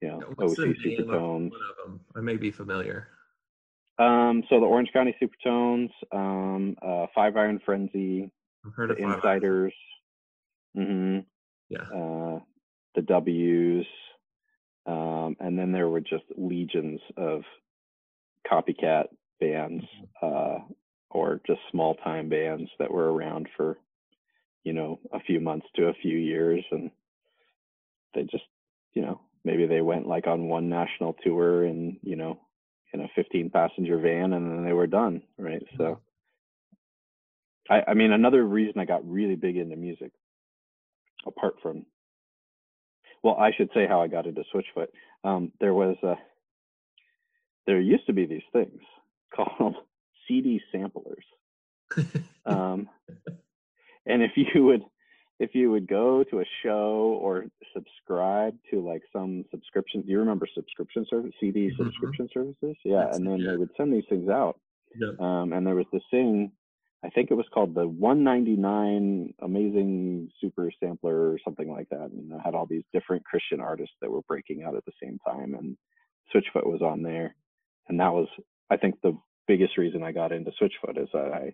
[0.00, 1.50] You know, What's the OC name of Supertones.
[1.50, 2.00] one of them?
[2.16, 3.08] I may be familiar.
[3.98, 8.30] Um, so the Orange County Supertones, um, uh, Five Iron Frenzy,
[8.66, 9.40] I've heard the of Five Iron.
[9.42, 9.72] Insyderz,
[10.74, 11.18] hmm
[11.68, 11.82] Yeah.
[11.82, 12.40] uh,
[12.94, 13.86] the W's,
[14.86, 17.42] um, and then there were just legions of
[18.50, 19.04] copycat
[19.40, 19.84] bands
[20.20, 20.58] uh,
[21.12, 23.78] or just small time bands that were around for
[24.64, 26.90] you know a few months to a few years, and
[28.14, 28.44] they just
[28.94, 32.38] you know maybe they went like on one national tour and you know
[32.92, 35.62] in a 15 passenger van and then they were done right?
[35.78, 36.00] So
[37.70, 40.12] I, I mean another reason i got really big into music
[41.26, 41.86] apart from
[43.22, 44.88] well i should say how i got into switchfoot
[45.24, 46.14] um, there was a
[47.66, 48.80] there used to be these things
[49.34, 49.76] called
[50.28, 51.24] cd samplers
[52.46, 52.88] um,
[54.06, 54.82] and if you would
[55.38, 60.18] if you would go to a show or subscribe to like some subscription do you
[60.18, 61.76] remember subscription service cd Mhm.
[61.76, 63.50] subscription services yeah That's and it, then yeah.
[63.52, 64.58] they would send these things out
[64.94, 65.20] Yep.
[65.20, 66.52] um, and there was this thing
[67.04, 72.30] i think it was called the 199 amazing super sampler or something like that and
[72.32, 75.54] it had all these different christian artists that were breaking out at the same time
[75.54, 75.76] and
[76.34, 77.34] switchfoot was on there
[77.88, 78.28] and that was
[78.70, 79.16] i think the
[79.48, 81.52] biggest reason i got into switchfoot is that i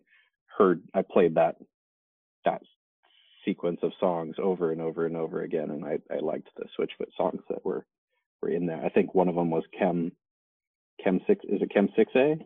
[0.56, 1.56] heard i played that
[2.44, 2.62] that
[3.44, 7.08] sequence of songs over and over and over again and i, I liked the switchfoot
[7.16, 7.86] songs that were
[8.42, 10.12] were in there i think one of them was chem
[11.02, 12.40] chem 6 is it chem 6a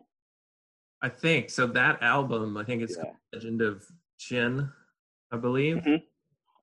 [1.01, 1.67] I think so.
[1.67, 3.83] That album, I think it's yeah Legend of
[4.17, 4.71] Chin,
[5.33, 5.77] I believe.
[5.83, 6.01] Mhm.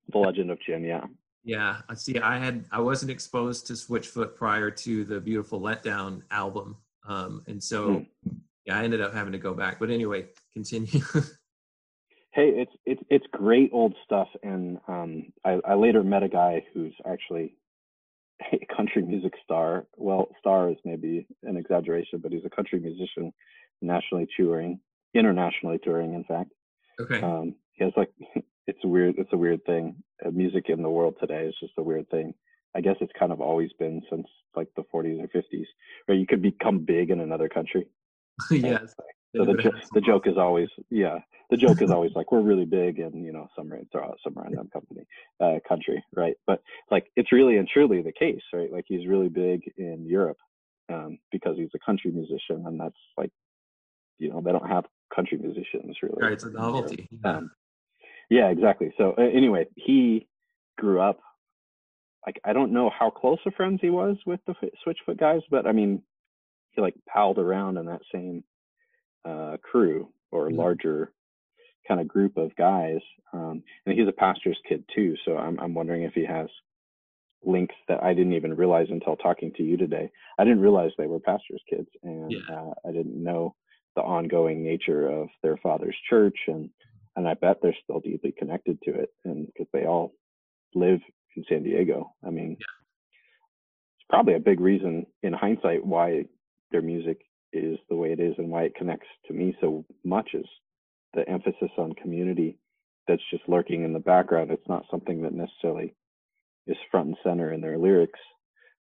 [0.08, 1.04] the legend of Chin yeah
[1.44, 2.18] Yeah, I see.
[2.18, 7.62] I had I wasn't exposed to Switchfoot prior to the Beautiful Letdown album, um, and
[7.62, 8.36] so Hmm.
[8.64, 9.78] Yeah, I ended up having to go back.
[9.78, 11.00] But anyway, continue.
[12.32, 16.64] hey it's it's it's great old stuff and um i i later met a guy
[16.72, 17.54] who's actually
[18.52, 23.32] a country music star well star is maybe an exaggeration but he's a country musician
[23.82, 24.78] nationally touring
[25.14, 26.50] internationally touring in fact
[27.00, 27.20] okay.
[27.20, 28.10] um he has like
[28.66, 31.72] it's a weird it's a weird thing uh, music in the world today is just
[31.78, 32.32] a weird thing
[32.76, 35.66] i guess it's kind of always been since like the 40s or 50s
[36.06, 37.86] where you could become big in another country
[38.50, 38.94] yes.
[39.36, 41.18] so the, jo- the joke is always yeah
[41.50, 44.18] the joke is always like we're really big in you know some ra- throw out
[44.22, 45.06] some random company
[45.40, 49.28] uh country right but like it's really and truly the case right like he's really
[49.28, 50.38] big in europe
[50.92, 53.30] um because he's a country musician and that's like
[54.18, 54.84] you know they don't have
[55.14, 56.32] country musicians really right.
[56.32, 57.08] It's a novelty.
[57.24, 57.36] Yeah.
[57.36, 57.50] Um,
[58.30, 58.92] yeah, exactly.
[58.96, 60.28] So uh, anyway, he
[60.78, 61.18] grew up.
[62.24, 65.40] Like I don't know how close of friends he was with the F- Switchfoot guys,
[65.50, 66.02] but I mean,
[66.72, 68.44] he like palled around in that same
[69.24, 70.56] uh, crew or Mhm.
[70.56, 71.12] larger
[71.86, 73.00] kind of group of guys.
[73.32, 76.48] Um, and he's a pastor's kid too, so I'm I'm wondering if he has
[77.44, 80.10] links that I didn't even realize until talking to you today.
[80.38, 82.40] I didn't realize they were pastors' kids, and Yeah.
[82.48, 83.54] uh, I didn't know
[83.96, 86.70] the ongoing nature of their father's church and
[87.16, 90.14] and I bet they're still deeply connected to it, and because they all
[90.74, 91.00] live
[91.36, 92.14] in San Diego.
[92.24, 96.24] I mean, it's probably a big reason in hindsight why
[96.70, 100.30] their music is the way it is and why it connects to me so much
[100.34, 100.46] is
[101.14, 102.58] the emphasis on community
[103.08, 104.50] that's just lurking in the background.
[104.50, 105.94] It's not something that necessarily
[106.66, 108.20] is front and center in their lyrics,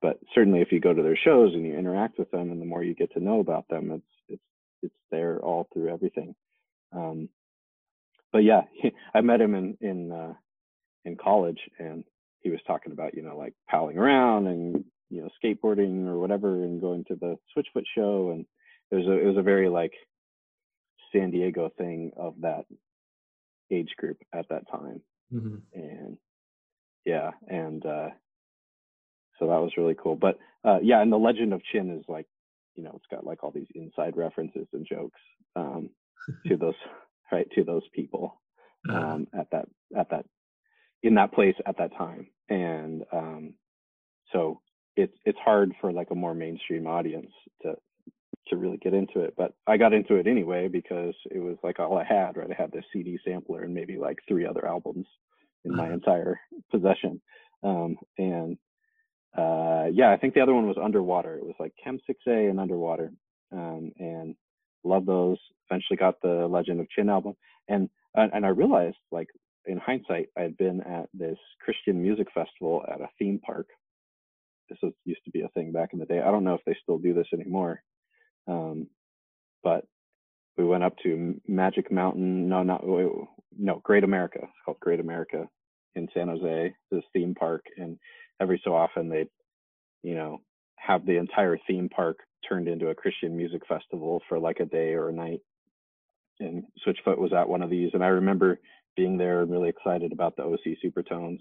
[0.01, 2.67] but certainly if you go to their shows and you interact with them, and the
[2.67, 4.43] more you get to know about them, it's it's
[4.83, 6.35] it's there all through everything.
[6.93, 7.29] Um,
[8.33, 8.63] but yeah,
[9.15, 10.35] I met him in in uh,
[11.05, 12.05] in college, and
[12.41, 14.85] he was talking about you know like palling around and
[15.15, 18.45] you know skateboarding or whatever, and going to the Switchfoot show, and
[18.91, 19.93] it was a it was a very like
[21.13, 22.65] San Diego thing of that
[23.71, 25.01] age group at that time,
[25.33, 25.63] Mhm.
[25.73, 26.19] and
[27.05, 28.11] yeah, and uh,
[29.39, 30.17] so that was really cool.
[30.17, 32.27] But uh, yeah, and the Legend of Chin is like
[32.75, 35.21] you know it's got like all these inside references and jokes
[35.57, 35.91] um,
[36.47, 36.75] to those
[37.33, 38.41] right to those people
[38.89, 40.27] Uh, um, at that at that
[41.03, 43.55] in that place at that time and um,
[44.33, 44.61] so
[44.97, 47.31] it's it's hard for like a more mainstream audience
[47.63, 47.75] to
[48.49, 49.35] to really get into it.
[49.37, 52.51] But I got into it anyway because it was like all I had, right?
[52.51, 55.07] I had this CD sampler and maybe like three other albums
[55.65, 55.95] in my uh-huh.
[55.95, 56.41] entire
[56.71, 57.21] possession.
[57.63, 58.59] Um, and
[59.37, 61.37] uh, yeah, I think the other one was Underwater.
[61.37, 63.11] It was like Chem 6A and Underwater.
[63.53, 64.35] Um, and
[64.85, 65.39] love those.
[65.71, 67.35] Eventually got the Legend of Chin album.
[67.69, 69.29] And, and I realized like
[69.67, 73.67] in hindsight, I had been at this Christian music festival at a theme park.
[74.69, 76.21] This was, used to be a thing back in the day.
[76.21, 77.83] I don't know if they still do this anymore.
[78.47, 78.89] Um,
[79.63, 79.85] but
[80.57, 82.49] we went up to Magic Mountain.
[82.49, 84.41] No, not no Great America.
[84.43, 85.49] It's called Great America
[85.95, 87.99] in San Jose, this theme park, and
[88.41, 89.27] every so often they,
[90.03, 90.41] you know,
[90.77, 94.93] have the entire theme park turned into a Christian music festival for like a day
[94.95, 95.41] or a night.
[96.41, 98.59] And Switchfoot was at one of these, and I remember
[98.97, 101.39] being there and really excited about the OC Supertones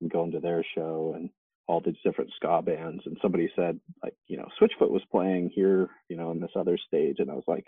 [0.00, 1.30] and going to their show and
[1.68, 3.02] all these different ska bands.
[3.06, 6.78] And somebody said, like, you know, Switchfoot was playing here, you know, in this other
[6.86, 7.16] stage.
[7.18, 7.66] And I was like,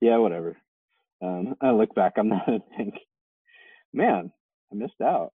[0.00, 0.56] yeah, whatever.
[1.22, 2.94] Um, I look back on that and think,
[3.92, 4.32] man,
[4.72, 5.32] I missed out.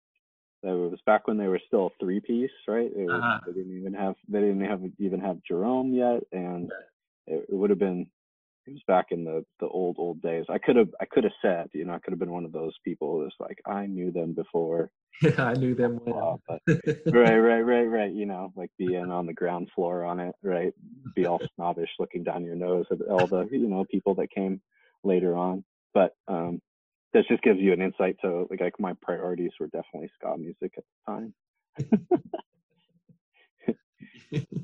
[0.63, 2.89] It was back when they were still three piece, right?
[2.95, 3.39] Was, uh-huh.
[3.45, 6.71] They didn't even have they didn't have even have Jerome yet, and
[7.27, 8.07] it, it would have been
[8.67, 10.45] it was back in the the old old days.
[10.49, 12.51] I could have I could have said, you know, I could have been one of
[12.51, 14.91] those people that's like I knew them before.
[15.21, 16.41] Yeah, I knew them well.
[16.47, 18.11] but, right, right, right, right.
[18.11, 20.73] You know, like being on the ground floor on it, right?
[21.15, 24.61] Be all snobbish, looking down your nose at all the you know people that came
[25.03, 25.63] later on.
[25.93, 26.61] But um,
[27.13, 30.73] this just gives you an insight to like, like my priorities were definitely ska music
[30.77, 31.33] at the time.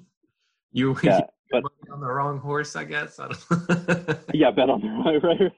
[0.71, 3.19] you yeah, but, on the wrong horse, I guess.
[3.19, 3.27] I
[4.33, 5.51] yeah, bet on the right,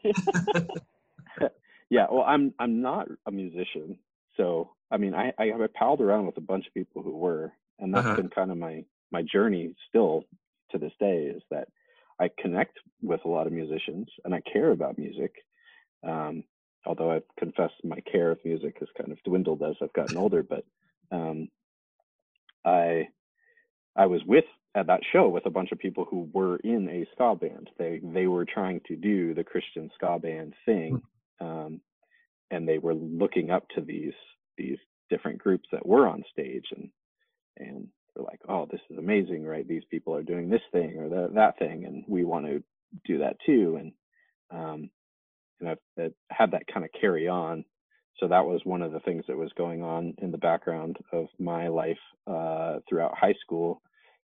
[1.39, 1.51] right.
[1.89, 3.97] yeah, well, I'm I'm not a musician,
[4.38, 7.51] so I mean, I I have palled around with a bunch of people who were,
[7.80, 8.16] and that's uh-huh.
[8.16, 10.24] been kind of my my journey still
[10.72, 11.68] to this day is that
[12.20, 15.34] I connect with a lot of musicians and I care about music.
[16.07, 16.43] Um,
[16.86, 20.43] although I've confessed my care of music has kind of dwindled as I've gotten older,
[20.43, 20.66] but
[21.11, 21.49] um,
[22.66, 23.07] I
[23.95, 24.45] I was with
[24.76, 27.69] at that show with a bunch of people who were in a ska band.
[27.78, 31.01] They they were trying to do the Christian ska band thing,
[31.39, 31.45] hmm.
[31.45, 31.82] um,
[32.51, 34.13] and they were looking up to these
[34.57, 34.78] these
[35.09, 36.89] different groups that were on stage, and
[37.57, 39.67] and they're like, oh, this is amazing, right?
[39.67, 42.63] These people are doing this thing or that that thing, and we want to
[43.05, 43.80] do that too.
[43.80, 43.91] And
[44.51, 44.89] um,
[45.59, 47.65] and I've, I've had that kind of carry on.
[48.19, 51.28] So that was one of the things that was going on in the background of
[51.39, 51.97] my life
[52.28, 53.82] uh, throughout high school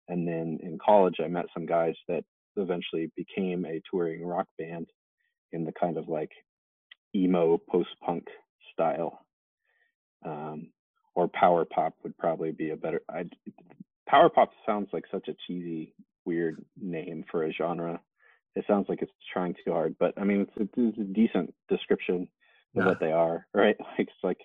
[0.08, 2.24] and then in college, I met some guys that
[2.56, 4.86] eventually became a touring rock band
[5.52, 6.30] in the kind of like
[7.14, 8.24] emo post punk
[8.72, 9.20] style.
[10.24, 10.70] Um,
[11.14, 13.00] or power pop would probably be a better.
[13.08, 13.34] I'd,
[14.08, 15.92] power pop sounds like such a cheesy,
[16.24, 18.00] weird name for a genre.
[18.54, 22.28] It sounds like it's trying too hard, but I mean, it's, it's a decent description
[22.76, 22.86] of yeah.
[22.86, 23.76] what they are, right?
[23.80, 24.38] Like it's like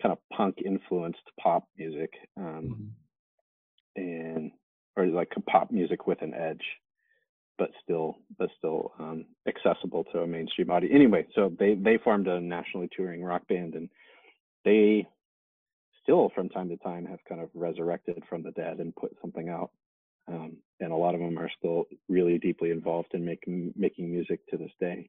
[0.00, 2.10] kind of punk influenced pop music.
[2.36, 2.44] Um,
[3.96, 4.02] mm-hmm.
[4.02, 4.52] And
[4.96, 6.62] or like pop music with an edge,
[7.58, 10.94] but still but still um, accessible to a mainstream audience.
[10.94, 13.88] Anyway, so they they formed a nationally touring rock band, and
[14.64, 15.06] they
[16.02, 19.48] still from time to time have kind of resurrected from the dead and put something
[19.48, 19.70] out.
[20.26, 24.40] Um, and a lot of them are still really deeply involved in making making music
[24.48, 25.08] to this day.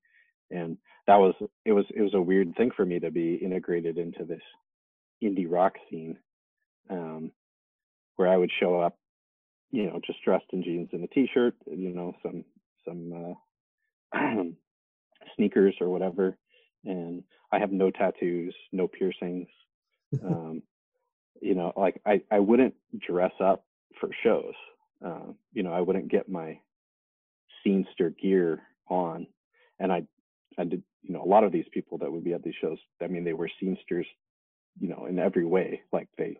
[0.52, 0.78] And
[1.08, 1.34] that was
[1.64, 4.42] it was it was a weird thing for me to be integrated into this
[5.24, 6.18] indie rock scene,
[6.90, 7.32] um,
[8.18, 8.98] where I would show up
[9.76, 12.46] you know, just dressed in jeans and a t-shirt, you know, some
[12.86, 13.36] some
[14.14, 14.18] uh,
[15.36, 16.38] sneakers or whatever.
[16.86, 19.50] And I have no tattoos, no piercings.
[20.26, 20.64] um,
[21.42, 23.66] you know, like I I wouldn't dress up
[24.00, 24.54] for shows.
[25.06, 26.58] Uh, you know, I wouldn't get my
[27.66, 29.28] scenester gear on,
[29.80, 30.04] and I
[30.58, 32.78] I did you know a lot of these people that would be at these shows.
[33.04, 34.06] I mean, they were scenesters,
[34.80, 35.82] you know, in every way.
[35.92, 36.38] Like they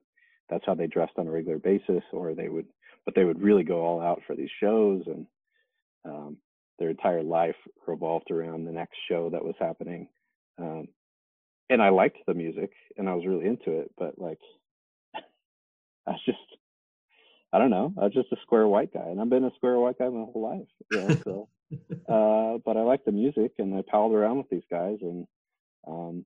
[0.50, 2.68] that's how they dressed on a regular basis, or they would
[3.06, 5.28] but they would really go all out for these shows and
[6.06, 6.38] um,
[6.80, 7.56] their entire life
[7.88, 10.08] revolved around the next show that was happening
[10.60, 10.88] um,
[11.70, 14.40] and i liked the music and i was really into it but like
[15.16, 16.38] i was just
[17.54, 19.80] i don't know i was just a square white guy and i've been a square
[19.80, 21.48] white guy my whole life you know, so
[22.14, 25.28] uh, but i like the music and i palled around with these guys and
[25.88, 26.26] um,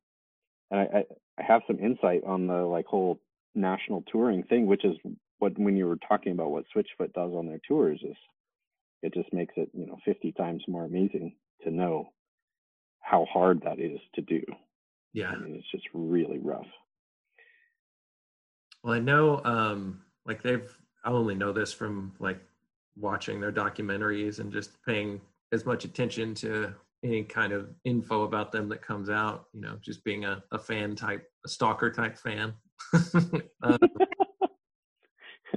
[0.71, 1.03] and I, I,
[1.39, 3.19] I have some insight on the like whole
[3.55, 4.95] national touring thing, which is
[5.39, 8.15] what when you were talking about what Switchfoot does on their tours is
[9.01, 12.09] it just makes it you know 50 times more amazing to know
[13.01, 14.41] how hard that is to do.
[15.13, 16.67] Yeah, I mean, it's just really rough.
[18.83, 20.69] Well, I know, um, like they've.
[21.03, 22.41] I only know this from like
[22.97, 25.21] watching their documentaries and just paying
[25.53, 26.73] as much attention to
[27.03, 29.45] any kind of info about them that comes out.
[29.53, 32.53] You know, just being a, a fan type, a stalker type fan.
[33.63, 33.77] uh,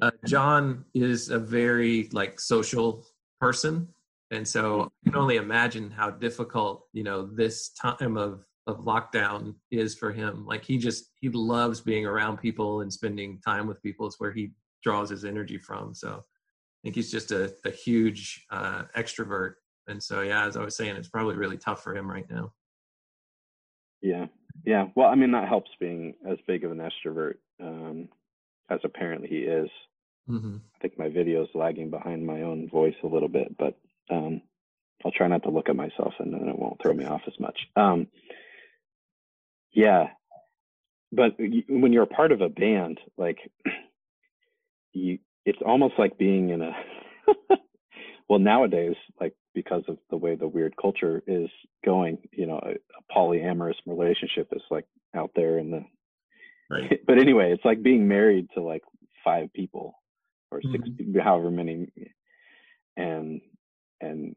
[0.00, 3.04] uh, Jon is a very like social
[3.40, 3.88] person,
[4.30, 9.54] and so I can only imagine how difficult you know this time of of lockdown
[9.70, 10.46] is for him.
[10.46, 14.06] Like he just he loves being around people and spending time with people.
[14.06, 15.94] It's where he draws his energy from.
[15.94, 19.54] So I think he's just a, a huge uh, extrovert.
[19.88, 22.52] And so yeah, as I was saying, it's probably really tough for him right now.
[24.00, 24.26] Yeah,
[24.64, 24.88] yeah.
[24.96, 28.08] Well, I mean that helps being as big of an extrovert um,
[28.70, 29.68] as apparently he is.
[30.28, 30.56] Mm-hmm.
[30.56, 33.76] I think my video is lagging behind my own voice a little bit, but
[34.10, 34.42] um,
[35.04, 37.38] I'll try not to look at myself and then it won't throw me off as
[37.40, 37.58] much.
[37.76, 38.06] Um,
[39.72, 40.08] yeah,
[41.12, 43.38] but when you're a part of a band, like
[44.92, 46.72] you, it's almost like being in a.
[48.28, 51.50] well, nowadays, like because of the way the weird culture is
[51.84, 55.84] going, you know, a, a polyamorous relationship is like out there in the.
[56.70, 57.00] Right.
[57.06, 58.82] But anyway, it's like being married to like
[59.24, 59.94] five people
[60.50, 61.18] or 6 mm-hmm.
[61.18, 61.88] however many,
[62.96, 63.40] and
[64.00, 64.36] and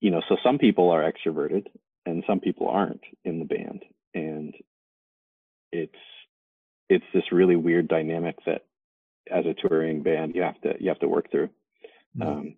[0.00, 1.66] you know, so some people are extroverted
[2.04, 4.54] and some people aren't in the band, and
[5.72, 5.94] it's
[6.88, 8.62] it's this really weird dynamic that
[9.30, 11.48] as a touring band you have to you have to work through
[12.16, 12.22] mm-hmm.
[12.22, 12.54] um,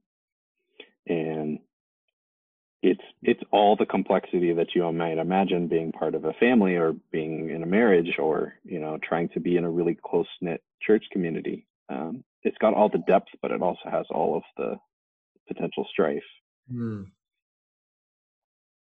[1.07, 1.59] and
[2.83, 6.95] it's it's all the complexity that you might imagine being part of a family or
[7.11, 10.63] being in a marriage or you know trying to be in a really close knit
[10.81, 14.77] church community um, it's got all the depth but it also has all of the
[15.49, 16.23] potential strife
[16.73, 17.05] mm.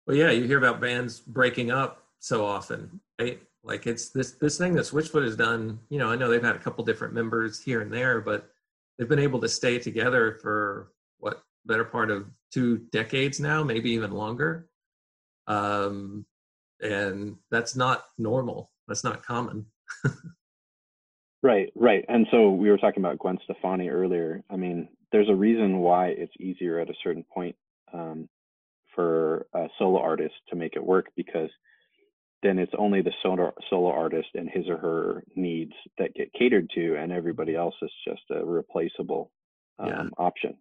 [0.07, 4.59] well yeah you hear about bands breaking up so often right like it's this this
[4.59, 5.79] thing that Switchfoot has done.
[5.91, 8.51] You know, I know they've had a couple different members here and there, but
[8.97, 13.91] they've been able to stay together for what better part of two decades now, maybe
[13.91, 14.69] even longer.
[15.47, 16.25] Um,
[16.81, 18.71] and that's not normal.
[18.89, 19.67] That's not common.
[21.43, 22.05] right, right.
[22.09, 24.43] And so we were talking about Gwen Stefani earlier.
[24.51, 27.57] I mean, there's a reason why it's easier at a certain point
[27.93, 28.29] um,
[28.95, 31.51] for a solo artist to make it work because
[32.43, 36.71] then it's only the solo, solo artist and his or her needs that get catered
[36.75, 39.33] to, and everybody else is just a replaceable
[39.79, 40.05] um, yeah.
[40.19, 40.55] option.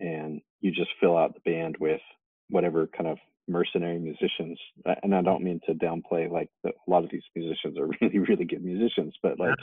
[0.00, 2.00] And you just fill out the band with
[2.50, 3.18] whatever kind of
[3.48, 4.58] mercenary musicians.
[5.02, 8.18] And I don't mean to downplay like the, a lot of these musicians are really,
[8.18, 9.56] really good musicians, but like,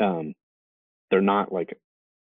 [0.00, 0.34] um,
[1.10, 1.76] they're not like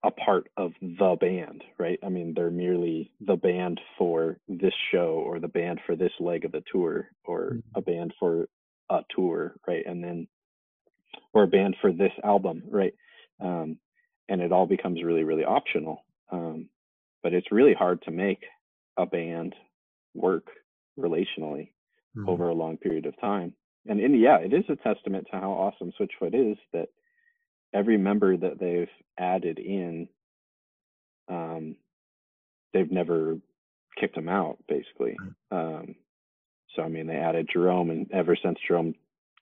[0.04, 1.98] a part of the band, right?
[2.04, 6.44] I mean, they're merely the band for this show or the band for this leg
[6.44, 7.58] of the tour or mm-hmm.
[7.74, 8.46] a band for
[8.90, 9.84] a tour, right?
[9.86, 10.28] And then,
[11.32, 12.94] or a band for this album, right?
[13.40, 13.78] Um,
[14.28, 16.04] and it all becomes really, really optional.
[16.30, 16.68] Um,
[17.22, 18.44] but it's really hard to make
[18.96, 19.54] a band
[20.14, 20.46] work
[20.98, 21.70] relationally
[22.16, 22.28] mm-hmm.
[22.28, 23.52] over a long period of time.
[23.88, 26.88] And in, yeah, it is a testament to how awesome Switchfoot is that
[27.72, 28.88] every member that they've
[29.18, 30.08] added in,
[31.28, 31.76] um,
[32.72, 33.36] they've never
[34.00, 35.16] kicked them out, basically.
[35.50, 35.94] Um,
[36.74, 38.94] so I mean, they added Jerome, and ever since Jerome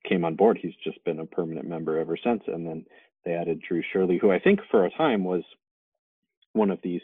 [0.08, 2.42] came on board, he's just been a permanent member ever since.
[2.46, 2.84] And then
[3.24, 5.42] they added Drew Shirley, who I think for a time was
[6.52, 7.00] one of these.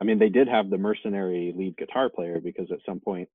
[0.00, 3.28] I mean, they did have the mercenary lead guitar player because at some point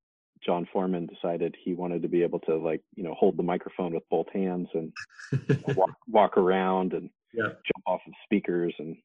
[0.45, 3.93] Jon Foreman decided he wanted to be able to like you know hold the microphone
[3.93, 4.91] with both hands and
[5.75, 7.43] walk, walk around and yeah.
[7.43, 8.95] jump off of speakers and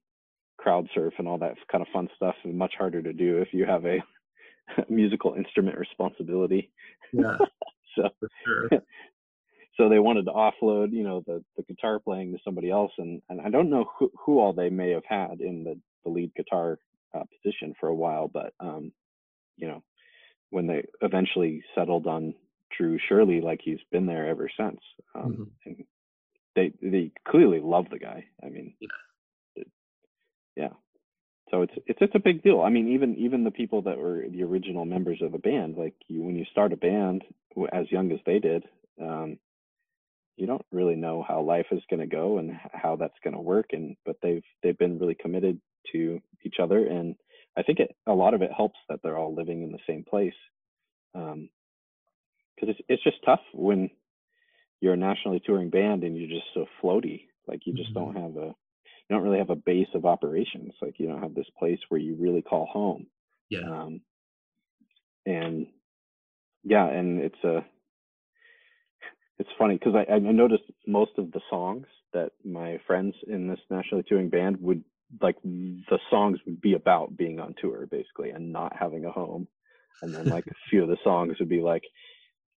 [0.58, 3.48] crowd surf and all that kind of fun stuff and much harder to do if
[3.52, 3.98] you have a
[4.88, 6.70] musical instrument responsibility.
[7.12, 7.36] Yeah.
[7.96, 8.08] so
[8.44, 8.68] sure.
[9.76, 13.20] so they wanted to offload, you know, the, the guitar playing to somebody else and,
[13.28, 16.32] and I don't know who, who all they may have had in the, the lead
[16.34, 16.78] guitar
[17.14, 18.92] uh, position for a while, but um,
[19.56, 19.82] you know,
[20.50, 22.34] when they eventually settled on
[22.76, 24.80] Drew Shirley, like he's been there ever since.
[25.14, 25.42] Um, mm-hmm.
[25.66, 25.84] And
[26.56, 28.26] they they clearly love the guy.
[28.42, 28.88] I mean, yeah.
[29.56, 29.68] It,
[30.56, 30.68] yeah.
[31.50, 32.60] So it's it's it's a big deal.
[32.62, 35.94] I mean, even even the people that were the original members of a band, like
[36.08, 37.22] you, when you start a band
[37.72, 38.64] as young as they did,
[39.00, 39.38] um,
[40.36, 43.40] you don't really know how life is going to go and how that's going to
[43.40, 43.66] work.
[43.72, 45.60] And but they've they've been really committed
[45.92, 47.16] to each other and
[47.56, 50.04] I think it, a lot of it helps that they're all living in the same
[50.04, 50.34] place.
[51.12, 51.48] Because um,
[52.62, 53.90] it's it's just tough when
[54.80, 57.26] you're a nationally touring band and you're just so floaty.
[57.46, 58.12] Like you just mm-hmm.
[58.12, 60.72] don't have a you don't really have a base of operations.
[60.82, 63.06] Like you don't have this place where you really call home.
[63.50, 63.60] Yeah.
[63.70, 64.00] Um,
[65.26, 65.66] and
[66.64, 67.64] yeah, and it's a
[69.38, 73.58] it's funny because I, I noticed most of the songs that my friends in this
[73.70, 74.82] nationally touring band would
[75.20, 79.48] like the songs would be about being on tour basically and not having a home.
[80.02, 81.82] And then like a few of the songs would be like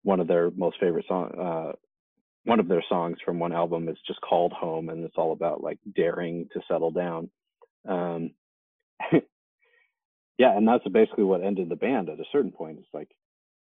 [0.02, 1.72] one of their most favorite song uh
[2.44, 5.62] one of their songs from one album is just called home and it's all about
[5.62, 7.30] like daring to settle down.
[7.88, 8.32] Um
[10.38, 12.78] yeah and that's basically what ended the band at a certain point.
[12.78, 13.11] It's like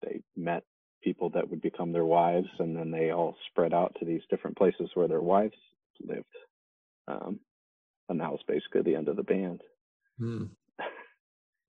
[0.02, 0.64] they met
[1.04, 4.58] people that would become their wives and then they all spread out to these different
[4.58, 5.56] places where their wives
[6.02, 6.26] lived.
[7.08, 7.40] Um
[8.10, 9.62] and that was basically the end of the band
[10.20, 10.46] Hmm.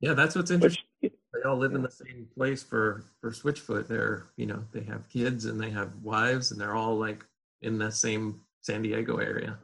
[0.00, 0.84] Yeah, that's what's interesting.
[1.02, 1.10] they
[1.46, 3.86] all live in the same place for for Switchfoot.
[3.86, 7.22] They're you know they have kids and they have wives and they're all like
[7.60, 9.58] in the same San Diego area.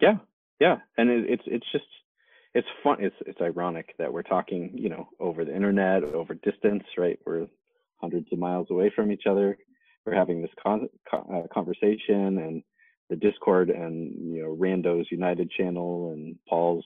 [0.00, 0.16] yeah
[0.60, 1.84] yeah and it, it's it's just
[2.54, 6.84] it's fun it's it's ironic that we're talking you know over the internet over distance
[6.96, 7.46] right we're
[8.00, 9.56] hundreds of miles away from each other
[10.04, 12.62] we're having this con- co- uh, conversation and
[13.08, 16.84] the discord and you know randos united channel and paul's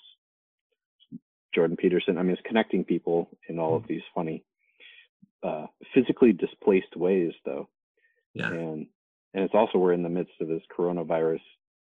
[1.55, 2.19] jordan peterson.
[2.19, 4.45] I mean it's connecting people in all of these funny
[5.43, 7.69] uh physically displaced ways though.
[8.35, 8.87] Yeah, and
[9.35, 11.41] and it's also we're in the midst of this coronavirus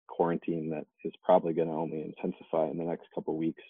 [0.07, 3.62] quarantine that is probably going to only intensify in the next couple of weeks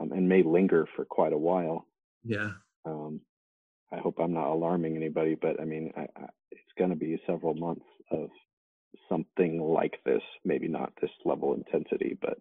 [0.00, 1.86] um, and may linger for quite a while.
[2.24, 2.52] Yeah,
[2.84, 3.20] um,
[3.92, 7.20] i hope i'm not alarming anybody but i mean I, I, it's going to be
[7.26, 8.28] several months of
[9.08, 12.38] something like this maybe not this level intensity but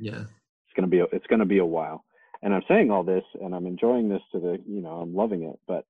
[0.00, 2.04] yeah, it's going to be a, it's to be a while.
[2.42, 5.42] And i'm saying all this and i'm enjoying this to the you know i'm loving
[5.42, 5.84] it but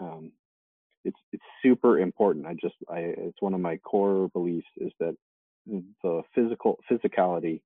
[0.00, 0.32] um
[1.06, 2.46] it's it's super important.
[2.46, 5.16] I just i it's one of my core beliefs is that
[6.02, 7.62] the physical physicality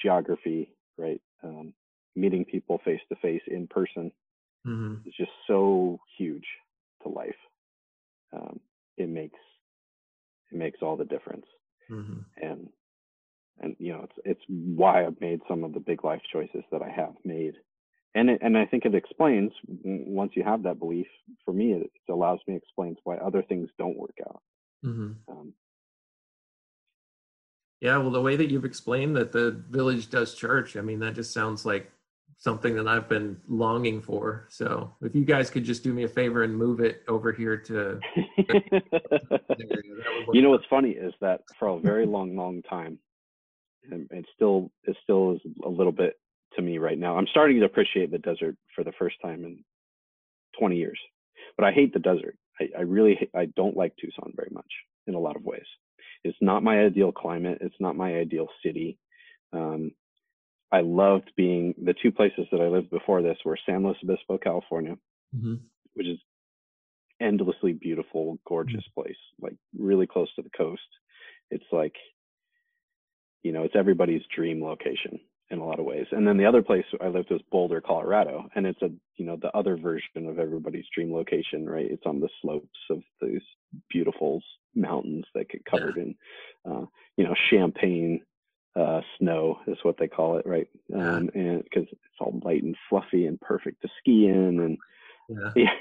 [0.00, 1.72] geography right um
[2.16, 4.10] meeting people face to face in person
[4.64, 6.46] hmm is just so huge
[7.02, 7.40] to life.
[8.32, 8.58] Um
[8.96, 9.38] it makes
[10.50, 11.46] it makes all the difference
[11.88, 12.68] hmm and
[13.60, 16.82] and you know it's it's why I've made some of the big life choices that
[16.82, 17.54] I have made,
[18.14, 21.06] and it, and I think it explains once you have that belief.
[21.44, 24.42] For me, it, it allows me explains why other things don't work out.
[24.82, 25.54] hmm Um,
[27.80, 31.14] Yeah, well, the way that you've explained that the village does church, I mean, that
[31.14, 31.92] just sounds like
[32.38, 34.46] something that I've been longing for.
[34.48, 37.56] So if you guys could just do me a favor and move it over here
[37.56, 38.00] to
[38.38, 39.32] area, that would
[40.26, 40.34] work.
[40.34, 42.98] you know what's funny is that for a very long, long time,
[43.90, 46.14] and it still it still is a little bit
[46.54, 47.18] to me right now.
[47.18, 49.64] I'm starting to appreciate the desert for the first time in
[50.58, 50.98] 20 years,
[51.56, 52.36] but I hate the desert.
[52.60, 54.72] I, I really I don't like Tucson very much
[55.08, 55.66] in a lot of ways.
[56.22, 57.58] It's not my ideal climate.
[57.60, 58.96] It's not my ideal city.
[59.52, 59.90] Um,
[60.70, 64.38] I loved being the two places that I lived before this were San Luis Obispo,
[64.38, 64.98] California,
[65.34, 65.60] Mhm.
[65.94, 66.18] which is
[67.20, 70.88] endlessly beautiful, gorgeous place, like really close to the coast.
[71.50, 71.96] It's like,
[73.42, 75.18] you know, it's everybody's dream location
[75.50, 76.06] in a lot of ways.
[76.12, 79.36] And then the other place I lived was Boulder, Colorado, and it's a, you know,
[79.36, 81.90] the other version of everybody's dream location, right?
[81.90, 83.42] It's on the slopes of these
[83.88, 84.42] beautiful
[84.74, 86.14] mountains that get covered in,
[86.66, 86.84] uh,
[87.16, 88.20] you know, champagne
[88.78, 90.68] uh, snow is what they call it, right?
[90.88, 91.16] Yeah.
[91.16, 94.78] Um, and because it's all light and fluffy and perfect to ski in, and
[95.28, 95.52] Yeah.
[95.56, 95.72] yeah.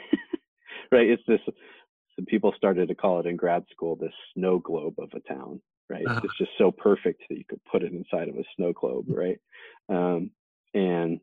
[0.92, 1.08] right.
[1.10, 1.40] It's this.
[1.46, 5.62] So people started to call it in grad school this snow globe of a town.
[5.90, 6.06] Right.
[6.06, 6.22] Uh-huh.
[6.24, 9.06] It's just so perfect that you could put it inside of a snow globe.
[9.16, 9.40] Right.
[9.90, 10.32] Um,
[10.74, 11.20] and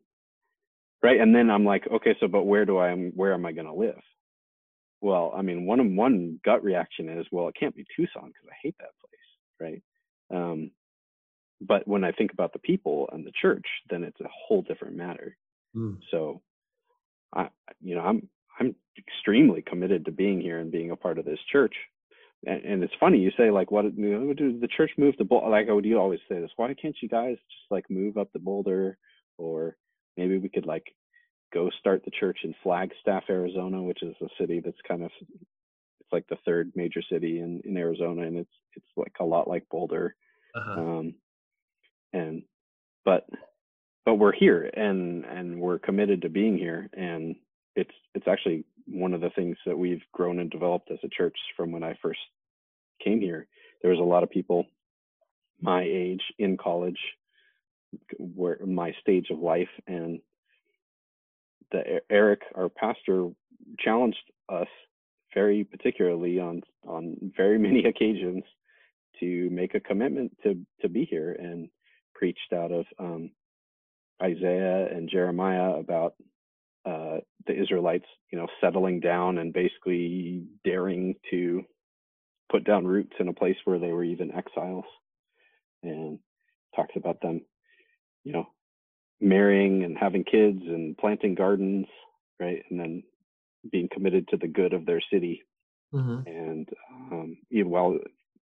[1.03, 1.19] right.
[1.19, 3.73] And then I'm like, okay, so but where do I where am I going to
[3.73, 3.99] live?
[5.01, 8.55] Well, I mean, one one gut reaction is, well, it can't be Tucson because I
[8.63, 9.11] hate that place.
[9.59, 9.83] Right.
[10.35, 10.71] Um,
[11.61, 14.95] but when I think about the people and the church, then it's a whole different
[14.95, 15.37] matter.
[15.75, 15.97] Mm.
[16.11, 16.41] So,
[17.33, 17.49] I,
[17.81, 18.27] you know, I'm
[18.59, 21.75] I'm extremely committed to being here and being a part of this church.
[22.45, 25.25] And, and it's funny you say like, what you know, do the church move to
[25.25, 25.49] Boulder?
[25.49, 26.51] Like, oh, you always say this.
[26.55, 28.97] Why can't you guys just like move up the Boulder,
[29.37, 29.75] or
[30.17, 30.85] maybe we could like
[31.53, 36.11] go start the church in Flagstaff, Arizona, which is a city that's kind of it's
[36.11, 39.67] like the third major city in in Arizona, and it's it's like a lot like
[39.69, 40.15] Boulder
[40.55, 40.79] Uh-huh.
[40.81, 41.15] um,
[42.15, 42.43] and
[43.03, 43.27] but
[44.05, 47.35] but we're here and and we're committed to being here and
[47.75, 51.35] it's it's actually one of the things that we've grown and developed as a church
[51.57, 52.19] from when I first
[53.03, 53.47] came here.
[53.81, 54.65] There was a lot of people
[55.61, 56.99] my age in college
[58.17, 60.19] where my stage of life and
[61.71, 63.29] the Eric our pastor
[63.79, 64.17] challenged
[64.49, 64.67] us
[65.33, 68.43] very particularly on on very many occasions
[69.19, 71.69] to make a commitment to to be here and
[72.15, 73.31] preached out of um,
[74.23, 76.15] Isaiah and Jeremiah about
[76.85, 81.63] uh, the Israelites, you know, settling down and basically daring to
[82.51, 84.85] put down roots in a place where they were even exiles,
[85.83, 86.19] and
[86.75, 87.41] talks about them,
[88.23, 88.47] you know,
[89.19, 91.87] marrying and having kids and planting gardens,
[92.39, 92.63] right?
[92.69, 93.03] And then
[93.71, 95.43] being committed to the good of their city.
[95.93, 96.27] Mm-hmm.
[96.27, 96.69] And
[97.11, 97.97] um, even while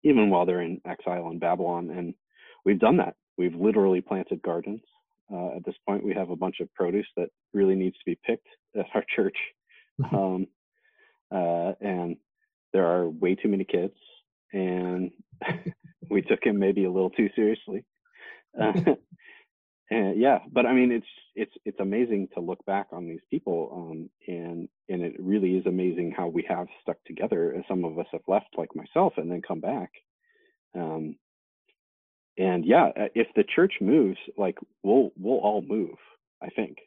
[0.03, 2.13] even while they're in exile in Babylon, and
[2.65, 3.15] we've done that.
[3.41, 4.81] We've literally planted gardens.
[5.33, 8.19] Uh, at this point, we have a bunch of produce that really needs to be
[8.23, 8.45] picked
[8.77, 9.37] at our church,
[9.99, 10.15] mm-hmm.
[10.15, 10.47] um,
[11.33, 12.17] uh, and
[12.71, 13.95] there are way too many kids,
[14.53, 15.09] and
[16.11, 17.83] we took him maybe a little too seriously.
[18.61, 18.73] Uh,
[19.89, 23.71] and yeah, but I mean, it's it's it's amazing to look back on these people,
[23.73, 27.53] um, and and it really is amazing how we have stuck together.
[27.53, 29.89] And some of us have left, like myself, and then come back.
[30.75, 31.15] Um,
[32.37, 35.95] and yeah, uh, if the church moves, like we'll we'll all move.
[36.41, 36.77] I think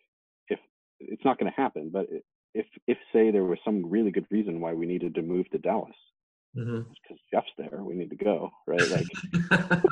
[0.49, 0.59] if
[1.01, 2.07] it's not going to happen, but
[2.55, 5.59] if if say there was some really good reason why we needed to move to
[5.59, 5.95] Dallas,
[6.55, 7.15] because mm-hmm.
[7.33, 8.89] Jeff's there, we need to go, right?
[8.89, 9.81] Like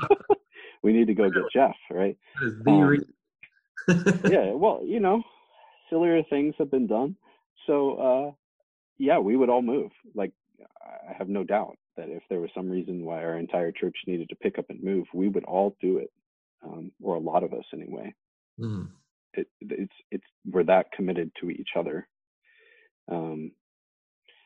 [0.83, 2.17] we need to go get Jeff, right?
[2.41, 3.05] Um,
[4.31, 5.23] yeah, well, you know,
[5.91, 7.17] sillier things have been done,
[7.67, 8.31] so uh,
[8.99, 9.91] yeah, we would all move.
[10.15, 10.33] Like
[10.83, 14.29] I have no doubt that if there was some reason why our entire church needed
[14.31, 16.11] to pick up and move, we would all do it,
[16.65, 18.15] um, or a lot of us anyway.
[18.61, 18.89] Mm.
[19.35, 22.07] It, it's it's we're that committed to each other
[23.09, 23.53] um,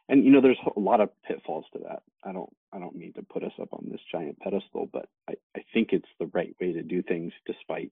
[0.08, 2.02] and you know, there's a lot of pitfalls to that.
[2.24, 5.34] I don't I don't mean to put us up on this giant pedestal, but I,
[5.56, 7.90] I think it's the right way to do things despite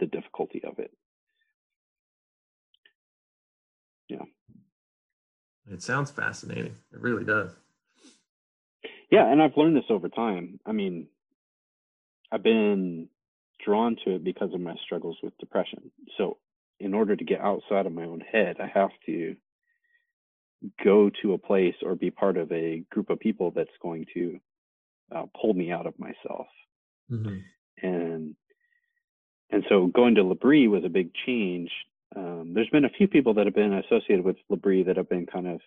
[0.00, 0.92] the difficulty of it.
[4.08, 4.24] Yeah.
[5.70, 6.76] It sounds fascinating.
[6.92, 7.50] It really does.
[9.10, 10.60] Yeah, and I've learned this over time.
[10.66, 11.08] I mean,
[12.30, 13.08] I've been
[13.64, 15.90] drawn to it because of my struggles with depression.
[16.18, 16.38] So,
[16.78, 19.36] in order to get outside of my own head, I have to
[20.84, 24.38] go to a place or be part of a group of people that's going to
[25.14, 26.46] uh, pull me out of myself.
[27.10, 27.36] Mm-hmm.
[27.82, 28.34] And
[29.50, 31.70] and so going to L'Abri was a big change.
[32.16, 35.26] Um, there's been a few people that have been associated with L'Abri that have been
[35.26, 35.60] kind of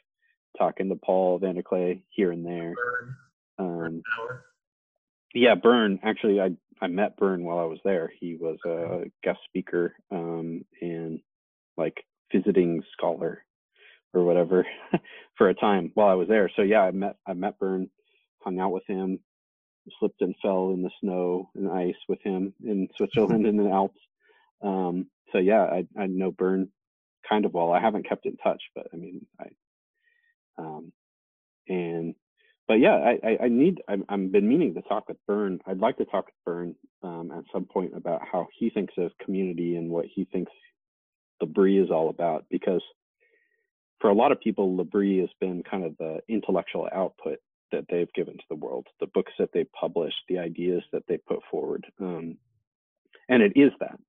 [0.58, 2.74] talking to Paul VanderKlay here and there.
[3.60, 4.02] Um,
[5.34, 6.00] yeah, Burn.
[6.04, 8.12] Actually, I I met Burn while I was there.
[8.20, 11.20] He was a guest speaker um, and
[11.78, 13.44] like visiting scholar
[14.14, 14.66] or whatever
[15.38, 16.50] for a time while I was there.
[16.56, 17.90] So yeah, I met I met Burn,
[18.44, 19.20] hung out with him,
[20.00, 24.00] slipped and fell in the snow and ice with him in Switzerland in the Alps.
[24.62, 26.70] Um, so yeah, I I know Burn
[27.28, 27.72] kind of well.
[27.72, 29.46] I haven't kept in touch, but I mean I
[30.58, 30.92] um
[31.68, 32.16] and
[32.68, 35.60] but yeah, I, I, I need I'm I've been meaning to talk with Burn.
[35.66, 39.12] I'd like to talk with Burn um, at some point about how he thinks of
[39.24, 40.52] community and what he thinks
[41.42, 42.84] L'Abri is all about because
[44.00, 47.40] for a lot of people, L'Abri has been kind of the intellectual output
[47.72, 51.18] that they've given to the world, the books that they published, the ideas that they
[51.18, 51.86] put forward.
[52.00, 52.38] Um,
[53.28, 54.00] and it is that.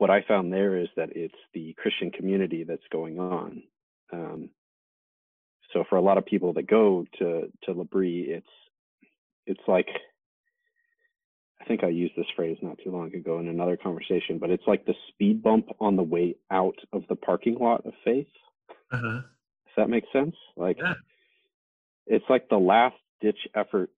[0.00, 3.62] What I found there is that it's the Christian community that's going on.
[4.10, 4.48] Um,
[5.74, 8.46] so for a lot of people that go to to L'Abri, it's
[9.44, 9.88] it's like
[11.60, 14.66] I think I used this phrase not too long ago in another conversation, but it's
[14.66, 18.32] like the speed bump on the way out of the parking lot of faith.
[18.90, 19.20] Uh-huh.
[19.20, 20.34] Does that make sense?
[20.56, 20.94] Like, yeah.
[22.06, 23.90] it's like the last ditch effort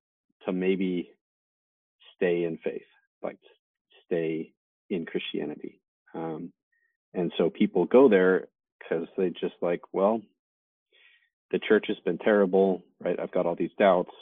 [0.47, 1.13] to maybe
[2.17, 2.83] stay in faith,
[3.23, 3.39] like
[4.05, 4.53] stay
[4.91, 5.79] in Christianity.
[6.15, 6.53] Um,
[7.15, 8.47] and so people go there
[8.79, 10.21] because they just like, well,
[11.51, 13.19] the church has been terrible, right?
[13.21, 14.13] I've got all these doubts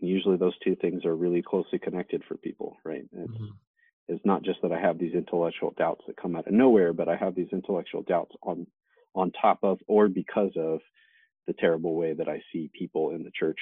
[0.00, 3.44] and usually those two things are really closely connected for people right it's, mm-hmm.
[4.08, 7.08] it's not just that i have these intellectual doubts that come out of nowhere but
[7.08, 8.66] i have these intellectual doubts on
[9.14, 10.80] on top of or because of
[11.46, 13.58] the terrible way that i see people in the church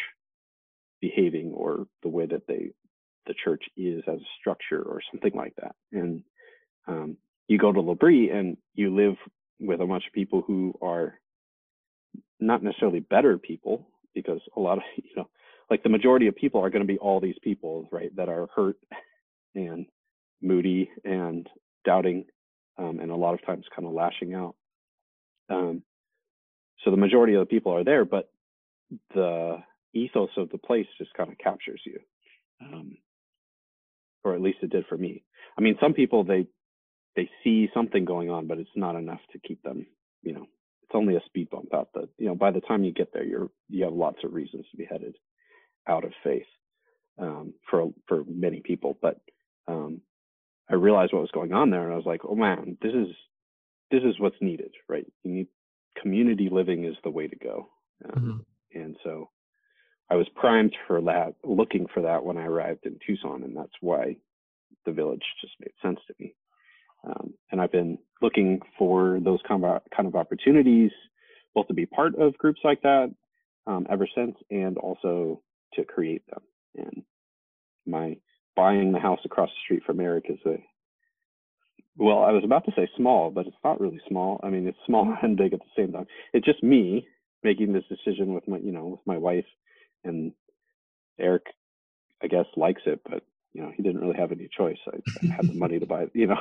[1.01, 2.71] behaving or the way that they
[3.27, 6.23] the church is as a structure or something like that and
[6.87, 7.17] um,
[7.49, 9.17] you go to L'Abri and you live
[9.61, 11.15] with a bunch of people who are
[12.41, 15.29] not necessarily better people because a lot of you know
[15.73, 18.47] like the majority of people are going to be all these people, right, that are
[18.55, 18.77] hurt
[19.55, 19.87] and
[20.43, 21.49] moody and
[21.85, 22.27] doubting,
[22.77, 24.55] um, and a lot of times kind of lashing out.
[25.49, 25.83] Um,
[26.85, 28.31] so the majority of the people are there, but
[29.15, 29.63] the
[29.95, 32.01] ethos of the place just kind of captures you,
[32.61, 32.99] um,
[34.25, 35.25] or at least it did for me.
[35.57, 36.47] I mean, some people they
[37.17, 39.87] they see something going on, but it's not enough to keep them,
[40.23, 40.47] you know.
[40.83, 43.25] It's only a speed bump out the, you know, by the time you get there,
[43.25, 45.17] you're you have lots of reasons to be headed
[45.89, 46.47] out of faith
[47.19, 48.99] um, for for many people.
[49.01, 49.21] But
[49.69, 50.03] um,
[50.71, 53.09] I realized what was going on there, and I was like, oh man, this is
[53.91, 55.07] this is what's needed, right?
[55.23, 55.47] You need
[56.01, 57.69] community living is the way to go,
[58.13, 58.45] um,
[58.75, 58.81] mm-hmm.
[58.81, 59.31] and so
[60.11, 63.73] I was primed for that, looking for that when I arrived in Tucson, and that's
[63.81, 64.17] why
[64.85, 66.35] the village just made sense to me.
[67.05, 70.91] Um, and I've been looking for those kind of, kind of opportunities,
[71.55, 73.13] both to be part of groups like that
[73.67, 75.43] um, ever since, and also
[75.75, 76.43] to create them.
[76.77, 77.03] And
[77.87, 78.17] my
[78.55, 80.57] buying the house across the street from Eric is a
[81.97, 84.41] well, I was about to say small, but it's not really small.
[84.43, 86.07] I mean, it's small and big at the same time.
[86.33, 87.07] It's just me
[87.43, 89.45] making this decision with my, you know, with my wife,
[90.05, 90.33] and
[91.19, 91.43] Eric,
[92.23, 94.79] I guess, likes it, but you know, he didn't really have any choice.
[94.87, 96.39] I, I had the money to buy, you know.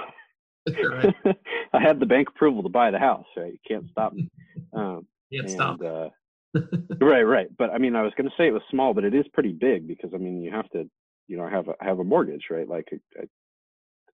[1.73, 3.25] I had the bank approval to buy the house.
[3.35, 4.29] Right, you can't stop me.
[4.73, 5.81] Um, can't and, stop.
[5.81, 6.09] Uh,
[6.99, 7.47] right, right.
[7.57, 9.53] But I mean, I was going to say it was small, but it is pretty
[9.53, 10.89] big because I mean, you have to,
[11.27, 12.67] you know, have a have a mortgage, right?
[12.67, 13.25] Like a, a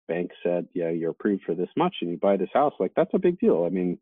[0.08, 2.74] bank said, yeah, you're approved for this much, and you buy this house.
[2.80, 3.64] Like that's a big deal.
[3.66, 4.00] I mean,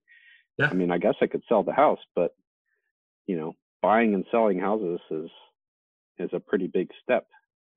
[0.57, 0.69] yeah.
[0.69, 2.35] I mean, I guess I could sell the house, but
[3.27, 5.29] you know, buying and selling houses is
[6.19, 7.27] is a pretty big step.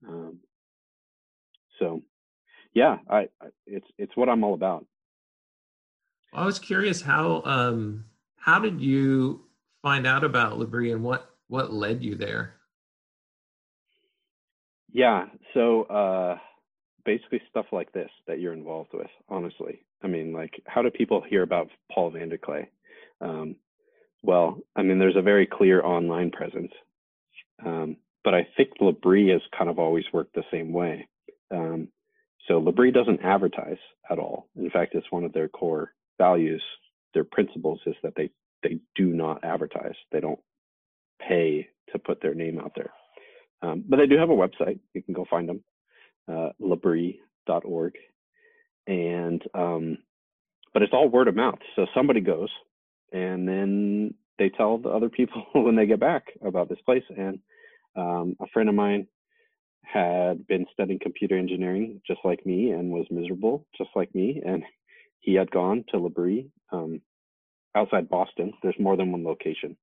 [0.06, 0.40] Um,
[1.78, 2.02] so,
[2.74, 4.86] yeah, I, I it's it's what I'm all about.
[6.32, 8.04] I was curious how um
[8.36, 9.44] how did you
[9.82, 12.54] find out about L'Abri and what what led you there?
[14.92, 16.38] Yeah, so uh,
[17.04, 19.08] basically stuff like this that you're involved with.
[19.28, 22.68] Honestly, I mean, like, how do people hear about Paul VanderKlay?
[23.20, 23.56] Um,
[24.22, 26.72] well, I mean, there's a very clear online presence,
[27.66, 31.08] um, but I think L'Abri has kind of always worked the same way.
[31.50, 31.88] Um,
[32.48, 33.78] so L'Abri doesn't advertise
[34.10, 34.48] at all.
[34.56, 36.62] In fact, it's one of their core values.
[37.14, 38.30] Their principles is that they
[38.62, 39.94] they do not advertise.
[40.10, 40.40] They don't
[41.20, 42.90] pay to put their name out there.
[43.62, 44.78] Um, but they do have a website.
[44.94, 45.62] You can go find them,
[46.28, 47.94] uh, labri.org.
[48.86, 49.98] And, um,
[50.72, 51.58] but it's all word of mouth.
[51.76, 52.50] So somebody goes
[53.12, 57.04] and then they tell the other people when they get back about this place.
[57.16, 57.38] And
[57.96, 59.06] um, a friend of mine
[59.84, 64.42] had been studying computer engineering just like me and was miserable just like me.
[64.44, 64.62] And
[65.20, 67.00] he had gone to L'Abri um,
[67.74, 68.52] outside Boston.
[68.62, 69.76] There's more than one location.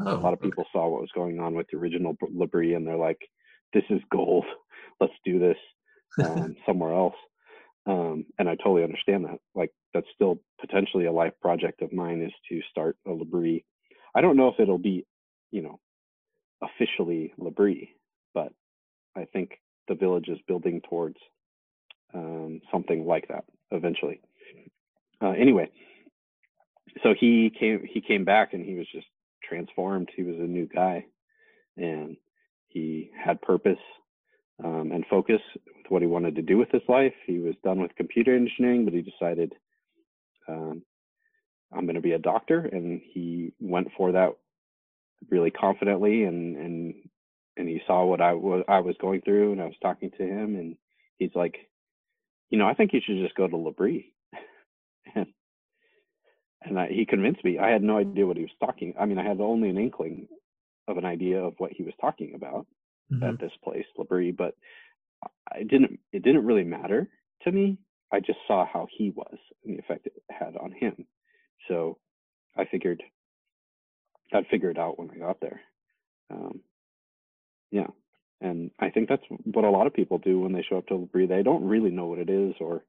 [0.00, 0.70] Oh, a lot of people okay.
[0.72, 3.20] saw what was going on with the original L'Abri, and they're like,
[3.72, 4.44] "This is gold.
[5.00, 5.56] Let's do this
[6.24, 7.14] um, somewhere else."
[7.86, 9.38] Um, and I totally understand that.
[9.54, 13.64] Like, that's still potentially a life project of mine is to start a L'Abri.
[14.14, 15.06] I don't know if it'll be,
[15.50, 15.78] you know,
[16.62, 17.90] officially L'Abri,
[18.32, 18.52] but
[19.16, 21.16] I think the village is building towards
[22.14, 24.20] um, something like that eventually.
[25.22, 25.70] Uh, anyway,
[27.02, 29.06] so he came he came back and he was just
[29.42, 30.10] transformed.
[30.14, 31.06] He was a new guy,
[31.76, 32.16] and
[32.68, 33.78] he had purpose
[34.62, 37.14] um, and focus with what he wanted to do with his life.
[37.26, 39.52] He was done with computer engineering, but he decided
[40.48, 40.82] um,
[41.72, 44.36] I'm going to be a doctor, and he went for that
[45.30, 46.24] really confidently.
[46.24, 46.94] And and
[47.56, 50.22] and he saw what I was I was going through, and I was talking to
[50.22, 50.76] him, and
[51.18, 51.56] he's like,
[52.50, 54.12] you know, I think you should just go to L'Abri.
[55.14, 55.26] and
[56.62, 57.58] and I, he convinced me.
[57.58, 58.94] I had no idea what he was talking.
[58.98, 60.28] I mean, I had only an inkling
[60.88, 62.66] of an idea of what he was talking about
[63.12, 63.22] mm-hmm.
[63.22, 64.54] at this place, L'Abri, but
[65.50, 65.98] I didn't.
[66.12, 67.08] It didn't really matter
[67.42, 67.78] to me.
[68.12, 71.06] I just saw how he was and the effect it had on him.
[71.68, 71.98] So
[72.56, 73.02] I figured
[74.32, 75.60] I'd figure it out when I got there.
[76.30, 76.60] Um,
[77.70, 77.88] yeah,
[78.40, 80.94] and I think that's what a lot of people do when they show up to
[80.94, 81.26] L'Abri.
[81.26, 82.84] They don't really know what it is or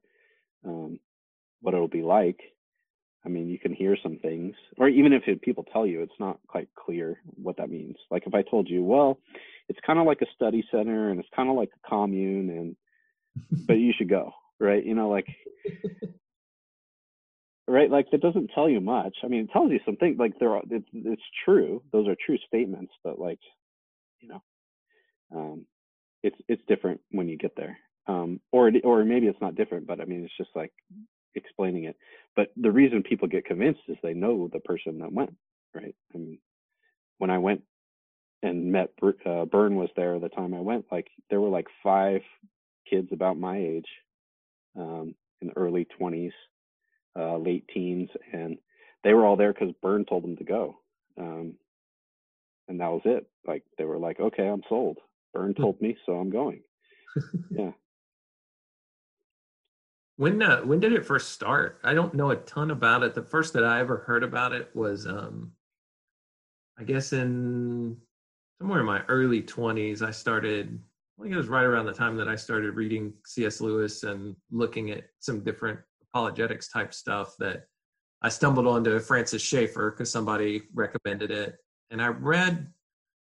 [0.64, 1.00] um,
[1.60, 2.40] what it'll be like
[3.26, 6.20] I mean, you can hear some things, or even if it, people tell you, it's
[6.20, 7.96] not quite clear what that means.
[8.08, 9.18] Like if I told you, well,
[9.68, 12.76] it's kind of like a study center and it's kind of like a commune, and
[13.66, 14.30] but you should go,
[14.60, 14.84] right?
[14.84, 15.26] You know, like
[17.66, 19.16] right, like that doesn't tell you much.
[19.24, 20.16] I mean, it tells you something.
[20.16, 21.82] Like there, are, it's it's true.
[21.90, 23.40] Those are true statements, but like,
[24.20, 24.42] you know,
[25.34, 25.66] um,
[26.22, 27.78] it's it's different when you get there.
[28.08, 30.72] Um, or or maybe it's not different, but I mean, it's just like
[31.34, 31.96] explaining it.
[32.34, 35.34] But the reason people get convinced is they know the person that went,
[35.74, 35.94] right?
[36.14, 36.38] I mean,
[37.18, 37.62] when I went
[38.42, 42.20] and met uh, was there the time I went, like there were like five
[42.88, 43.88] kids about my age,
[44.76, 46.32] um, in the early 20s,
[47.18, 48.58] uh, late teens, and
[49.04, 50.78] they were all there because Bern told them to go.
[51.18, 51.54] Um,
[52.68, 53.26] and that was it.
[53.46, 54.98] Like they were like, okay, I'm sold.
[55.36, 55.62] Bern hmm.
[55.62, 56.62] told me, so I'm going.
[57.50, 57.72] yeah.
[60.18, 61.78] When uh, when did it first start?
[61.84, 63.14] I don't know a ton about it.
[63.14, 65.52] The first that I ever heard about it was, um,
[66.78, 67.98] I guess, in
[68.58, 70.00] somewhere in my early twenties.
[70.00, 70.80] I started.
[71.18, 73.60] I think it was right around the time that I started reading C.S.
[73.60, 77.34] Lewis and looking at some different apologetics type stuff.
[77.38, 77.66] That
[78.22, 81.56] I stumbled onto Francis Schaeffer because somebody recommended it,
[81.90, 82.72] and I read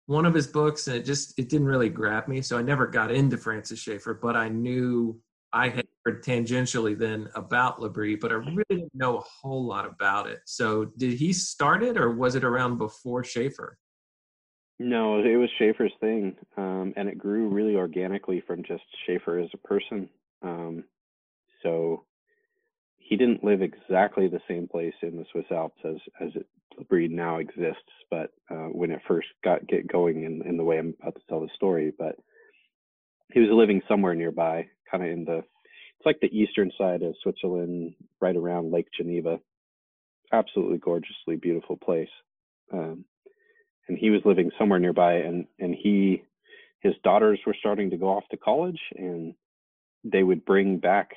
[0.10, 2.42] one of his books, and it just it didn't really grab me.
[2.42, 5.22] So I never got into Francis Schaeffer, but I knew
[5.54, 9.86] I had heard tangentially then about L'Abri, but I really didn't know a whole lot
[9.86, 10.40] about it.
[10.46, 13.78] So did he start it, or was it around before Schaeffer?
[14.80, 19.50] No, it was Schaeffer's thing, um, and it grew really organically from just Schaeffer as
[19.54, 20.10] a person.
[20.42, 20.86] Um,
[21.62, 22.06] so
[22.98, 26.48] he didn't live exactly the same place in the Swiss Alps as as it,
[26.90, 30.78] breed now exists, but uh, when it first got get going in, in the way
[30.78, 32.16] I'm about to tell the story, but
[33.32, 37.16] he was living somewhere nearby, kind of in the it's like the eastern side of
[37.22, 39.40] Switzerland, right around Lake Geneva.
[40.32, 42.10] Absolutely gorgeously beautiful place.
[42.72, 43.04] Um,
[43.90, 46.24] and he was living somewhere nearby, and and he
[46.82, 49.34] his daughters were starting to go off to college, and
[50.04, 51.12] they would bring back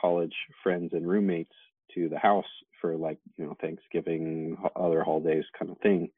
[0.00, 1.54] college friends and roommates
[1.94, 2.44] to the house
[2.82, 6.10] for like you know Thanksgiving, other holidays kind of thing,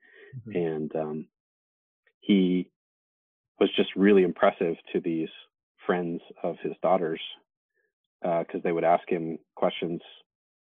[0.48, 0.56] mm-hmm.
[0.56, 1.26] and um,
[2.20, 2.68] he
[3.60, 5.28] was just really impressive to these
[5.86, 7.20] friends of his daughters
[8.20, 10.00] because uh, they would ask him questions,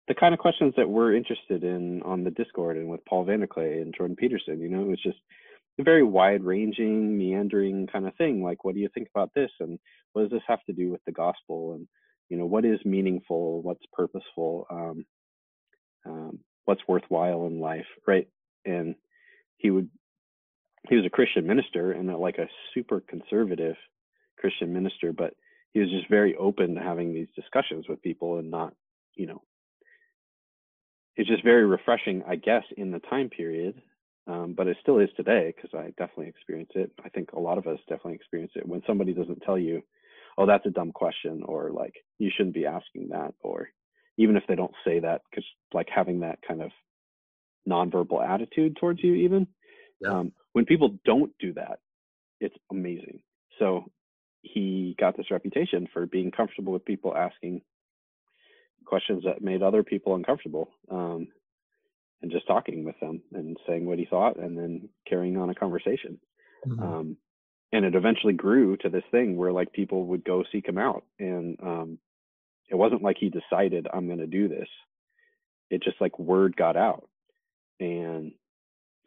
[0.08, 3.82] the kind of questions that we're interested in on the Discord and with Paul VanderKlay
[3.82, 4.62] and Jordan Peterson.
[4.62, 5.18] You know, it was just
[5.80, 8.44] a very wide-ranging, meandering kind of thing.
[8.44, 9.80] Like, what do you think about this, and
[10.14, 11.88] what does this have to do with the gospel, and
[12.30, 15.06] you know, what is meaningful, what's purposeful, um,
[16.08, 18.28] um, what's worthwhile in life, right?
[18.66, 18.96] And
[19.58, 19.90] he would
[20.90, 23.76] he was a Christian minister and a, like a super conservative
[24.40, 25.34] Christian minister, but
[25.74, 28.74] he was just very open to having these discussions with people and not,
[29.16, 29.42] you know,
[31.16, 33.82] it's just very refreshing, I guess, in the time period.
[34.28, 36.92] Um, but it still is today because I definitely experience it.
[37.04, 39.82] I think a lot of us definitely experience it when somebody doesn't tell you,
[40.38, 43.70] "Oh, that's a dumb question," or like, "You shouldn't be asking that," or
[44.18, 46.72] even if they don't say that, because like having that kind of
[47.68, 49.48] nonverbal attitude towards you, even
[50.02, 50.10] yeah.
[50.10, 51.80] um, when people don't do that,
[52.40, 53.20] it's amazing.
[53.60, 53.86] So
[54.42, 57.62] he got this reputation for being comfortable with people asking
[58.86, 61.28] questions that made other people uncomfortable um,
[62.22, 65.56] and just talking with them and saying what he thought and then carrying on a
[65.56, 66.18] conversation
[66.66, 66.82] mm-hmm.
[66.82, 67.18] um,
[67.74, 71.04] and it eventually grew to this thing where like people would go seek him out
[71.20, 72.00] and um,
[72.70, 74.68] it wasn't like he decided i'm going to do this.
[75.70, 77.08] It just like word got out.
[77.80, 78.32] And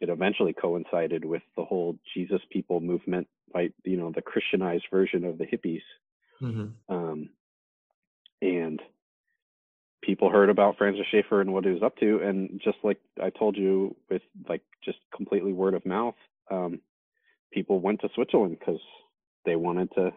[0.01, 5.23] it eventually coincided with the whole jesus people movement like you know the christianized version
[5.23, 5.83] of the hippies.
[6.41, 6.93] Mm-hmm.
[6.93, 7.29] um,
[8.41, 8.81] and
[10.01, 13.29] people heard about francis schaeffer and what he was up to and just like i
[13.29, 16.15] told you with like just completely word of mouth
[16.49, 16.79] um,
[17.53, 18.81] people went to switzerland because
[19.45, 20.11] they wanted to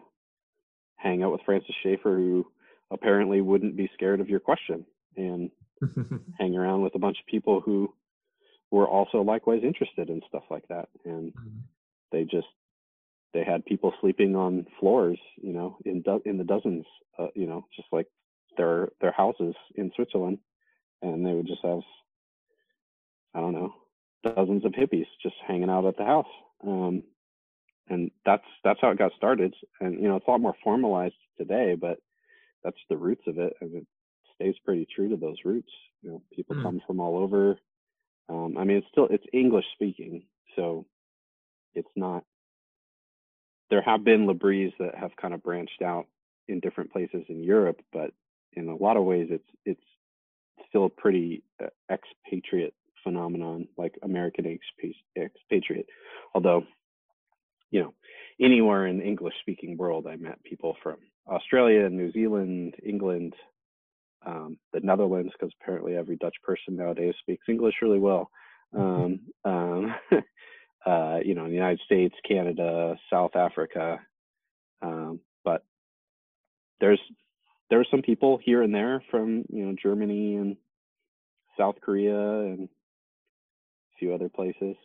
[0.95, 2.47] hang out with francis schaeffer who
[2.91, 4.85] apparently wouldn't be scared of your question
[5.17, 5.49] and
[6.39, 7.93] hang around with a bunch of people who
[8.71, 10.89] were also likewise interested in stuff like that.
[11.05, 11.59] And mm-hmm.
[12.11, 12.47] they just
[13.33, 16.85] they had people sleeping on floors you know in do- in the dozens
[17.19, 18.07] uh, you know just like
[18.57, 20.39] their their houses in Switzerland.
[21.01, 21.81] And they would just have
[23.33, 23.73] I don't know
[24.23, 26.25] dozens of hippies just hanging out at the house.
[26.65, 27.03] Um,
[27.89, 29.53] and that's that's how it got started.
[29.79, 31.99] And you know it's a lot more formalized today but
[32.65, 33.87] that's the roots of it and it
[34.35, 35.71] stays pretty true to those roots.
[36.01, 36.63] You know people mm.
[36.63, 37.57] come from all over.
[38.27, 40.23] Um, i mean it's still it's english speaking
[40.55, 40.87] so
[41.75, 42.23] it's not
[43.69, 46.07] there have been L'Abris that have kind of branched out
[46.47, 48.09] in different places in europe but
[48.53, 49.79] in a lot of ways it's it's
[50.67, 52.73] still a pretty uh, expatriate
[53.03, 54.45] phenomenon like american
[55.15, 55.87] expatriate.
[56.33, 56.63] Although
[57.71, 57.93] you know
[58.41, 60.97] anywhere in the english speaking world i met people from
[61.27, 63.33] Australia, New Zealand, England,
[64.25, 68.29] um, the Netherlands, because apparently every Dutch person nowadays speaks English really well.
[68.73, 69.49] Mm-hmm.
[69.49, 70.21] Um, um,
[70.85, 73.99] uh, you know, in the United States, Canada, South Africa,
[74.81, 75.63] um, but
[76.79, 76.99] there's
[77.69, 80.57] there's some people here and there from you know Germany and
[81.57, 84.75] South Korea and a few other places.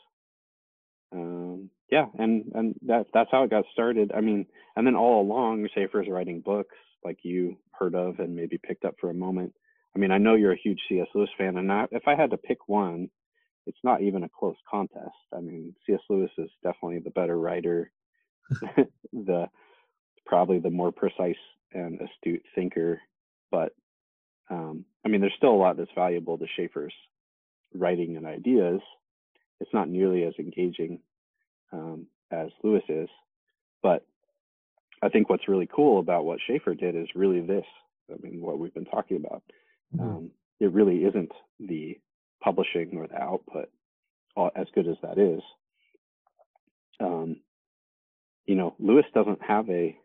[1.13, 4.13] Um, yeah, and and that that's how it got started.
[4.15, 4.47] I mean,
[4.77, 8.95] and then all along, Schaeffer's writing books like you heard of and maybe picked up
[9.01, 9.53] for a moment.
[9.95, 11.09] I mean, I know you're a huge C.S.
[11.15, 13.11] Lewis fan, and not, if I had to pick one,
[13.67, 15.11] it's not even a close contest.
[15.35, 16.01] I mean, C.S.
[16.09, 17.91] Lewis is definitely the better writer,
[19.13, 19.47] the
[20.27, 21.37] probably the more precise
[21.73, 23.01] and astute thinker.
[23.51, 23.75] But
[24.49, 26.95] um, I mean, there's still a lot that's valuable to Schaeffer's
[27.75, 28.81] writing and ideas.
[29.61, 31.01] It's not nearly as engaging
[31.73, 33.09] um, as Lewis is.
[33.83, 34.07] But
[35.03, 37.65] I think what's really cool about what Schaeffer did is really this.
[38.13, 39.43] I mean, what we've been talking about.
[39.97, 40.05] Mm-hmm.
[40.07, 40.31] Um,
[40.61, 41.99] it really isn't the
[42.43, 43.71] publishing or the output,
[44.57, 45.43] as good as that is.
[47.01, 47.37] um,
[48.47, 49.97] you know, Lewis doesn't have a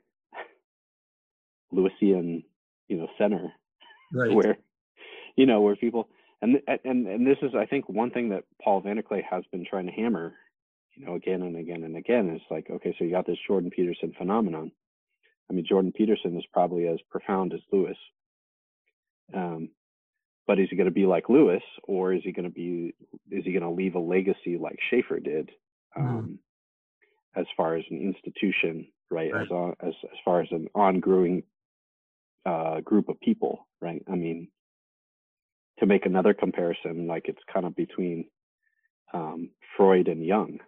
[1.74, 2.44] Lewisian,
[2.88, 3.54] you know, center
[4.14, 4.34] Right.
[4.34, 4.58] where,
[5.36, 6.10] you know, where people
[6.42, 9.88] and and and this is, I think, one thing that Paul VanderKlay has been trying
[9.88, 10.34] to hammer,
[10.96, 13.70] you know, again and again and again it's like, okay, so you got this Jordan
[13.70, 14.72] Peterson phenomenon.
[15.50, 17.98] I mean, Jordan Peterson is probably as profound as Lewis.
[19.34, 19.70] Um,
[20.48, 22.94] but is he going to be like Lewis, or is he going to be?
[23.32, 25.52] Is he going to leave a legacy like Schaeffer did,
[25.98, 26.08] Mhm.
[26.08, 26.40] um,
[27.36, 29.34] as far as an institution, right?
[29.34, 29.42] Right.
[29.44, 31.44] As on, as as far as an ongoing
[32.46, 34.04] uh, group of people, right?
[34.08, 34.52] I mean,
[35.80, 38.30] to make another comparison, like it's kind of between
[39.14, 40.60] um, Freud and Jung,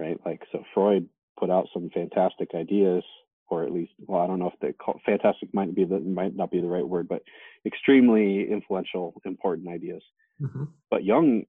[0.00, 0.18] right?
[0.24, 1.08] Like, so Freud
[1.38, 3.04] put out some fantastic ideas,
[3.48, 6.34] or at least, well, I don't know if they call fantastic might be the might
[6.34, 7.22] not be the right word, but
[7.66, 10.02] extremely influential, important ideas.
[10.40, 10.68] Mhm.
[10.90, 11.44] But Jung,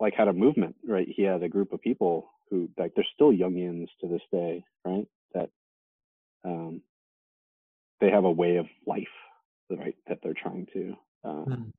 [0.00, 1.08] like, had a movement, right?
[1.08, 5.06] He had a group of people who, like, they're still Jungians to this day, right?
[5.34, 5.50] That
[6.44, 6.82] um,
[8.00, 9.16] they have a way of life,
[9.70, 9.96] right?
[10.06, 11.72] That they're trying to uh, Mhm.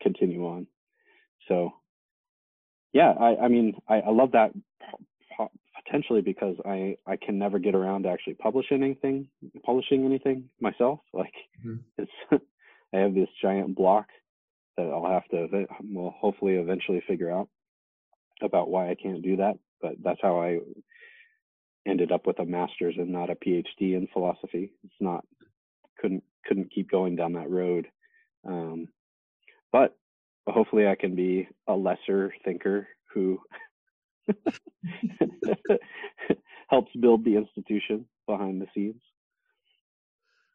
[0.00, 0.66] continue on.
[1.48, 1.74] So,
[2.92, 4.52] yeah, I, I mean, I, I love that
[5.86, 9.28] potentially because I, I can never get around to actually publishing anything,
[9.64, 11.00] publishing anything myself.
[11.12, 11.32] Like,
[11.64, 11.80] Mhm.
[11.98, 12.10] it's,
[12.92, 14.08] I have this giant block
[14.76, 17.48] that I'll have to, well, hopefully eventually figure out
[18.42, 19.58] about why I can't do that.
[19.80, 20.60] But that's how I
[21.86, 23.64] ended up with a master's and not a PhD
[23.96, 24.72] in philosophy.
[24.84, 25.24] It's not,
[25.98, 27.86] couldn't, couldn't keep going down that road.
[28.46, 28.88] Um,
[29.72, 29.96] but
[30.46, 33.40] hopefully I can be a lesser thinker who
[36.68, 39.00] helps build the institution behind the scenes.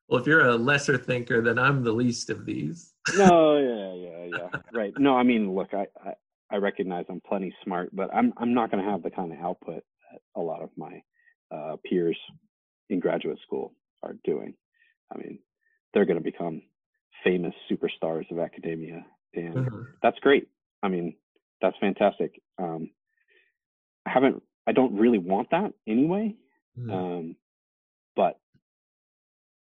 [0.07, 2.93] Well, if you're a lesser thinker, then I'm the least of these.
[3.17, 4.49] No, yeah, yeah, yeah.
[4.73, 4.93] Right.
[4.97, 6.13] No, I mean, look, I, I,
[6.51, 9.39] I recognize I'm plenty smart, but I'm I'm not going to have the kind of
[9.39, 11.01] output that a lot of my
[11.49, 12.17] uh, peers
[12.89, 13.73] in graduate school
[14.03, 14.53] are doing.
[15.13, 15.39] I mean,
[15.93, 16.61] they're going to become
[17.23, 19.87] famous superstars of academia, and Mhm.
[20.01, 20.47] that's great.
[20.83, 21.15] I mean,
[21.61, 22.41] that's fantastic.
[22.57, 22.91] Um,
[24.05, 26.35] I haven't, I don't really want that anyway.
[26.77, 26.91] Mhm.
[26.91, 27.35] Um,
[28.15, 28.39] but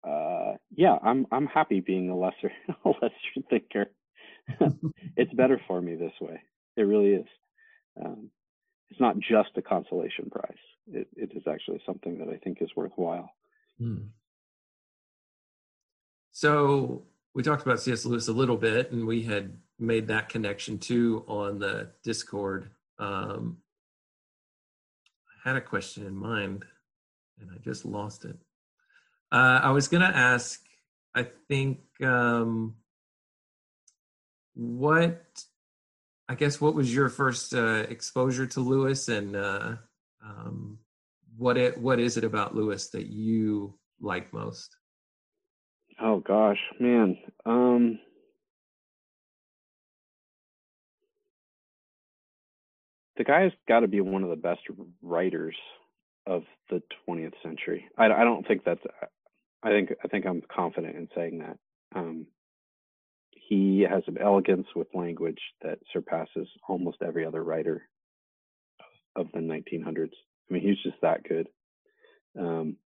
[0.07, 2.51] uh, yeah, I'm I'm happy being a lesser
[2.85, 3.91] a lesser thinker.
[5.15, 6.41] it's better for me this way.
[6.75, 7.27] It really is.
[8.03, 8.29] Um,
[8.89, 10.57] it's not just a consolation prize.
[10.87, 13.29] It, it is actually something that I think is worthwhile.
[13.79, 14.07] Hmm.
[16.31, 18.05] So we talked about C.S.
[18.05, 22.69] Lewis a little bit, and we had made that connection too on the Discord.
[22.99, 23.57] Um,
[25.43, 26.65] had a question in mind,
[27.39, 28.37] and I just lost it.
[29.31, 30.61] Uh, I was going to ask.
[31.15, 32.75] I think um,
[34.55, 35.23] what
[36.29, 39.75] I guess what was your first uh, exposure to Lewis, and uh,
[40.25, 40.79] um,
[41.37, 44.75] what it what is it about Lewis that you like most?
[45.99, 47.17] Oh gosh, man.
[47.45, 47.99] Um,
[53.17, 54.61] the guy's got to be one of the best
[55.01, 55.55] writers
[56.25, 57.85] of the 20th century.
[57.97, 58.81] I, I don't think that's.
[59.61, 61.57] I think I think I'm confident in saying that.
[61.95, 62.27] Um,
[63.31, 67.83] he has an elegance with language that surpasses almost every other writer
[69.15, 70.11] of the 1900s.
[70.49, 71.47] I mean, he's just that good.
[72.39, 72.77] Um,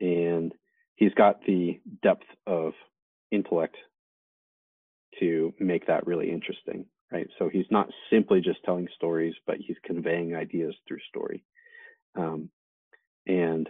[0.00, 0.52] and
[0.96, 2.72] he's got the depth of
[3.30, 3.76] intellect
[5.20, 7.28] to make that really interesting, right?
[7.38, 11.44] So he's not simply just telling stories, but he's conveying ideas through story.
[12.16, 12.50] Um,
[13.26, 13.68] and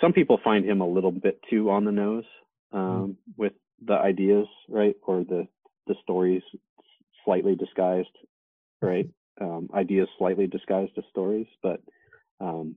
[0.00, 2.24] some people find him a little bit too on the nose
[2.72, 3.52] um, with
[3.84, 5.48] the ideas, right, or the
[5.86, 6.42] the stories
[7.24, 8.16] slightly disguised,
[8.80, 9.08] right?
[9.40, 11.82] Um, ideas slightly disguised as stories, but
[12.40, 12.76] um,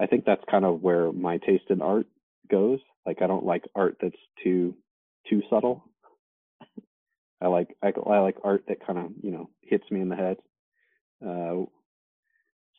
[0.00, 2.06] I think that's kind of where my taste in art
[2.50, 2.80] goes.
[3.06, 4.74] Like I don't like art that's too
[5.28, 5.84] too subtle.
[7.40, 10.16] I like I, I like art that kind of you know hits me in the
[10.16, 10.36] head,
[11.26, 11.64] uh,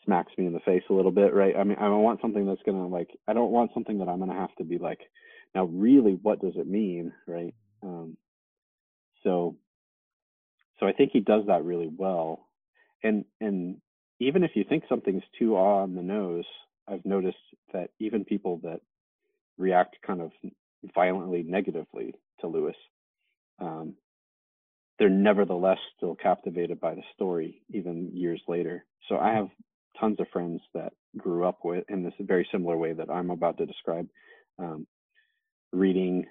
[0.05, 1.55] smacks me in the face a little bit, right?
[1.55, 4.33] I mean I want something that's gonna like I don't want something that I'm gonna
[4.33, 4.99] have to be like
[5.53, 7.53] now really what does it mean, right?
[7.83, 8.17] Um,
[9.23, 9.55] so
[10.79, 12.47] so I think he does that really well,
[13.03, 13.77] and and
[14.19, 16.45] even if you think something's too on the nose,
[16.87, 17.37] I've noticed
[17.73, 18.81] that even people that
[19.57, 20.31] react kind of
[20.93, 22.75] violently negatively to Lewis,
[23.59, 23.95] um,
[24.97, 28.85] they're nevertheless still captivated by the story even years later.
[29.09, 29.49] So I have
[29.99, 33.57] tons of friends that grew up with in this very similar way that I'm about
[33.57, 34.07] to describe,
[34.59, 34.87] um,
[35.71, 36.25] reading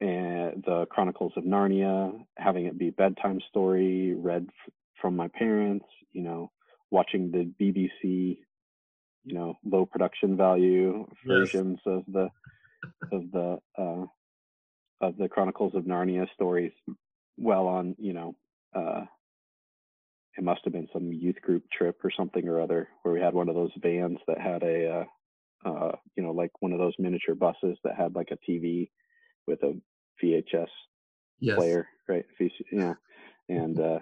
[0.00, 5.86] uh, the Chronicles of Narnia, having it be bedtime story read f- from my parents,
[6.12, 6.50] you know,
[6.90, 8.38] watching the BBC
[9.28, 11.94] you know low production value versions yes.
[11.94, 12.28] of the
[13.12, 14.06] of the uh,
[15.00, 16.72] of the Chronicles of Narnia stories
[17.38, 18.34] well on you know
[18.74, 19.04] uh,
[20.36, 23.34] it must have been some youth group trip or something or other where we had
[23.34, 25.06] one of those vans that had a
[25.64, 28.90] uh, uh, you know like one of those miniature buses that had like a TV
[29.46, 29.78] with a
[30.22, 30.68] VHS
[31.40, 31.56] yes.
[31.56, 32.24] player right?
[32.72, 32.94] Yeah
[33.48, 33.98] and uh,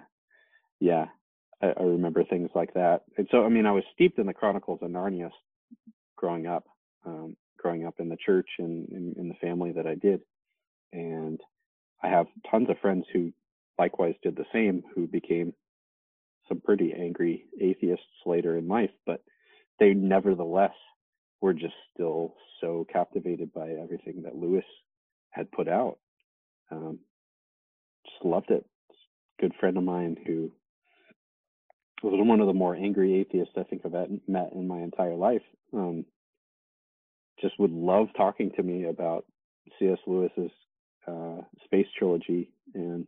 [0.79, 1.05] yeah
[1.61, 3.03] I, I remember things like that.
[3.17, 5.29] And so I mean I was steeped in the Chronicles of Narnia
[6.15, 6.65] growing up
[7.05, 10.21] um, growing up in the church and in, in the family that I did.
[10.93, 11.39] And
[12.03, 13.31] I have tons of friends who
[13.79, 15.53] likewise did the same who became
[16.47, 19.23] some pretty angry atheists later in life, but
[19.79, 20.73] they nevertheless
[21.41, 24.65] were just still so captivated by everything that Lewis
[25.29, 25.97] had put out.
[26.71, 26.99] Um,
[28.05, 28.65] just loved it.
[29.39, 30.51] Good friend of mine who
[32.03, 35.41] was one of the more angry atheists I think I've met in my entire life.
[35.73, 36.05] Um,
[37.41, 39.25] just would love talking to me about
[39.77, 39.99] C.S.
[40.07, 40.51] Lewis's
[41.07, 43.07] uh, space trilogy and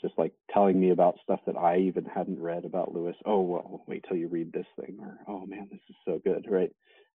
[0.00, 3.16] just like telling me about stuff that I even hadn't read about Lewis.
[3.24, 6.46] Oh, well, wait till you read this thing, or oh man, this is so good,
[6.48, 6.70] right?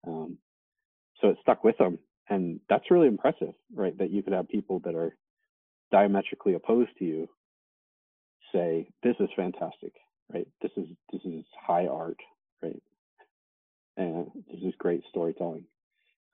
[0.06, 0.38] Um,
[1.20, 3.96] so it stuck with them, and that's really impressive, right?
[3.96, 5.16] That you could have people that are
[5.92, 7.28] diametrically opposed to you
[8.52, 9.94] say, "This is fantastic,
[10.32, 10.46] right?
[10.60, 12.18] This is this is high art,
[12.62, 12.82] right?
[13.96, 15.64] And this is great storytelling."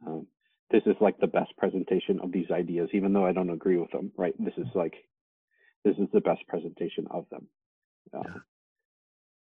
[0.04, 0.26] Um,
[0.70, 3.90] this is like the best presentation of these ideas, even though I don't agree with
[3.90, 4.34] them, right?
[4.38, 4.94] This is like
[5.84, 7.46] this is the best presentation of them.
[8.14, 8.34] Uh, yeah.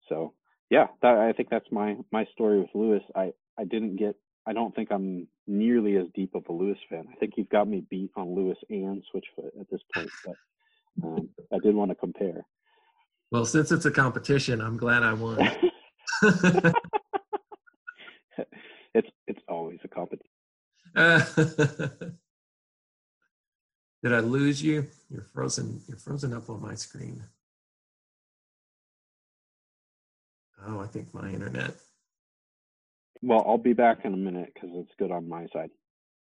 [0.10, 0.34] So
[0.70, 3.04] yeah, that, I think that's my my story with Lewis.
[3.16, 4.16] I I didn't get.
[4.46, 7.06] I don't think I'm nearly as deep of a Lewis fan.
[7.12, 10.36] I think you've got me beat on Lewis and Switchfoot at this point, but
[11.04, 12.46] um, I did want to compare.
[13.30, 15.40] Well, since it's a competition, I'm glad I won.
[18.94, 20.32] it's it's always a competition.
[24.04, 24.88] Did I lose you?
[25.10, 25.82] You're frozen.
[25.88, 27.24] You're frozen up on my screen.
[30.66, 31.76] Oh, I think my internet.
[33.22, 35.72] Well, I'll be back in a minute because it's good on my side.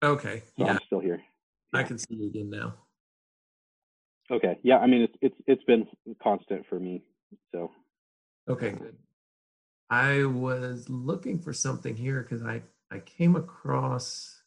[0.03, 0.43] Okay.
[0.59, 0.73] So yeah.
[0.73, 1.23] I'm still here.
[1.73, 1.81] Yeah.
[1.81, 2.75] I can see you again now.
[4.31, 4.59] Okay.
[4.63, 4.79] Yeah.
[4.79, 5.87] I mean, it's it's it's been
[6.23, 7.03] constant for me.
[7.53, 7.71] So.
[8.49, 8.71] Okay.
[8.71, 8.97] Good.
[9.89, 14.40] I was looking for something here because I I came across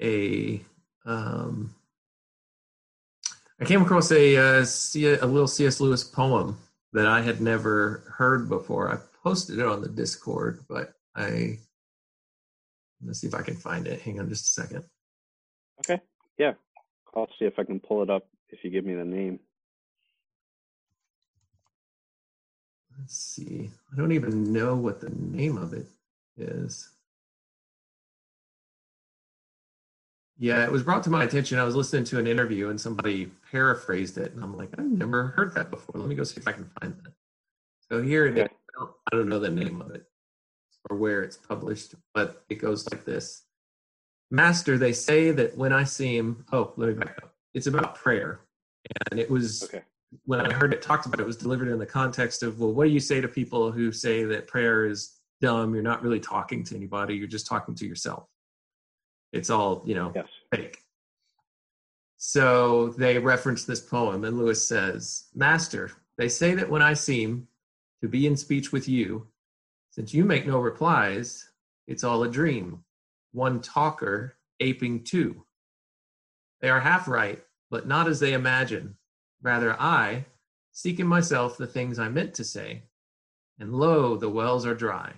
[0.00, 0.60] a
[1.04, 1.74] um
[3.60, 5.80] I came across a, uh, a little C.S.
[5.80, 6.58] Lewis poem
[6.92, 8.92] that I had never heard before.
[8.92, 11.58] I posted it on the Discord, but I
[13.02, 14.00] let's see if I can find it.
[14.02, 14.84] Hang on just a second.
[15.80, 16.02] Okay.
[16.38, 16.52] Yeah.
[17.14, 19.40] I'll see if I can pull it up if you give me the name.
[22.98, 23.70] Let's see.
[23.92, 25.86] I don't even know what the name of it
[26.36, 26.90] is.
[30.38, 31.58] Yeah, it was brought to my attention.
[31.58, 35.28] I was listening to an interview and somebody paraphrased it, and I'm like, I've never
[35.28, 35.98] heard that before.
[35.98, 37.12] Let me go see if I can find that.
[37.90, 38.44] So here it is.
[38.44, 40.04] I don't, I don't know the name of it
[40.90, 43.46] or where it's published, but it goes like this
[44.30, 47.34] Master, they say that when I seem, oh, let me back up.
[47.54, 48.40] It's about prayer.
[49.10, 49.82] And it was, okay.
[50.24, 52.84] when I heard it talked about, it was delivered in the context of, well, what
[52.84, 55.74] do you say to people who say that prayer is dumb?
[55.74, 58.24] You're not really talking to anybody, you're just talking to yourself.
[59.32, 60.26] It's all, you know, yes.
[60.50, 60.78] fake.
[62.16, 67.46] So they reference this poem, and Lewis says, Master, they say that when I seem
[68.00, 69.26] to be in speech with you,
[69.90, 71.48] since you make no replies,
[71.86, 72.84] it's all a dream,
[73.32, 75.44] one talker aping two.
[76.60, 78.96] They are half right, but not as they imagine.
[79.42, 80.24] Rather, I
[80.72, 82.82] seek in myself the things I meant to say,
[83.58, 85.12] and lo, the wells are dry.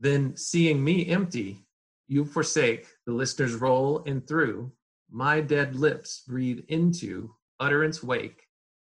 [0.00, 1.65] Then, seeing me empty,
[2.08, 4.72] you forsake the listener's role and through
[5.10, 8.46] my dead lips breathe into utterance wake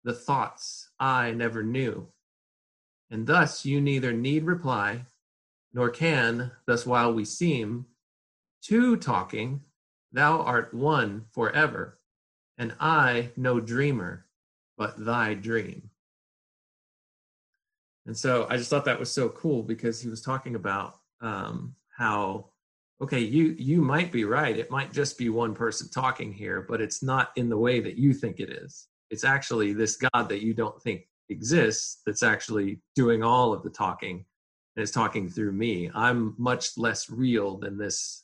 [0.03, 2.07] the thoughts I never knew.
[3.11, 5.06] And thus you neither need reply
[5.73, 7.86] nor can, thus while we seem
[8.61, 9.61] two talking,
[10.11, 11.99] thou art one forever,
[12.57, 14.26] and I no dreamer,
[14.77, 15.90] but thy dream.
[18.06, 21.76] And so I just thought that was so cool because he was talking about um,
[21.95, 22.49] how
[23.02, 24.58] okay you you might be right.
[24.58, 27.98] It might just be one person talking here but it's not in the way that
[27.98, 28.88] you think it is.
[29.10, 33.70] It's actually this god that you don't think exists that's actually doing all of the
[33.70, 34.26] talking
[34.76, 35.90] and is talking through me.
[35.94, 38.24] I'm much less real than this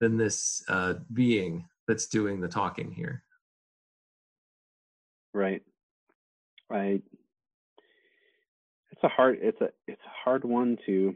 [0.00, 3.22] than this uh, being that's doing the talking here.
[5.32, 5.62] Right.
[6.68, 7.02] Right
[9.02, 11.14] it's a hard it's a it's a hard one to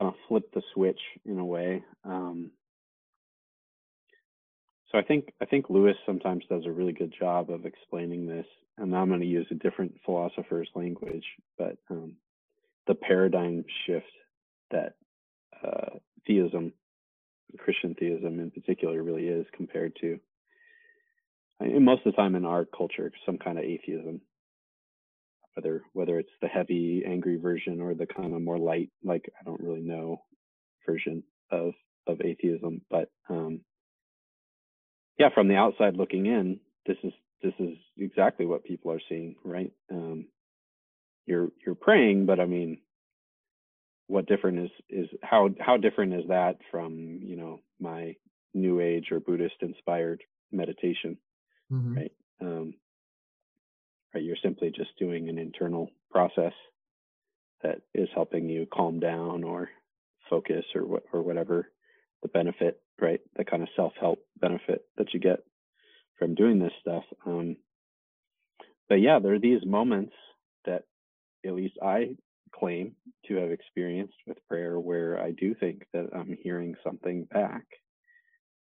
[0.00, 1.82] kind of flip the switch in a way.
[2.04, 2.50] Um,
[4.90, 8.46] so I think I think Lewis sometimes does a really good job of explaining this,
[8.78, 11.24] and I'm going to use a different philosopher's language,
[11.58, 12.14] but um,
[12.86, 14.06] the paradigm shift
[14.70, 14.94] that
[15.64, 16.72] uh, theism,
[17.58, 20.20] Christian theism in particular, really is compared to
[21.60, 24.20] and most of the time in our culture, some kind of atheism.
[25.56, 29.44] Whether whether it's the heavy, angry version or the kind of more light, like I
[29.44, 30.22] don't really know,
[30.86, 31.72] version of
[32.06, 33.62] of atheism, but um,
[35.18, 37.12] yeah, from the outside looking in, this is
[37.42, 39.72] this is exactly what people are seeing, right?
[39.90, 40.26] Um,
[41.26, 42.78] you're you're praying, but I mean,
[44.08, 48.14] what different is is how how different is that from you know my
[48.54, 50.22] new age or buddhist inspired
[50.52, 51.18] meditation
[51.72, 51.96] mm-hmm.
[51.96, 52.74] right um
[54.14, 54.24] right?
[54.24, 56.52] You're simply just doing an internal process
[57.62, 59.70] that is helping you calm down or
[60.30, 61.70] focus or what or whatever
[62.22, 63.20] the benefit right?
[63.36, 65.40] The kind of self-help benefit that you get
[66.18, 67.04] from doing this stuff.
[67.26, 67.56] Um
[68.88, 70.14] but yeah there are these moments
[70.66, 70.84] that
[71.46, 72.16] at least i
[72.54, 72.94] claim
[73.26, 77.64] to have experienced with prayer where I do think that I'm hearing something back.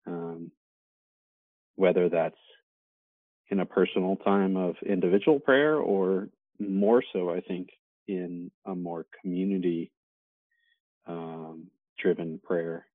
[0.08, 0.52] Um,
[1.76, 2.36] whether that's
[3.50, 6.30] in a personal time of individual prayer or
[6.60, 7.70] more so, I think,
[8.08, 9.92] in a more community
[11.08, 11.68] um,
[12.00, 12.86] driven prayer.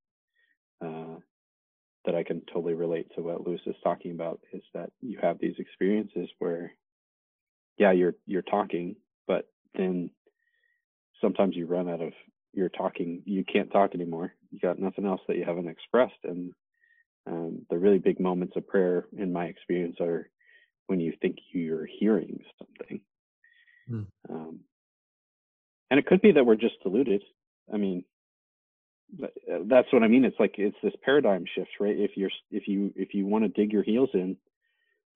[0.84, 1.16] Uh,
[2.04, 5.38] that I can totally relate to what Lewis is talking about is that you have
[5.38, 6.72] these experiences where,
[7.76, 8.96] yeah, you're you're talking,
[9.26, 10.10] but then
[11.20, 12.12] sometimes you run out of
[12.52, 16.52] your talking you can't talk anymore you got nothing else that you haven't expressed and
[17.26, 20.30] um, the really big moments of prayer in my experience are
[20.88, 23.00] when you think you're hearing something.
[23.90, 24.06] Mm.
[24.28, 24.60] um,
[25.90, 27.22] and it could be that we're just deluded.
[27.72, 28.04] I mean
[29.22, 29.26] uh,
[29.66, 30.24] that's what i mean.
[30.24, 31.96] It's like it's this paradigm shift right?
[31.96, 34.36] If you're if you if you want to dig your heels in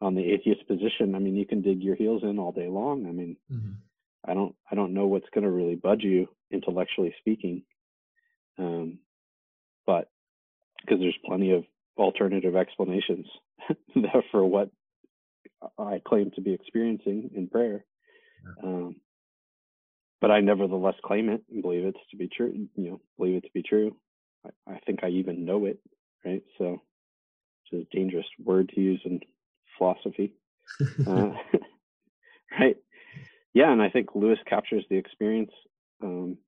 [0.00, 3.06] on the atheist position i mean you can dig your heels in all day long.
[3.06, 3.72] I mean mm-hmm.
[4.24, 7.62] I don't I don't know what's going to really budge you intellectually speaking,
[8.58, 8.98] um,
[9.86, 10.08] but
[10.80, 11.64] because there's plenty of
[11.98, 13.26] alternative explanations
[14.30, 14.70] for what
[15.78, 17.84] I claim to be experiencing in prayer.
[18.62, 18.96] Um,
[20.20, 22.52] but I nevertheless claim it and believe it to be true.
[22.76, 23.96] You know, believe it to be true.
[24.46, 25.78] I, I think I even know it,
[26.24, 26.42] right?
[26.58, 26.80] So,
[27.70, 29.20] it's a dangerous word to use in
[29.78, 30.34] philosophy,
[31.06, 31.30] uh,
[32.58, 32.76] right?
[33.54, 35.50] yeah, and I think Lewis captures the experience
[36.02, 36.38] um,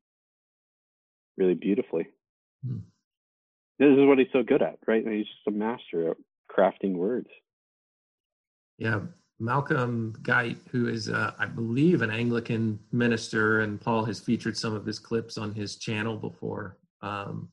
[1.36, 2.08] really beautifully.
[2.66, 2.78] Hmm.
[3.78, 5.04] This is what he's so good at, right?
[5.06, 6.16] He's just a master at
[6.50, 7.28] crafting words.
[8.78, 9.01] Yeah,
[9.38, 14.74] Malcolm Guite, who is, uh, I believe, an Anglican minister, and Paul has featured some
[14.74, 16.78] of his clips on his channel before.
[17.02, 17.51] Um,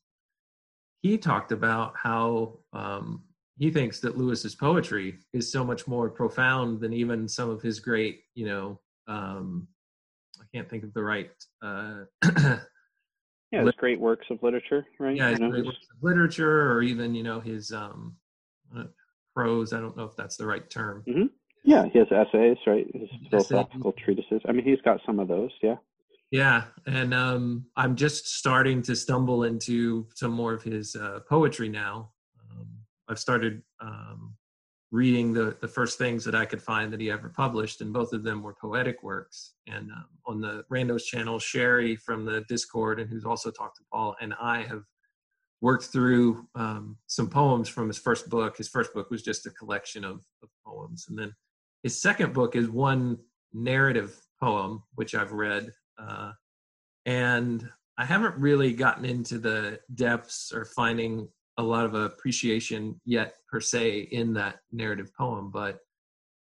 [1.02, 3.23] he talked about how um,
[3.57, 7.80] he thinks that Lewis's poetry is so much more profound than even some of his
[7.80, 9.68] great, you know, um,
[10.39, 11.31] I can't think of the right.
[11.61, 12.03] Uh,
[13.52, 15.15] yeah, his great works of literature, right?
[15.15, 18.15] Yeah, his you know, great works of literature, or even you know his um,
[19.36, 19.74] prose.
[19.74, 21.03] I don't know if that's the right term.
[21.08, 21.26] Mm-hmm.
[21.64, 22.88] Yeah, he has essays, right?
[22.94, 24.41] His philosophical treatises.
[24.48, 25.52] I mean, he's got some of those.
[25.62, 25.76] Yeah.
[26.32, 31.68] Yeah, and um, I'm just starting to stumble into some more of his uh, poetry
[31.68, 32.12] now.
[32.49, 32.68] Um,
[33.10, 34.34] I've started um,
[34.91, 38.14] reading the, the first things that I could find that he ever published, and both
[38.14, 39.56] of them were poetic works.
[39.68, 43.84] And um, on the Randos channel, Sherry from the Discord, and who's also talked to
[43.91, 44.84] Paul, and I have
[45.61, 48.57] worked through um, some poems from his first book.
[48.57, 51.33] His first book was just a collection of, of poems, and then
[51.83, 53.17] his second book is one
[53.53, 56.31] narrative poem, which I've read, uh,
[57.05, 57.67] and
[57.97, 61.27] I haven't really gotten into the depths or finding
[61.57, 65.79] a lot of appreciation yet per se in that narrative poem but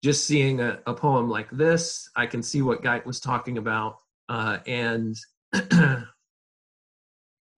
[0.02, 3.96] just seeing a, a poem like this i can see what guy was talking about
[4.28, 5.16] uh, and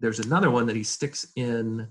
[0.05, 1.89] there's another one that he sticks in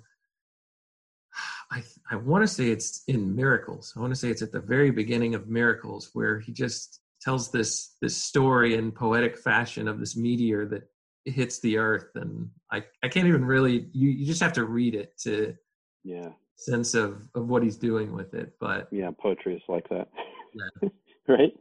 [1.72, 1.82] i
[2.12, 3.92] i want to say it's in miracles.
[3.98, 7.52] I want to say it's at the very beginning of miracles where he just tells
[7.52, 10.84] this this story in poetic fashion of this meteor that
[11.26, 12.10] hits the earth.
[12.14, 15.56] And i i can't even really you you just have to read it to
[16.04, 16.30] yeah.
[16.56, 20.08] sense of of what he's doing with it but yeah poetry is like that.
[20.54, 20.90] Yeah.
[21.28, 21.54] right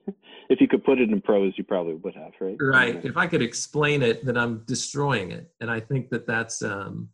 [0.49, 3.11] if you could put it in prose you probably would have right right yeah.
[3.11, 7.09] if i could explain it then i'm destroying it and i think that that's um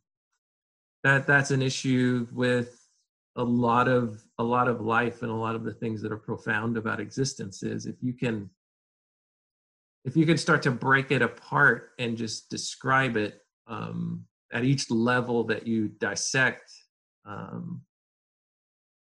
[1.05, 2.89] that that's an issue with
[3.37, 6.17] a lot of a lot of life and a lot of the things that are
[6.17, 8.51] profound about existence is if you can
[10.05, 14.91] if you can start to break it apart and just describe it um, at each
[14.91, 16.73] level that you dissect,
[17.27, 17.83] um,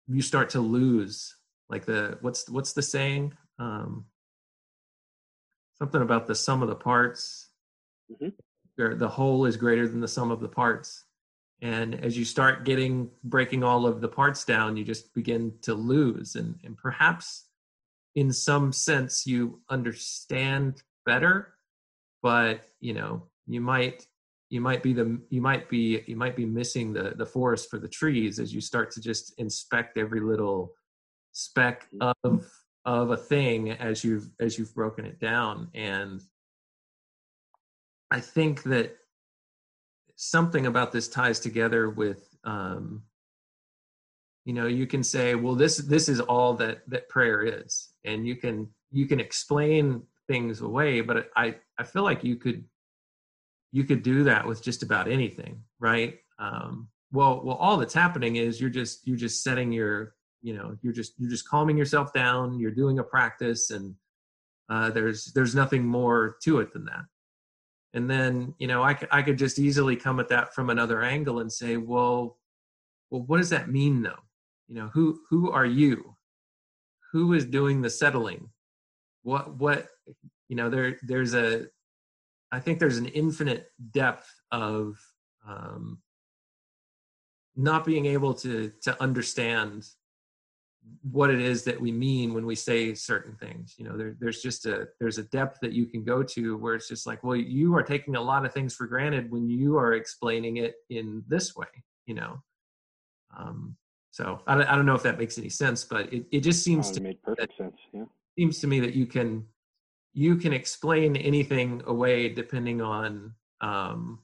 [0.07, 1.35] you start to lose.
[1.71, 3.33] Like the what's what's the saying?
[3.57, 4.05] Um,
[5.79, 7.49] something about the sum of the parts.
[8.11, 8.33] Mhm.
[8.77, 11.05] The whole is greater than the sum of the parts.
[11.61, 15.75] And as you start getting breaking all of the parts down, you just begin to
[15.75, 16.35] lose.
[16.35, 17.45] And, and perhaps
[18.15, 21.53] in some sense you understand better,
[22.21, 24.07] but you know, you might
[24.49, 27.79] you might be the you might be you might be missing the the forest for
[27.79, 30.73] the trees as you start to just inspect every little
[31.31, 32.45] speck of
[32.85, 35.69] of a thing as you've as you've broken it down.
[35.73, 36.21] And
[38.11, 38.97] i think that
[40.15, 43.01] something about this ties together with um
[44.45, 47.89] you know you can say well this this is all that that prayer is.
[48.03, 52.63] And you can you can explain things away but i i feel like you could
[53.71, 56.19] you could do that with just about anything right?
[56.39, 60.75] Um well well all that's happening is you're just you're just setting your you know
[60.81, 63.95] you're just you're just calming yourself down you're doing a practice and
[64.71, 67.03] uh, there's there's nothing more to it than that.
[67.93, 71.51] And then you know I could just easily come at that from another angle and
[71.51, 72.37] say well
[73.09, 74.23] well what does that mean though?
[74.69, 76.15] You know who who are you?
[77.11, 78.49] Who is doing the settling?
[79.23, 79.89] What what
[80.47, 81.67] you know there there's a
[82.51, 84.97] i think there's an infinite depth of
[85.47, 85.99] um
[87.55, 89.85] not being able to to understand
[91.11, 94.41] what it is that we mean when we say certain things you know there, there's
[94.41, 97.35] just a there's a depth that you can go to where it's just like well
[97.35, 101.23] you are taking a lot of things for granted when you are explaining it in
[101.27, 101.67] this way
[102.07, 102.41] you know
[103.37, 103.75] um
[104.09, 106.63] so i don't, I don't know if that makes any sense but it, it just
[106.63, 107.77] seems Oh, to it made perfect sense.
[107.93, 108.05] Yeah.
[108.37, 109.45] seems to me that you can
[110.13, 114.19] you can explain anything away depending on um,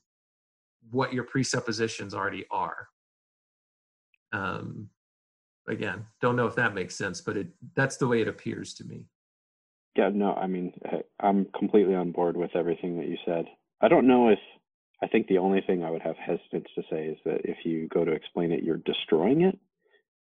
[0.91, 2.87] what your presuppositions already are.
[4.33, 4.89] Um,
[5.67, 8.85] again, don't know if that makes sense, but it that's the way it appears to
[8.85, 9.05] me.
[9.95, 10.73] Yeah, no, I mean,
[11.19, 13.45] I'm completely on board with everything that you said.
[13.81, 14.39] I don't know if
[15.01, 17.87] I think the only thing I would have hesitance to say is that if you
[17.87, 19.57] go to explain it, you're destroying it.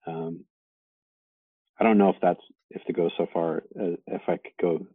[0.05, 0.45] Um,
[1.79, 4.87] I don't know if that's if to go so far uh, if I could go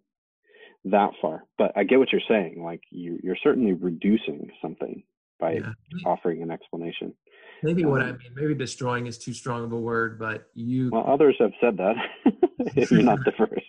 [0.85, 2.63] that far, but I get what you're saying.
[2.63, 5.03] Like you, you're certainly reducing something
[5.39, 5.73] by Yeah.
[6.05, 7.15] offering an explanation.
[7.63, 10.91] Maybe what I Um, mean, maybe destroying is too strong of a word, but you
[10.91, 11.97] Well, others have said that.
[12.77, 13.65] if you're not the first.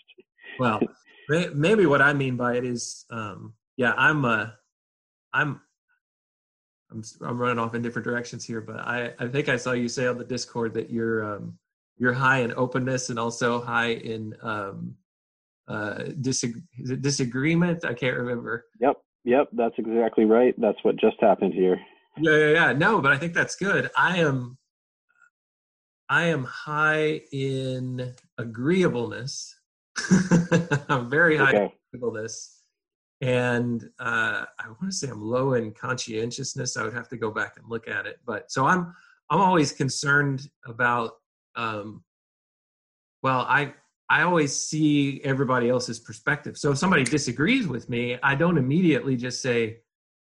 [0.60, 0.81] well
[1.30, 4.48] may- maybe what i mean by it is um yeah i'm uh
[5.34, 5.61] i'm
[6.89, 9.88] i'm i'm running off in different directions here but i i think i saw you
[9.88, 11.57] say on the discord that you're um
[11.98, 14.95] you're high in openness and also high in um
[15.68, 16.64] uh disag-
[17.02, 18.95] disagreement i can't remember Yep,
[19.28, 20.56] yep, that's exactly right.
[20.60, 21.78] That's what just happened here.
[22.20, 24.58] yeah yeah yeah no but i think that's good i am
[26.10, 29.54] i am high in agreeableness
[30.90, 31.74] i'm very high Okay.
[31.94, 32.54] agreeableness
[33.22, 36.78] and uh, I want to say I'm low in conscientiousness.
[36.78, 38.94] I would have to go back and look at it, but so I'm
[39.32, 41.14] I'm always concerned about.
[41.56, 42.04] Um,
[43.24, 43.74] well, I
[44.10, 46.58] I always see everybody else's perspective.
[46.58, 49.80] So if somebody disagrees with me, I don't immediately just say,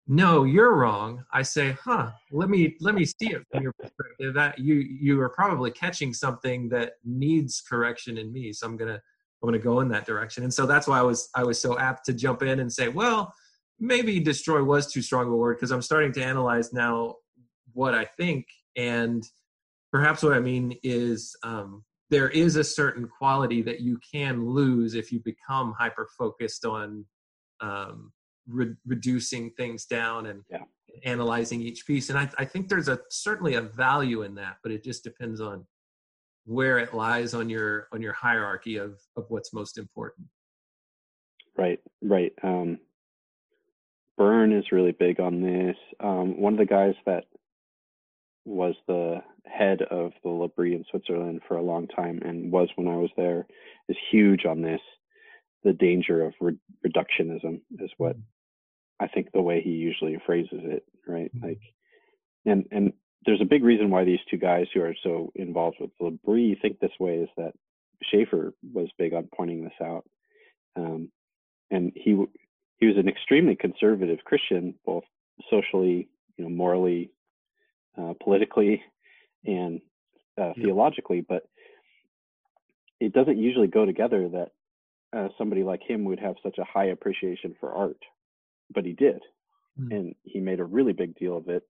[0.06, 4.34] "No, you're wrong." I say, "Huh, let me let me see it from your perspective.
[4.34, 8.52] That you you are probably catching something that needs correction in me.
[8.52, 9.00] So I'm gonna
[9.42, 10.42] I'm to go in that direction.
[10.42, 12.88] And so that's why I was I was so apt to jump in and say,
[12.88, 13.32] well,
[13.78, 17.16] maybe destroy was too strong a word because I'm starting to analyze now
[17.72, 18.46] what I think,
[18.76, 19.22] and
[19.92, 24.94] perhaps what I mean is um, there is a certain quality that you can lose
[24.94, 27.04] if you become hyper focused on
[27.60, 28.12] um,
[28.48, 30.64] re- reducing things down and Yeah.
[31.04, 32.10] analyzing each piece.
[32.10, 35.40] And I, I think there's a certainly a value in that, but it just depends
[35.40, 35.66] on
[36.44, 40.28] where it lies on your on your hierarchy of of what's most important.
[41.56, 42.32] Right, right.
[42.42, 42.78] Um,
[44.16, 45.76] Byrne is really big on this.
[46.00, 47.24] Um, one of the guys that
[48.46, 52.88] was the head of the L'Abri in Switzerland for a long time and was when
[52.88, 53.46] I was there
[53.88, 54.80] is huge on this.
[55.64, 58.16] The danger of re- reductionism is what
[59.00, 61.30] I think the way he usually phrases it, right?
[61.36, 61.42] Mhm.
[61.42, 61.60] Like,
[62.44, 62.92] and and
[63.24, 66.78] there's a big reason why these two guys who are so involved with L'Abri think
[66.78, 67.54] this way is that
[68.04, 70.06] Schaeffer was big on pointing this out,
[70.76, 71.10] um,
[71.70, 72.30] and he w-
[72.78, 75.04] he was an extremely conservative Christian, both
[75.50, 77.10] socially, you know, morally,
[77.98, 78.82] uh, politically,
[79.44, 79.80] and
[80.40, 81.20] uh, theologically.
[81.20, 81.48] But
[83.00, 84.52] it doesn't usually go together that
[85.16, 88.02] uh, somebody like him would have such a high appreciation for art,
[88.72, 89.20] but he did
[89.78, 89.92] Hmm.
[89.92, 91.62] and he made a really big deal of it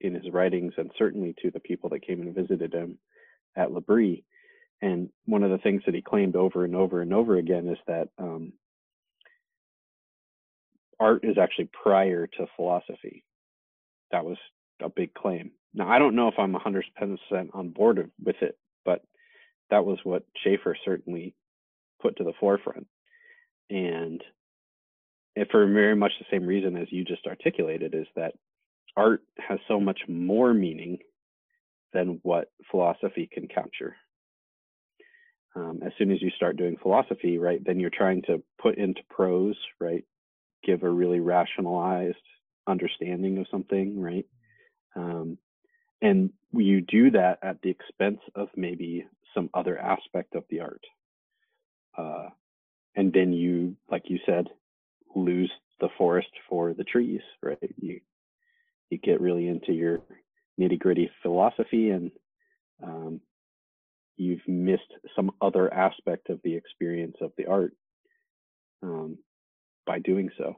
[0.00, 2.98] in his writings and certainly to the people that came and visited him
[3.56, 4.24] at L'Abri.
[4.80, 7.78] And one of the things that he claimed over and over and over again is
[7.86, 8.54] that um,
[10.98, 13.24] art is actually prior to philosophy.
[14.10, 14.38] That was
[14.82, 15.52] a big claim.
[15.74, 16.82] Now, I don't know if I'm 100%
[17.54, 19.02] on board with it, but
[19.70, 21.34] that was what Schaeffer certainly
[22.02, 22.86] put to the forefront.
[23.68, 24.22] And
[25.50, 28.34] for very much the same reason as you just articulated, is that
[28.96, 30.98] art has so much more meaning
[31.92, 33.96] than what philosophy can capture.
[35.56, 39.00] Um, as soon as you start doing philosophy, right, then you're trying to put into
[39.08, 40.04] prose, right,
[40.64, 42.16] give a really rationalized
[42.66, 44.26] understanding of something, right?
[44.96, 45.38] Um,
[46.02, 50.84] and you do that at the expense of maybe some other aspect of the art.
[51.96, 52.28] Uh,
[52.96, 54.48] and then you, like you said,
[55.14, 55.50] lose
[55.80, 57.58] the forest for the trees, right?
[57.80, 58.00] You
[58.90, 60.00] you get really into your
[60.58, 62.10] nitty gritty philosophy, and
[62.82, 63.20] um,
[64.16, 67.72] you've missed some other aspect of the experience of the art
[68.82, 69.18] um,
[69.86, 70.56] by doing so.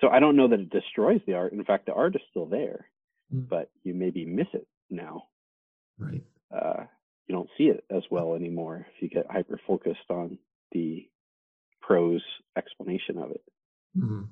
[0.00, 1.52] So I don't know that it destroys the art.
[1.52, 2.86] In fact, the art is still there,
[3.34, 3.48] mm.
[3.48, 5.24] but you maybe miss it now.
[5.98, 6.22] Right.
[6.54, 6.84] Uh,
[7.26, 10.38] you don't see it as well anymore if you get hyper focused on
[10.72, 11.08] the
[11.80, 12.22] prose
[12.56, 13.42] explanation of it.
[13.96, 14.22] Mm-hmm.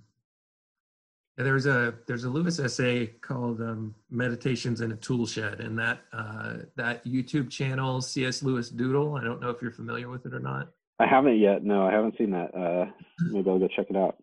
[1.36, 5.76] Yeah, there's a there's a Lewis essay called um, "Meditations in a Tool Shed," and
[5.78, 8.42] that uh, that YouTube channel C.S.
[8.44, 9.16] Lewis Doodle.
[9.16, 10.68] I don't know if you're familiar with it or not.
[11.00, 11.64] I haven't yet.
[11.64, 12.54] No, I haven't seen that.
[12.54, 12.86] Uh,
[13.32, 14.16] maybe I'll go check it out.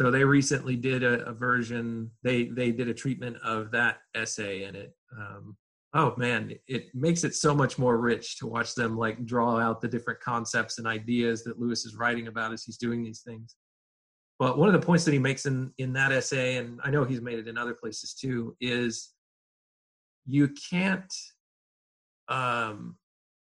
[0.00, 2.10] So they recently did a, a version.
[2.22, 5.58] They they did a treatment of that essay, and it um,
[5.94, 9.80] oh man it makes it so much more rich to watch them like draw out
[9.80, 13.56] the different concepts and ideas that lewis is writing about as he's doing these things
[14.38, 17.02] but one of the points that he makes in in that essay and i know
[17.02, 19.10] he's made it in other places too is
[20.26, 21.12] you can't
[22.28, 22.96] um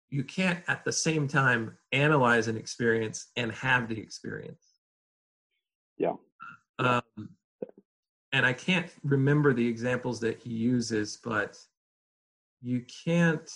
[0.08, 4.64] you can't at the same time analyze an experience and have the experience
[5.98, 6.14] yeah
[8.32, 11.58] and i can't remember the examples that he uses but
[12.62, 13.50] you can't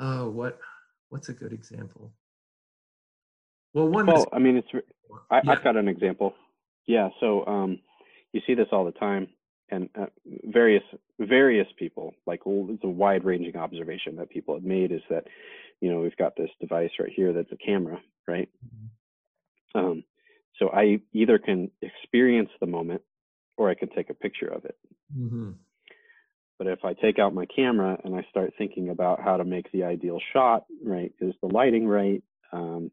[0.00, 0.58] oh what
[1.08, 2.12] what's a good example
[3.74, 4.68] well one well i mean it's
[5.30, 5.52] I, yeah.
[5.52, 6.34] i've got an example
[6.86, 7.78] yeah so um
[8.32, 9.28] you see this all the time
[9.70, 10.06] and uh,
[10.44, 10.82] various
[11.18, 15.24] various people like it's a wide ranging observation that people have made is that
[15.80, 19.78] you know we've got this device right here that's a camera right mm-hmm.
[19.78, 20.04] um
[20.62, 23.02] so i either can experience the moment
[23.56, 24.76] or i can take a picture of it
[25.16, 25.50] mm-hmm.
[26.62, 29.72] But if I take out my camera and I start thinking about how to make
[29.72, 31.12] the ideal shot, right?
[31.20, 32.22] Is the lighting right?
[32.52, 32.92] Um,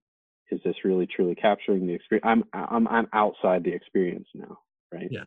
[0.50, 2.26] is this really truly capturing the experience?
[2.28, 4.58] I'm I'm I'm outside the experience now,
[4.92, 5.08] right?
[5.12, 5.26] Yeah.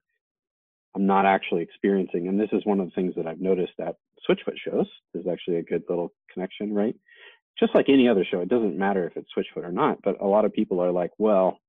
[0.97, 3.95] I'm not actually experiencing, and this is one of the things that I've noticed at
[4.29, 4.89] Switchfoot shows.
[5.15, 6.97] There's actually a good little connection, right?
[7.61, 10.03] Just like any other show, it doesn't matter if it's Switchfoot or not.
[10.03, 11.61] But a lot of people are like, well,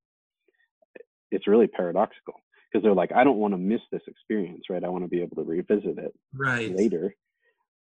[1.33, 2.35] it's really paradoxical
[2.71, 4.83] because they're like, I don't want to miss this experience, right?
[4.83, 7.15] I want to be able to revisit it right later.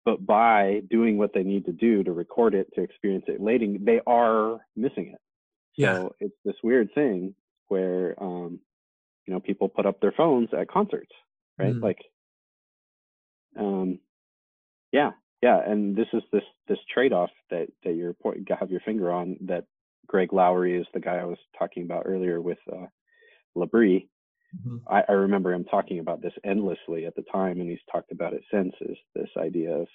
[0.04, 3.66] But by doing what they need to do to record it, to experience it later,
[3.78, 5.20] they are missing it.
[5.76, 5.94] Yeah.
[5.94, 7.34] So it's this weird thing
[7.68, 8.60] where, um,
[9.26, 11.12] you know, people put up their phones at concerts,
[11.58, 11.74] right?
[11.74, 11.82] Mm.
[11.82, 11.98] Like,
[13.58, 13.98] um,
[14.92, 15.10] yeah,
[15.42, 15.60] yeah.
[15.64, 19.36] And this is this this trade off that that you're point have your finger on.
[19.42, 19.64] That
[20.06, 22.86] Greg Laurie is the guy I was talking about earlier with uh,
[23.58, 24.08] L'Abri,
[24.56, 24.76] Mm-hmm.
[24.88, 28.32] I, I, remember him talking about this endlessly at the time, and he's talked about
[28.32, 28.72] it since.
[28.80, 29.86] Is this idea of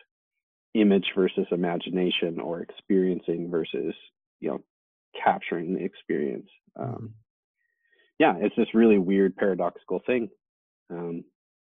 [0.75, 3.95] image versus imagination, or experiencing versus
[4.39, 4.63] you know
[5.23, 6.47] capturing the experience?
[6.79, 7.05] Um, mm-hmm.
[8.19, 10.29] yeah, it's this really weird paradoxical thing
[10.91, 11.23] um,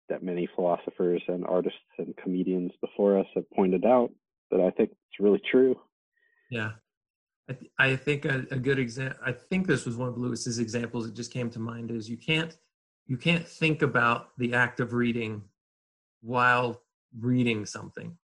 [0.08, 4.10] that many philosophers and artists and comedians before us have pointed out.
[4.50, 5.78] But I think it's really true.
[6.50, 6.70] Yeah,
[7.50, 9.18] I, th- I think a, a good example.
[9.24, 11.90] I think this was one of Lewis's examples that just came to mind.
[11.90, 12.56] Is you can't
[13.06, 15.42] you can't think about the act of reading
[16.22, 16.80] while
[17.18, 18.16] reading something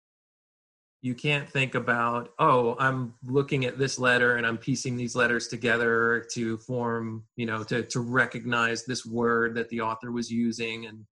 [1.01, 5.47] you can't think about oh i'm looking at this letter and i'm piecing these letters
[5.47, 10.87] together to form you know to to recognize this word that the author was using
[10.87, 11.05] and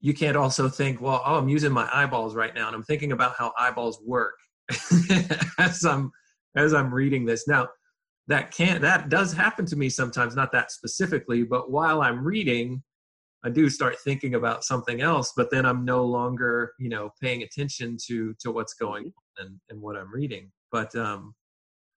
[0.00, 3.12] you can't also think well oh i'm using my eyeballs right now and i'm thinking
[3.12, 4.34] about how eyeballs work
[5.58, 6.10] as i'm
[6.56, 7.68] as i'm reading this now
[8.28, 12.82] that can't that does happen to me sometimes not that specifically but while i'm reading
[13.44, 17.42] i do start thinking about something else but then i'm no longer you know paying
[17.42, 21.34] attention to to what's going on and, and what i'm reading but um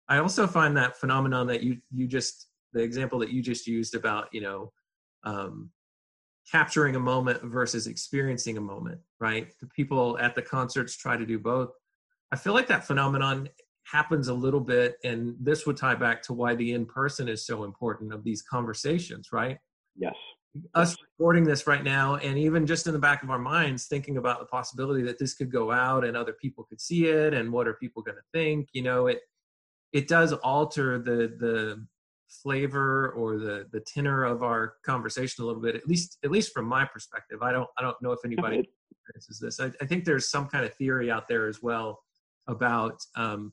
[0.07, 3.95] i also find that phenomenon that you you just the example that you just used
[3.95, 4.71] about you know
[5.23, 5.71] um
[6.51, 9.53] capturing a moment versus experiencing a moment, right?
[9.59, 11.71] The people at the concerts try to do both.
[12.31, 13.49] I feel like that phenomenon
[13.91, 17.45] happens a little bit, and this would tie back to why the in person is
[17.45, 19.57] so important of these conversations, right?
[19.95, 20.15] Yes.
[20.73, 24.17] Us recording this right now, and even just in the back of our minds, thinking
[24.17, 27.51] about the possibility that this could go out and other people could see it, and
[27.51, 28.69] what are people going to think?
[28.73, 29.19] You know, it
[29.93, 31.85] it does alter the the
[32.29, 36.53] flavor or the the tenor of our conversation a little bit at least at least
[36.53, 40.05] from my perspective i don't i don't know if anybody experiences this I, I think
[40.05, 41.99] there's some kind of theory out there as well
[42.47, 43.51] about um,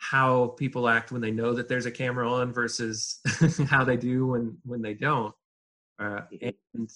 [0.00, 3.20] how people act when they know that there's a camera on versus
[3.68, 5.34] how they do when when they don't
[5.98, 6.48] uh, mm-hmm.
[6.74, 6.90] and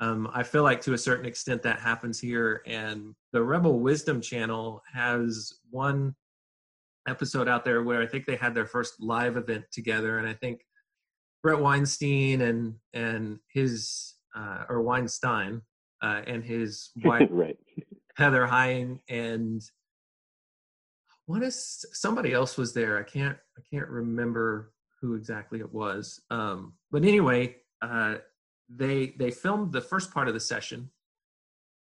[0.00, 4.20] um, i feel like to a certain extent that happens here and the rebel wisdom
[4.20, 6.14] channel has one
[7.06, 10.34] episode out there where I think they had their first live event together, and I
[10.34, 10.60] think
[11.42, 15.62] Bret Weinstein and and his uh, or Weinstein
[16.02, 17.56] uh, and his wife right.
[18.16, 19.62] Heather Heying and
[21.26, 22.98] what is somebody else was there?
[22.98, 26.20] I can't I can't remember who exactly it was.
[26.30, 28.16] Um, but anyway, uh,
[28.68, 30.90] they they filmed the first part of the session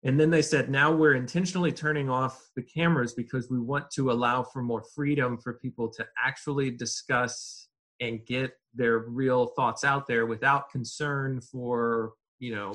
[0.04, 4.12] and then they said, now we're intentionally turning off the cameras because we want to
[4.12, 7.70] allow for more freedom for people to actually discuss
[8.02, 12.74] and get their real thoughts out there without concern for, you know,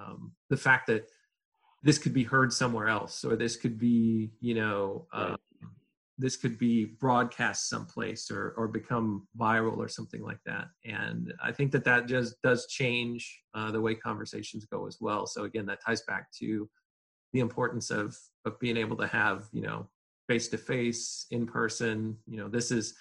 [0.00, 1.08] um, the fact that
[1.82, 5.36] this could be heard somewhere else or this could be, you know, uh,
[6.20, 10.66] this could be broadcast someplace or or become viral or something like that.
[10.84, 15.26] And i think that that just does change uh, the way conversations go as well.
[15.26, 16.68] So again that ties back to
[17.32, 19.88] the importance of of being able to have you know
[20.28, 22.16] face to face in person.
[22.26, 22.94] You know this is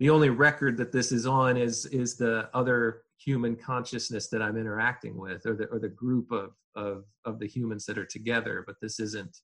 [0.00, 4.56] the only record that this is on is is the other human consciousness that i'm
[4.56, 8.62] interacting with or the or the group of of of the humans that are together
[8.66, 9.38] but this isn't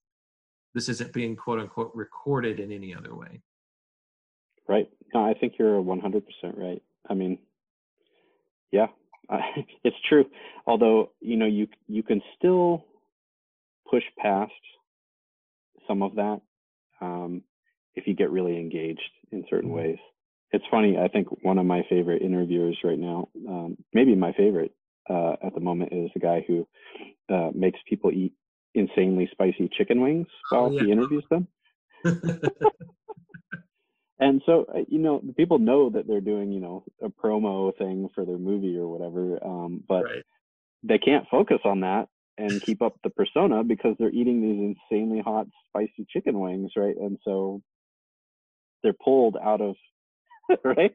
[0.75, 3.41] this isn't being quote unquote recorded in any other way.
[4.69, 4.89] Right.
[5.13, 6.23] No, I think you're 100%
[6.57, 6.83] right.
[7.09, 7.39] I mean,
[8.73, 8.87] yeah,
[9.85, 10.25] it's true.
[10.67, 12.85] Although, you know, you you can still
[13.89, 14.53] push past
[15.87, 16.41] some of that
[17.01, 17.43] um,
[17.95, 19.79] if you get really engaged in certain mm-hmm.
[19.79, 19.99] ways.
[20.53, 20.97] It's funny.
[20.99, 24.73] I think one of my favorite interviewers right now, um, maybe my favorite
[25.11, 26.67] uh, at the moment, is a guy who
[27.29, 28.33] uh, makes people eat
[28.75, 30.83] insanely spicy chicken wings while oh, yeah.
[30.83, 31.47] he interviews them.
[34.19, 37.77] and so, uh, you know, the people know that they're doing, you know, a promo
[37.77, 40.25] thing for their movie or whatever, um, but right.
[40.83, 45.21] they can't focus on that and keep up the persona because they're eating these insanely
[45.21, 46.97] hot, spicy chicken wings, right?
[46.97, 47.63] And so
[48.83, 49.77] they're pulled out of,
[50.65, 50.95] right?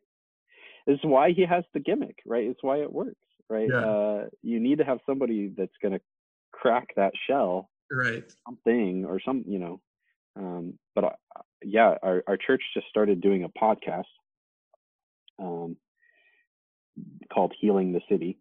[0.86, 2.46] It's why he has the gimmick, right?
[2.46, 3.16] It's why it works,
[3.50, 3.70] right?
[3.72, 3.86] Yeah.
[3.86, 6.02] Uh, you need to have somebody that's going to
[6.60, 8.24] crack that shell right.
[8.46, 9.82] something or some you know
[10.36, 11.10] um, but uh,
[11.64, 14.04] yeah our, our church just started doing a podcast
[15.40, 15.78] um,
[17.34, 18.38] called healing the city.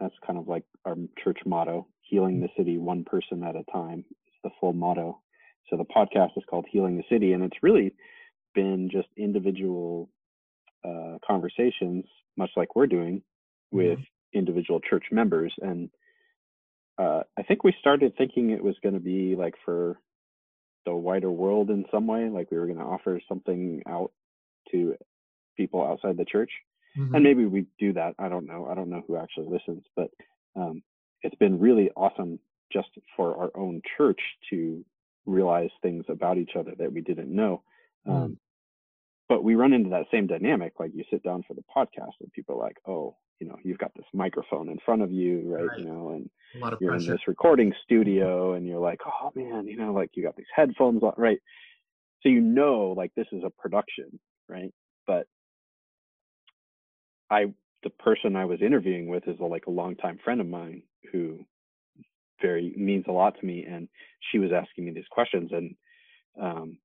[0.00, 4.04] That's kind of like our church motto healing the city one person at a time
[4.26, 5.20] is the full motto.
[5.70, 7.94] So the podcast is called healing the city and it's really
[8.54, 10.10] been just individual
[10.84, 12.04] uh, conversations
[12.36, 13.22] much like we're doing
[13.70, 14.38] with mm-hmm.
[14.38, 15.88] individual church members and
[16.98, 19.98] uh, I think we started thinking it was going to be like for
[20.84, 24.12] the wider world in some way, like we were going to offer something out
[24.70, 24.96] to
[25.56, 26.50] people outside the church.
[26.98, 27.14] Mm-hmm.
[27.14, 28.14] And maybe we do that.
[28.18, 28.66] I don't know.
[28.70, 30.10] I don't know who actually listens, but
[30.56, 30.82] um,
[31.22, 32.38] it's been really awesome
[32.72, 34.20] just for our own church
[34.50, 34.84] to
[35.24, 37.62] realize things about each other that we didn't know.
[38.06, 38.12] Mm.
[38.12, 38.38] Um,
[39.28, 40.74] but we run into that same dynamic.
[40.78, 43.78] Like you sit down for the podcast and people are like, oh, you know you've
[43.78, 45.78] got this microphone in front of you right, right.
[45.80, 46.30] you know and
[46.80, 47.06] you're pressure.
[47.06, 50.46] in this recording studio and you're like oh man you know like you got these
[50.54, 51.40] headphones on right
[52.22, 54.72] so you know like this is a production right
[55.08, 55.26] but
[57.30, 57.46] i
[57.82, 60.80] the person i was interviewing with is a, like a longtime friend of mine
[61.10, 61.40] who
[62.40, 63.88] very means a lot to me and
[64.30, 65.74] she was asking me these questions and
[66.40, 66.78] um,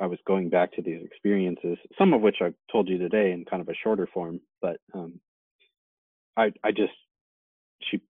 [0.00, 3.44] I was going back to these experiences, some of which I told you today in
[3.44, 5.20] kind of a shorter form, but um,
[6.36, 6.92] I I just
[7.90, 8.00] she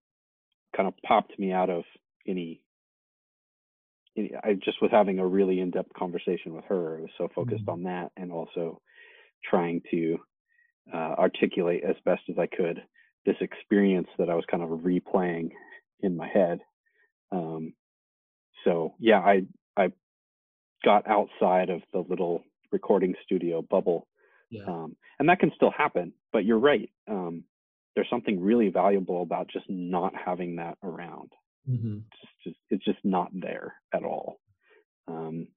[0.75, 1.83] kind of popped me out of
[2.27, 2.61] any,
[4.17, 6.97] any I just was having a really in-depth conversation with her.
[6.97, 7.69] I was so focused mm-hmm.
[7.71, 8.81] on that and also
[9.43, 10.17] trying to
[10.93, 12.81] uh, articulate as best as I could
[13.25, 15.51] this experience that I was kind of replaying
[16.01, 16.59] in my head.
[17.31, 17.73] Um,
[18.63, 19.43] so yeah, I
[19.77, 19.91] I
[20.83, 24.07] got outside of the little recording studio bubble,
[24.49, 24.63] yeah.
[24.67, 26.13] um, and that can still happen.
[26.31, 26.89] But you're right.
[27.09, 27.43] Um,
[27.95, 31.31] there's something really valuable about just not having that around.
[31.69, 31.97] Mm-hmm.
[31.97, 34.39] It's just it's just not there at all.
[35.07, 35.47] Um,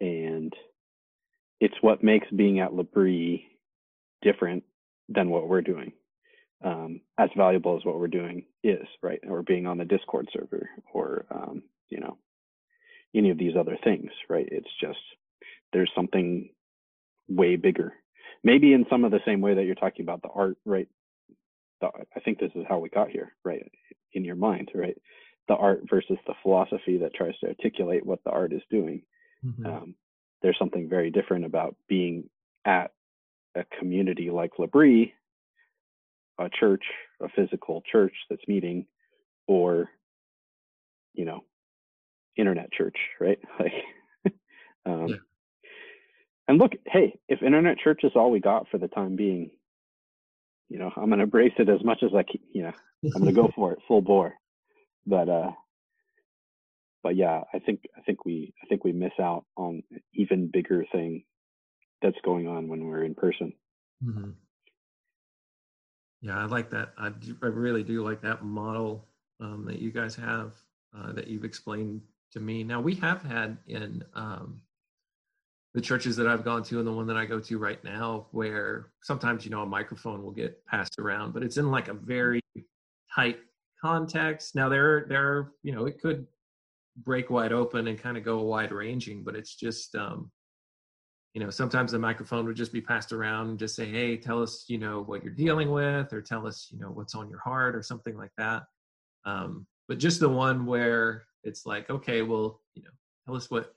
[0.00, 0.52] and
[1.60, 3.44] it's what makes being at L'Abri
[4.22, 4.64] different
[5.08, 5.92] than what we're doing.
[6.62, 9.20] Um, as valuable as what we're doing is, right?
[9.26, 12.18] Or being on the Discord server, or um, you know,
[13.14, 14.48] any of these other things, right?
[14.50, 14.98] It's just
[15.72, 16.50] there's something
[17.28, 17.92] way bigger.
[18.42, 20.88] Maybe in some of the same way that you're talking about the art, right?
[21.80, 23.70] The, I think this is how we got here, right?
[24.12, 24.96] In your mind, right?
[25.48, 29.02] The art versus the philosophy that tries to articulate what the art is doing.
[29.44, 29.66] Mm-hmm.
[29.66, 29.94] Um,
[30.42, 32.28] there's something very different about being
[32.64, 32.92] at
[33.54, 35.12] a community like L'Abri,
[36.38, 36.84] a church,
[37.20, 38.86] a physical church that's meeting,
[39.46, 39.90] or
[41.14, 41.44] you know,
[42.36, 43.38] internet church, right?
[43.58, 43.72] Like,
[44.86, 45.16] um, Yeah.
[46.48, 49.50] and look, hey, if internet church is all we got for the time being,
[50.68, 52.40] you know, I'm gonna embrace it as much as I can.
[52.52, 52.72] You know,
[53.14, 54.34] I'm gonna go for it full bore.
[55.06, 55.50] But uh,
[57.02, 60.50] but yeah, I think I think we I think we miss out on an even
[60.50, 61.24] bigger thing
[62.02, 63.52] that's going on when we're in person.
[64.02, 64.34] Mhm.
[66.22, 66.92] Yeah, I like that.
[66.98, 69.08] I, do, I really do like that model
[69.40, 70.54] um, that you guys have
[70.94, 72.02] uh, that you've explained
[72.32, 72.62] to me.
[72.64, 74.60] Now we have had in um,
[75.74, 78.26] the churches that I've gone to and the one that I go to right now,
[78.32, 81.94] where sometimes you know a microphone will get passed around, but it's in like a
[81.94, 82.40] very
[83.14, 83.38] tight
[83.80, 84.54] context.
[84.54, 86.26] Now there, there, you know, it could
[86.96, 90.30] break wide open and kind of go wide ranging, but it's just um,
[91.34, 94.42] you know sometimes the microphone would just be passed around and just say hey tell
[94.42, 97.38] us you know what you're dealing with or tell us you know what's on your
[97.38, 98.62] heart or something like that
[99.24, 102.90] um, but just the one where it's like okay well you know
[103.26, 103.72] tell us what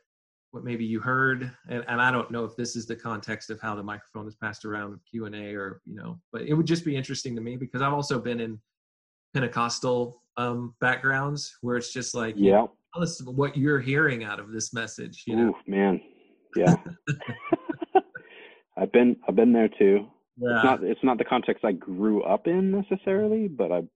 [0.51, 3.59] what maybe you heard and, and i don't know if this is the context of
[3.61, 6.95] how the microphone is passed around q&a or you know but it would just be
[6.95, 8.59] interesting to me because i've also been in
[9.33, 12.65] pentecostal um, backgrounds where it's just like Yeah.
[12.93, 16.01] tell us what you're hearing out of this message you know Ooh, man.
[16.55, 16.75] Yeah.
[18.77, 20.07] I've been I've been there too.
[20.37, 20.55] yeah.
[20.55, 23.87] It's not it's not the context I grew up in necessarily, but I've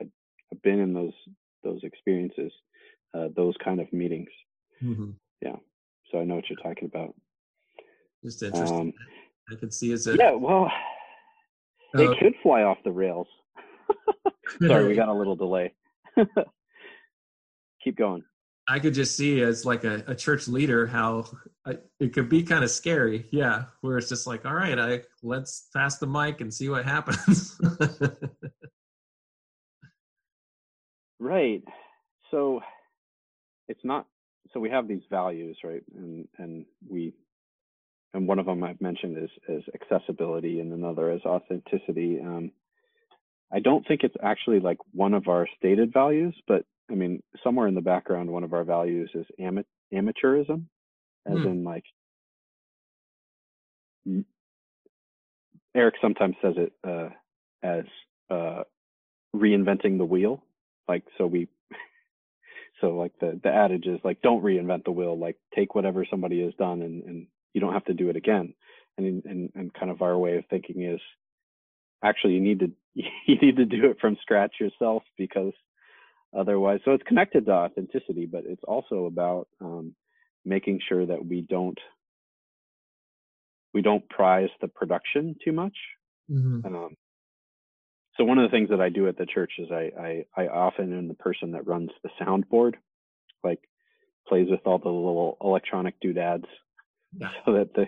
[0.00, 0.10] I've
[0.52, 1.12] I've been in those
[1.64, 2.52] those experiences,
[3.14, 4.30] uh, those kind of meetings.
[4.82, 5.14] Mhm.
[6.12, 7.16] So I know what you're talking about.
[8.22, 8.78] Just interesting.
[8.78, 8.92] Um,
[9.50, 10.70] I could see as a yeah, well,
[11.96, 13.26] uh, it could fly off the rails.
[14.66, 15.74] Sorry, we got a little delay.
[17.82, 18.22] Keep going.
[18.68, 21.24] I could just see as like a, a church leader how
[21.66, 23.26] I, it could be kind of scary.
[23.32, 26.84] Yeah, where it's just like, all right, I let's pass the mic and see what
[26.84, 27.60] happens.
[31.18, 31.62] Right.
[32.30, 32.60] So
[33.68, 34.06] it's not
[34.52, 35.82] so we have these values, right?
[35.96, 37.14] And and we
[38.14, 42.20] and one of them I've mentioned is is accessibility and another is authenticity.
[42.20, 42.52] Um
[43.52, 47.68] I don't think it's actually like one of our stated values, but I mean somewhere
[47.68, 49.64] in the background one of our values is ama-
[49.94, 50.64] amateurism
[51.26, 51.44] as Hmm.
[51.44, 51.84] in like
[55.76, 57.10] Eric sometimes says it uh
[57.62, 57.84] as
[58.30, 58.62] uh
[59.36, 60.42] reinventing the wheel
[60.88, 61.48] like so we
[62.80, 65.18] so like the the adage is like don't reinvent the wheel.
[65.18, 68.54] Like take whatever somebody has done and and you don't have to do it again.
[68.98, 71.00] And and and kind of our way of thinking is
[72.02, 75.52] actually you need to you need to do it from scratch yourself because
[76.36, 79.94] otherwise so it's connected to authenticity but it's also about um,
[80.44, 81.78] making sure that we don't
[83.72, 85.76] we don't prize the production too much.
[86.30, 86.64] Mhm.
[86.64, 86.96] um,
[88.16, 89.92] so one of the things that I do at the church is I,
[90.36, 92.74] I, I often am the person that runs the soundboard,
[93.44, 93.60] like
[94.28, 96.46] plays with all the little electronic doodads
[97.44, 97.86] so that the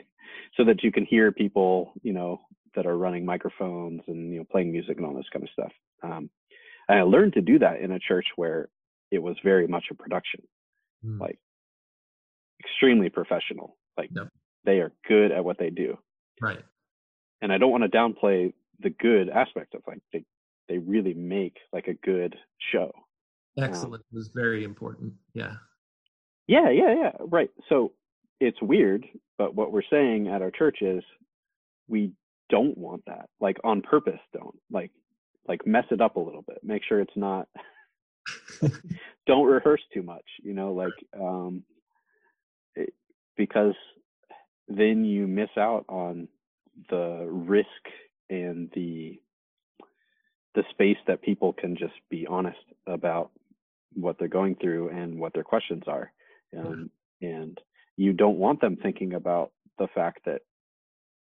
[0.56, 2.40] so that you can hear people, you know,
[2.74, 5.72] that are running microphones and you know playing music and all this kind of stuff.
[6.02, 6.30] Um,
[6.88, 8.68] and I learned to do that in a church where
[9.10, 10.40] it was very much a production,
[11.04, 11.20] Mm.
[11.20, 11.38] like
[12.64, 13.76] extremely professional.
[13.96, 14.28] Like Yep.
[14.64, 15.98] they are good at what they do
[16.40, 16.64] Right.
[17.40, 20.24] and I don't want to downplay the good aspect of like they
[20.68, 22.36] they really make like a good
[22.72, 22.92] show.
[23.58, 25.14] Excellent was very important.
[25.34, 25.54] Yeah.
[26.46, 27.12] Yeah, yeah, yeah.
[27.20, 27.50] Right.
[27.68, 27.92] So
[28.40, 29.04] it's weird,
[29.36, 31.02] but what we're saying at our church is
[31.88, 32.12] we
[32.50, 33.28] don't want that.
[33.40, 34.58] Like on purpose don't.
[34.70, 34.92] Like
[35.46, 36.58] like mess it up a little bit.
[36.62, 37.48] Make sure it's not
[39.26, 41.64] don't rehearse too much, you know, like um
[42.74, 42.92] it,
[43.36, 43.74] because
[44.68, 46.28] then you miss out on
[46.90, 47.66] the risk
[48.30, 49.20] and the
[50.54, 53.30] the space that people can just be honest about
[53.94, 56.12] what they're going through and what their questions are
[56.56, 56.90] um,
[57.20, 57.58] and
[57.96, 60.42] you don't want them thinking about the fact that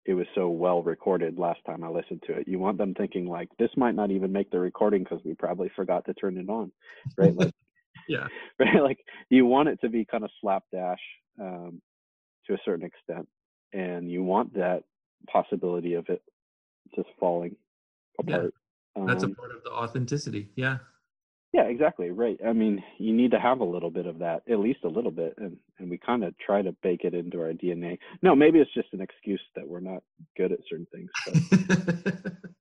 [0.05, 2.47] it was so well recorded last time I listened to it.
[2.47, 5.71] You want them thinking like this might not even make the recording because we probably
[5.75, 6.71] forgot to turn it on,
[7.17, 7.35] right?
[7.35, 7.53] Like,
[8.09, 8.27] yeah,
[8.59, 8.83] right.
[8.83, 8.99] Like
[9.31, 10.99] you want it to be kind of slapdash
[11.41, 11.81] um,
[12.47, 13.27] to a certain extent,
[13.73, 14.83] and you want that
[15.33, 16.21] possibility of it
[16.95, 17.57] just falling
[18.19, 18.53] apart.
[18.97, 19.07] Yeah.
[19.07, 20.49] That's um, a part of the authenticity.
[20.57, 20.79] Yeah.
[21.53, 22.11] Yeah, exactly.
[22.11, 22.39] Right.
[22.45, 25.13] I mean, you need to have a little bit of that, at least a little
[25.13, 27.99] bit, and and we kind of try to bake it into our DNA.
[28.23, 30.03] No, maybe it's just an excuse that we're not
[30.37, 31.11] good at certain things.
[31.25, 32.25] But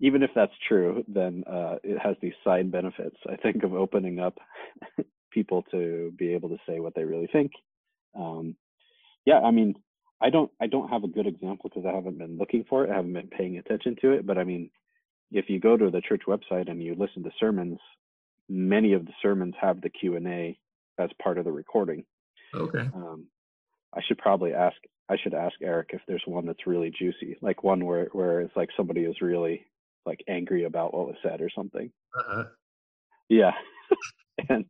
[0.00, 3.16] even if that's true, then uh, it has these side benefits.
[3.28, 4.38] I think of opening up
[5.30, 7.52] people to be able to say what they really think.
[8.18, 8.56] Um,
[9.26, 9.74] yeah, I mean,
[10.20, 12.90] I don't I don't have a good example because I haven't been looking for it.
[12.90, 14.26] I haven't been paying attention to it.
[14.26, 14.70] But I mean,
[15.30, 17.78] if you go to the church website and you listen to sermons,
[18.48, 20.58] many of the sermons have the Q and A
[20.98, 22.04] as part of the recording.
[22.54, 22.88] Okay.
[22.94, 23.26] Um,
[23.94, 24.76] I should probably ask.
[25.10, 28.56] I should ask Eric if there's one that's really juicy, like one where where it's
[28.56, 29.66] like somebody is really
[30.04, 31.90] like angry about what was said or something.
[32.18, 32.44] Uh-huh.
[33.28, 33.52] Yeah,
[34.48, 34.64] and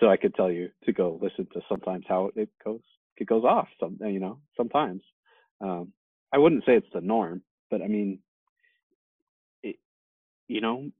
[0.00, 2.80] so I could tell you to go listen to sometimes how it goes.
[3.16, 3.68] It goes off.
[3.80, 5.02] Some you know sometimes.
[5.60, 5.92] Um,
[6.32, 8.18] I wouldn't say it's the norm, but I mean,
[9.62, 9.76] it,
[10.48, 10.90] you know,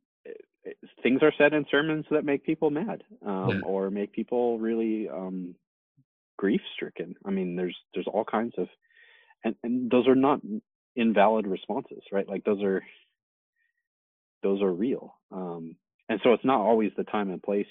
[1.02, 3.60] things are said in sermons that make people mad um, yeah.
[3.64, 5.54] or make people really um,
[6.36, 7.16] grief stricken.
[7.24, 8.68] I mean, there's there's all kinds of,
[9.44, 10.40] and and those are not
[10.94, 12.28] invalid responses, right?
[12.28, 12.82] Like those are
[14.42, 15.14] those are real.
[15.32, 15.76] Um,
[16.08, 17.66] and so it's not always the time and place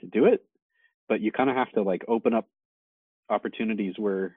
[0.00, 0.44] to do it,
[1.08, 2.48] but you kind of have to like open up
[3.30, 4.36] opportunities where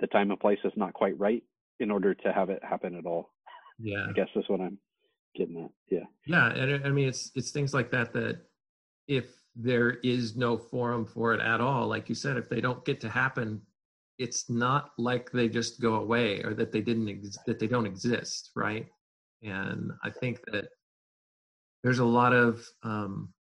[0.00, 1.42] the time and place is not quite right
[1.80, 3.30] in order to have it happen at all.
[3.78, 4.78] Yeah, I guess that's what I'm
[5.34, 5.70] getting at.
[5.90, 6.04] Yeah.
[6.26, 8.40] Yeah, and I mean it's it's things like that that
[9.08, 9.26] if
[9.56, 13.00] there is no forum for it at all, like you said, if they don't get
[13.00, 13.60] to happen,
[14.18, 17.86] it's not like they just go away or that they didn't ex- that they don't
[17.86, 18.86] exist, right?
[19.42, 20.68] And I think that
[21.82, 23.33] there's a lot of um,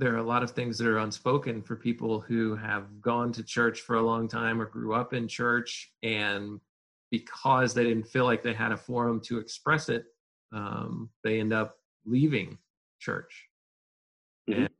[0.00, 3.42] there are a lot of things that are unspoken for people who have gone to
[3.42, 6.58] church for a long time or grew up in church and
[7.10, 10.06] because they didn't feel like they had a forum to express it
[10.52, 12.58] um, they end up leaving
[12.98, 13.48] church.
[14.48, 14.62] Mm-hmm.
[14.62, 14.70] And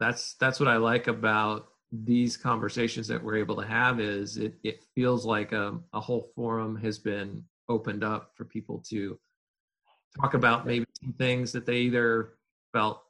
[0.00, 4.54] that's that's what I like about these conversations that we're able to have is it,
[4.64, 9.18] it feels like a, a whole forum has been opened up for people to
[10.20, 12.34] talk about maybe some things that they either
[12.72, 13.02] felt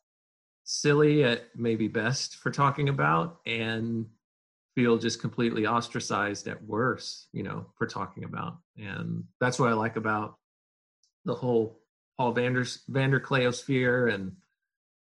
[0.65, 4.07] silly at maybe best for talking about and
[4.75, 9.73] feel just completely ostracized at worse you know for talking about and that's what i
[9.73, 10.37] like about
[11.25, 11.81] the whole
[12.17, 14.33] Paul Vander Vander Kleosphere and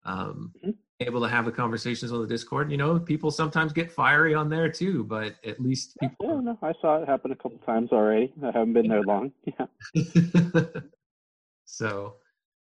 [0.05, 0.70] um, mm-hmm.
[1.01, 2.70] able to have the conversations on the Discord.
[2.70, 6.27] You know, people sometimes get fiery on there too, but at least people.
[6.27, 8.33] Yeah, no, I saw it happen a couple times already.
[8.43, 9.33] I haven't been there long.
[9.59, 9.66] Yeah.
[11.65, 12.15] so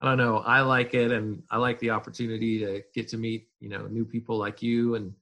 [0.02, 0.38] I don't know.
[0.38, 4.03] I like it, and I like the opportunity to get to meet you know new
[4.03, 5.14] people like you and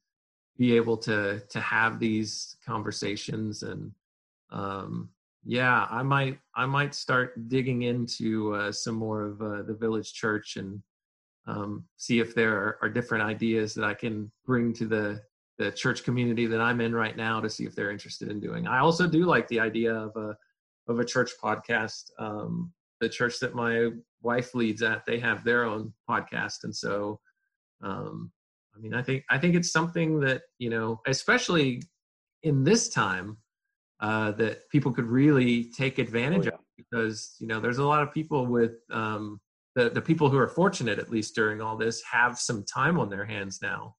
[0.59, 3.91] be able to to have these conversations and
[4.51, 5.09] um,
[5.45, 10.13] yeah i might i might start digging into uh, some more of uh, the village
[10.13, 10.81] church and
[11.47, 15.21] um, see if there are, are, different ideas that i can bring to the
[15.57, 18.67] the church community that i'm in right now to see if they're interested in doing
[18.67, 20.37] i also do like the idea of a
[20.87, 23.89] of a church podcast um, the church that my
[24.21, 27.19] wife leads at they have their own podcast and so
[27.83, 28.31] um,
[28.75, 31.81] i mean i think i think it's something that you know especially
[32.43, 33.37] in this time
[34.01, 36.53] uh, that people could really take advantage oh, yeah.
[36.53, 39.39] of because you know there's a lot of people with um,
[39.75, 43.09] the the people who are fortunate at least during all this have some time on
[43.09, 43.95] their hands now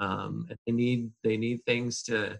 [0.00, 2.38] um, and they need they need things to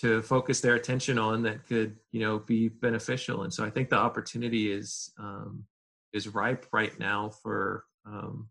[0.00, 3.88] to focus their attention on that could you know be beneficial and so i think
[3.88, 5.64] the opportunity is um,
[6.12, 8.48] is ripe right now for um,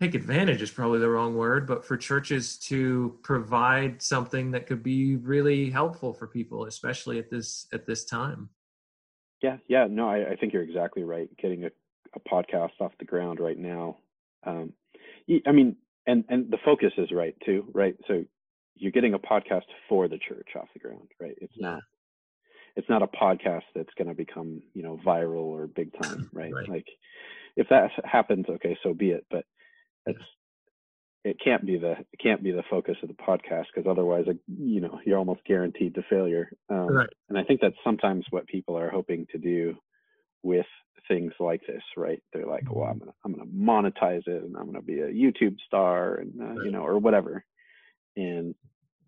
[0.00, 4.82] take advantage is probably the wrong word, but for churches to provide something that could
[4.82, 8.48] be really helpful for people, especially at this at this time.
[9.42, 11.28] Yeah, yeah, no, I, I think you're exactly right.
[11.36, 11.70] Getting a,
[12.14, 13.98] a podcast off the ground right now.
[14.44, 14.72] Um,
[15.46, 15.76] I mean,
[16.06, 17.96] and and the focus is right too, right?
[18.06, 18.24] So
[18.78, 21.34] you're getting a podcast for the church off the ground, right?
[21.38, 21.70] It's yeah.
[21.70, 21.82] not
[22.76, 26.52] it's not a podcast that's going to become you know viral or big time, right?
[26.52, 26.68] right?
[26.68, 26.86] Like
[27.56, 29.26] if that happens, okay, so be it.
[29.30, 29.44] But
[30.06, 30.22] it's
[31.24, 34.80] it can't be the it can't be the focus of the podcast because otherwise you
[34.80, 37.10] know you're almost guaranteed to failure um, right.
[37.28, 39.74] and i think that's sometimes what people are hoping to do
[40.42, 40.66] with
[41.08, 44.66] things like this right they're like well i'm gonna i'm gonna monetize it and i'm
[44.66, 46.64] gonna be a youtube star and uh, right.
[46.64, 47.44] you know or whatever
[48.16, 48.54] and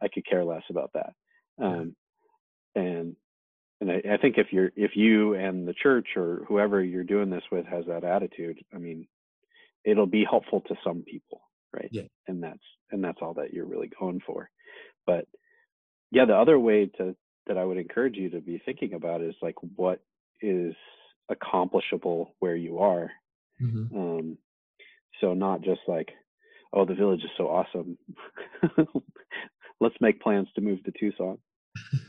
[0.03, 1.13] i could care less about that
[1.63, 1.95] um,
[2.75, 3.17] and
[3.81, 7.31] and I, I think if you're if you and the church or whoever you're doing
[7.31, 9.07] this with has that attitude, I mean,
[9.85, 11.41] it'll be helpful to some people,
[11.73, 11.89] right?
[11.91, 12.03] Yeah.
[12.29, 12.59] And that's
[12.91, 14.51] and that's all that you're really going for.
[15.07, 15.27] But
[16.11, 17.17] yeah, the other way to
[17.47, 20.01] that I would encourage you to be thinking about is like what
[20.41, 20.75] is
[21.31, 23.11] accomplishable where you are.
[23.61, 23.97] Mm-hmm.
[23.99, 24.39] Um,
[25.21, 26.09] so not just like,
[26.73, 27.99] oh, the village is so awesome.
[29.81, 31.39] Let's make plans to move to Tucson.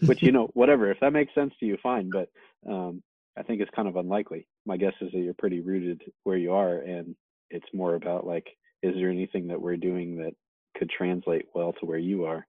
[0.05, 0.91] Which you know, whatever.
[0.91, 2.09] If that makes sense to you, fine.
[2.11, 2.29] But
[2.69, 3.03] um,
[3.38, 4.47] I think it's kind of unlikely.
[4.65, 7.15] My guess is that you're pretty rooted where you are, and
[7.49, 8.47] it's more about like,
[8.81, 10.33] is there anything that we're doing that
[10.77, 12.45] could translate well to where you are?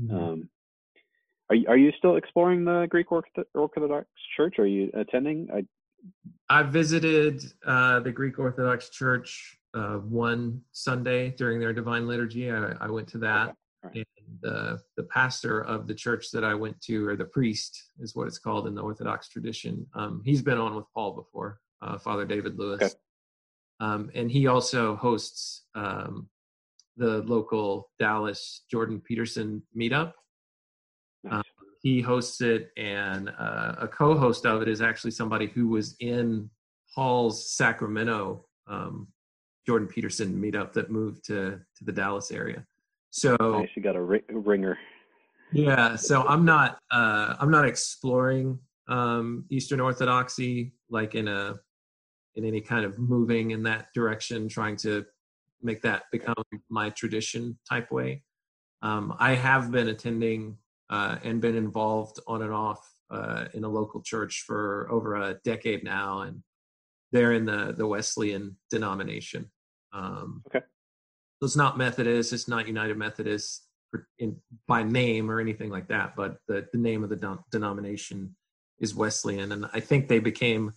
[0.00, 0.16] Mm-hmm.
[0.16, 0.48] Um,
[1.48, 4.58] are you, are you still exploring the Greek Orthodox Church?
[4.58, 5.48] Are you attending?
[5.54, 5.64] I
[6.48, 12.50] I visited uh, the Greek Orthodox Church uh, one Sunday during their Divine Liturgy.
[12.50, 13.54] I, I went to that,
[13.84, 13.98] okay.
[13.98, 14.08] right.
[14.18, 18.16] and uh, the pastor of the church that I went to, or the priest, is
[18.16, 19.86] what it's called in the Orthodox tradition.
[19.94, 22.94] Um, he's been on with Paul before, uh, Father David Lewis, okay.
[23.80, 26.28] um, and he also hosts um,
[26.96, 30.14] the local Dallas Jordan Peterson meetup.
[31.22, 31.34] Nice.
[31.34, 31.42] Um,
[31.82, 36.48] he hosts it, and uh, a co-host of it is actually somebody who was in
[36.94, 39.08] Paul's Sacramento um,
[39.66, 42.64] Jordan Peterson meetup that moved to to the Dallas area.
[43.10, 44.78] So nice, you got a ringer.
[45.52, 51.56] Yeah, so I'm not uh, I'm not exploring um, Eastern Orthodoxy like in a
[52.34, 55.04] in any kind of moving in that direction, trying to
[55.62, 56.34] make that become
[56.68, 58.22] my tradition type way.
[58.82, 60.58] Um, I have been attending
[60.90, 65.34] uh, and been involved on and off uh, in a local church for over a
[65.44, 66.42] decade now, and
[67.12, 69.50] they're in the the Wesleyan denomination.
[69.92, 70.64] Um, okay,
[71.40, 73.66] so it's not Methodist, it's not United Methodist
[74.18, 74.36] in,
[74.66, 78.36] by name or anything like that, but the the name of the denomination
[78.78, 80.72] is Wesleyan, and I think they became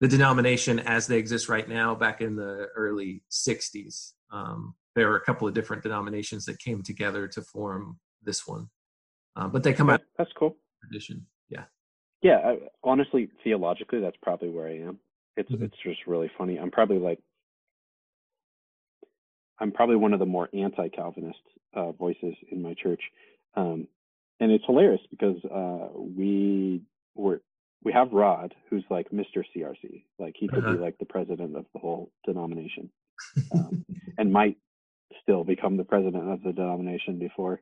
[0.00, 4.12] the denomination as they exist right now back in the early 60s.
[4.32, 8.68] Um, there were a couple of different denominations that came together to form this one.
[9.34, 10.00] Uh, but they come out.
[10.16, 10.56] That's cool.
[10.82, 11.64] Tradition, yeah.
[12.22, 14.98] Yeah, I, honestly, theologically, that's probably where I am.
[15.36, 15.62] It's Mhm.
[15.62, 16.58] it's just really funny.
[16.58, 17.20] I'm probably like,
[19.60, 21.38] I'm probably one of the more anti-Calvinist
[21.74, 23.02] uh, voices in my church,
[23.54, 23.88] um,
[24.40, 26.82] and it's hilarious because uh, we
[27.14, 27.40] were
[27.82, 29.44] we have Rod, who's like Mr.
[29.54, 30.72] CRC, like he could Uh-huh.
[30.74, 32.90] be like the president of the whole denomination,
[33.52, 33.84] um,
[34.16, 34.56] and might
[35.22, 37.60] still become the president of the denomination before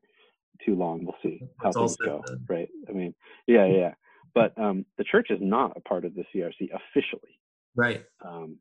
[0.65, 1.05] too long.
[1.05, 2.25] We'll see how things go.
[2.29, 2.41] then.
[2.49, 2.69] Right.
[2.89, 3.15] I mean,
[3.47, 3.95] yeah, yeah.
[4.35, 7.39] But um, the church is not a part of the CRC officially.
[7.75, 8.05] right.
[8.23, 8.59] Um,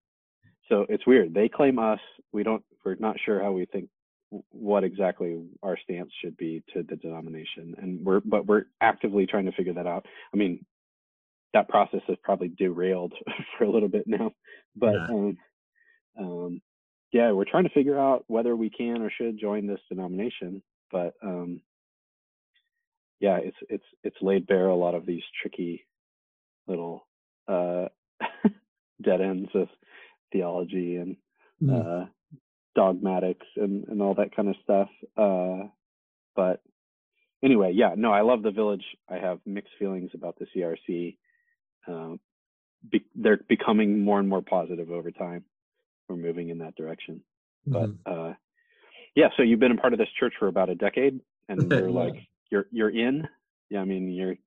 [0.69, 1.33] so it's weird.
[1.33, 1.99] They claim us.
[2.31, 2.63] We don't.
[2.83, 3.89] We're not sure how we think
[4.51, 9.45] what exactly our stance should be to the denomination, and we're but we're actively trying
[9.45, 10.05] to figure that out.
[10.33, 10.65] I mean,
[11.53, 13.13] that process is probably derailed
[13.57, 14.31] for a little bit now,
[14.75, 15.07] but Yeah.
[15.09, 15.37] um,
[16.19, 16.61] um,
[17.11, 20.61] yeah, we're trying to figure out whether we can or should join this denomination.
[20.91, 21.61] But um,
[23.19, 25.85] yeah, it's it's it's laid bare a lot of these tricky
[26.67, 27.07] little
[27.47, 27.87] uh,
[29.01, 29.67] dead ends of
[30.31, 31.17] theology and
[31.63, 32.03] Mm.
[32.03, 32.05] uh,
[32.75, 34.89] dogmatics and, and all that kind of stuff.
[35.15, 35.69] Uh,
[36.35, 36.61] but
[37.41, 38.83] anyway, yeah, no, I love the village.
[39.07, 41.17] I have mixed feelings about the CRC.
[41.87, 42.19] Um,
[42.91, 45.45] be, they're becoming more and more positive over time.
[46.09, 47.23] We're moving in that direction.
[47.65, 47.97] But Mhm.
[48.05, 48.33] uh,
[49.15, 51.87] yeah, so you've been a part of this church for about a decade, and you're
[51.89, 51.99] Yeah.
[52.03, 53.27] like you're you're in.
[53.69, 54.37] Yeah, I mean you're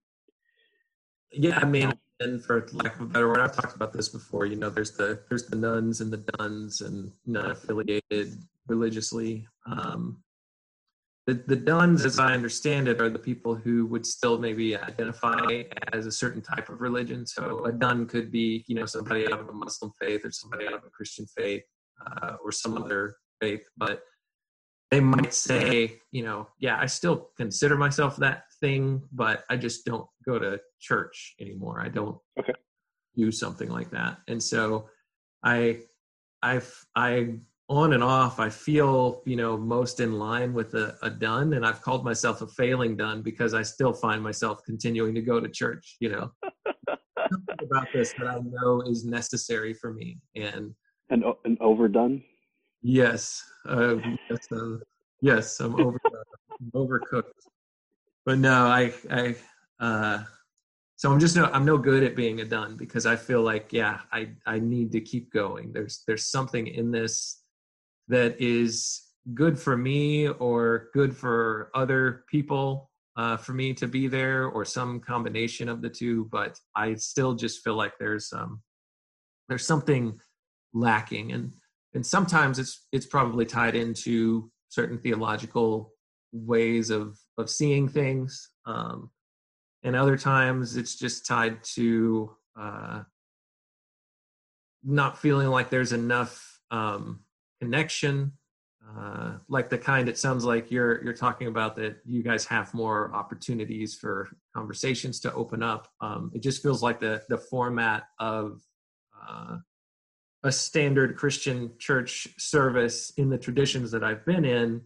[1.33, 4.47] yeah, I mean, and for lack of a better word, I've talked about this before.
[4.47, 9.47] You know, there's the there's the nones and the dones and non affiliated religiously.
[9.67, 10.23] Um,
[11.27, 15.63] the the dones, as I understand it, are the people who would still maybe identify
[15.93, 17.27] as a certain type of religion.
[17.27, 20.67] So a done could be, you know, somebody out of a Muslim faith or somebody
[20.67, 21.63] out of a Christian faith
[22.07, 24.03] uh, or some other faith, but
[24.91, 29.85] they might say, you know, yeah, I still consider myself that thing, but I just
[29.85, 31.81] don't go to church anymore.
[31.81, 32.53] I don't Okay.
[33.17, 34.19] do something like that.
[34.29, 34.89] And so
[35.43, 35.81] I
[36.43, 37.35] I've I
[37.69, 41.67] on and off I feel, you know, most in line with a, a done and
[41.67, 45.49] I've called myself a failing done because I still find myself continuing to go to
[45.49, 46.31] church, you know.
[47.61, 50.19] About this that I know is necessary for me.
[50.35, 50.75] And
[51.11, 52.23] and, o- an overdone.
[52.83, 53.97] Yes, uh,
[54.31, 54.77] yes, uh,
[55.21, 55.59] yes.
[55.61, 55.99] I'm over,
[56.61, 57.33] I'm overcooked.
[58.29, 59.37] But no, I, I.
[59.81, 60.23] Uh,
[60.97, 63.73] so I'm just no, I'm no good at being a done because I feel like
[63.73, 65.73] yeah, I, I need to keep going.
[65.73, 67.41] There's, there's something in this
[68.09, 69.01] that is
[69.33, 72.91] good for me or good for other people.
[73.17, 77.35] uh, for me to be there or some combination of the two but i still
[77.35, 78.63] just feel like there's um
[79.49, 80.21] there's something
[80.73, 81.53] lacking and
[81.95, 85.93] and sometimes it's it's probably tied into certain theological
[86.33, 89.11] ways of of seeing things um
[89.83, 93.03] and other times it's just tied to uh
[94.85, 97.21] not feeling like there's enough um
[97.61, 98.33] connection
[98.97, 102.73] uh, like the kind it sounds like you're you're talking about that you guys have
[102.73, 105.89] more opportunities for conversations to open up.
[106.01, 108.63] Um, it just feels like the the format of
[109.29, 109.59] uh,
[110.43, 114.81] a standard Christian church service in the traditions that I've been in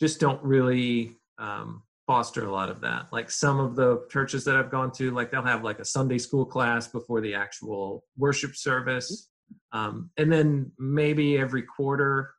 [0.00, 3.06] just don't really um, foster a lot of that.
[3.12, 6.18] Like some of the churches that I've gone to, like they'll have like a Sunday
[6.18, 9.30] school class before the actual worship service.
[9.72, 12.34] Um, and then maybe every quarter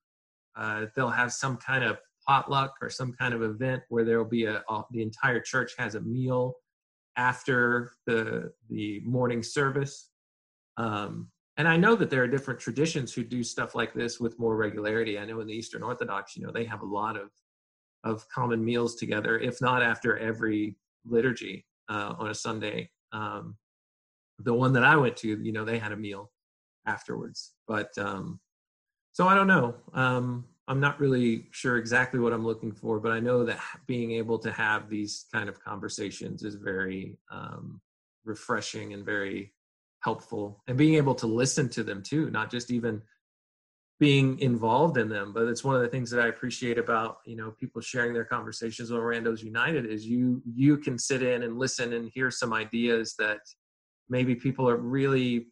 [0.55, 1.97] uh, they'll have some kind of
[2.27, 5.73] potluck or some kind of event where there will be a, a, the entire church
[5.77, 6.53] has a meal
[7.17, 10.09] after the the morning service.
[10.77, 14.37] Um, and I know that there are different traditions who do stuff like this with
[14.37, 15.17] more regularity.
[15.17, 17.29] I know in the Eastern Orthodox, you know, they have a lot of
[18.05, 22.89] of common meals together, if not after every liturgy uh, on a Sunday.
[23.11, 23.57] Um,
[24.39, 26.31] the one that I went to, you know, they had a meal
[26.85, 27.53] afterwards.
[27.67, 28.39] But um,
[29.11, 29.75] so I don't know.
[29.93, 34.11] Um, I'm not really sure exactly what I'm looking for, but I know that being
[34.11, 37.81] able to have these kind of conversations is very um,
[38.23, 39.53] refreshing and very
[40.01, 43.01] helpful, and being able to listen to them too, not just even
[43.99, 45.31] being involved in them.
[45.33, 48.25] But it's one of the things that I appreciate about you know people sharing their
[48.25, 52.53] conversations on Randos United is you you can sit in and listen and hear some
[52.53, 53.39] ideas that
[54.09, 55.47] maybe people are really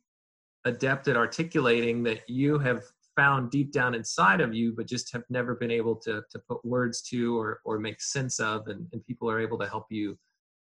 [0.66, 2.84] adept at articulating that you have
[3.16, 6.64] found deep down inside of you, but just have never been able to to put
[6.66, 10.18] words to or or make sense of, and, and people are able to help you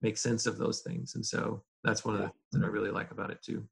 [0.02, 1.16] make sense of those things.
[1.16, 3.64] And so that's one of the things that I really like about it too.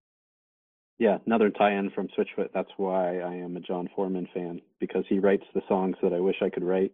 [1.00, 2.50] Yeah, another tie-in from Switchfoot.
[2.54, 6.20] That's why I am a Jon Foreman fan because he writes the songs that I
[6.20, 6.92] wish I could write.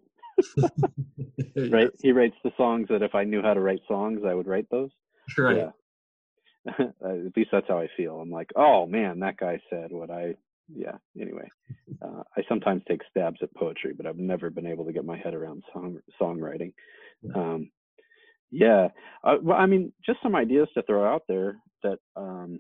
[1.70, 1.90] right?
[2.02, 4.68] He writes the songs that if I knew how to write songs, I would write
[4.72, 4.90] those.
[5.38, 5.58] Right.
[5.58, 6.72] Yeah.
[7.04, 8.20] At least that's how I feel.
[8.20, 10.36] I'm like, oh man, that guy said what I
[10.74, 11.48] yeah anyway
[12.02, 15.18] uh, i sometimes take stabs at poetry but i've never been able to get my
[15.18, 16.74] head around song songwriting
[17.36, 17.70] um,
[18.52, 18.88] yeah
[19.24, 22.60] uh, well i mean just some ideas to throw out there that um,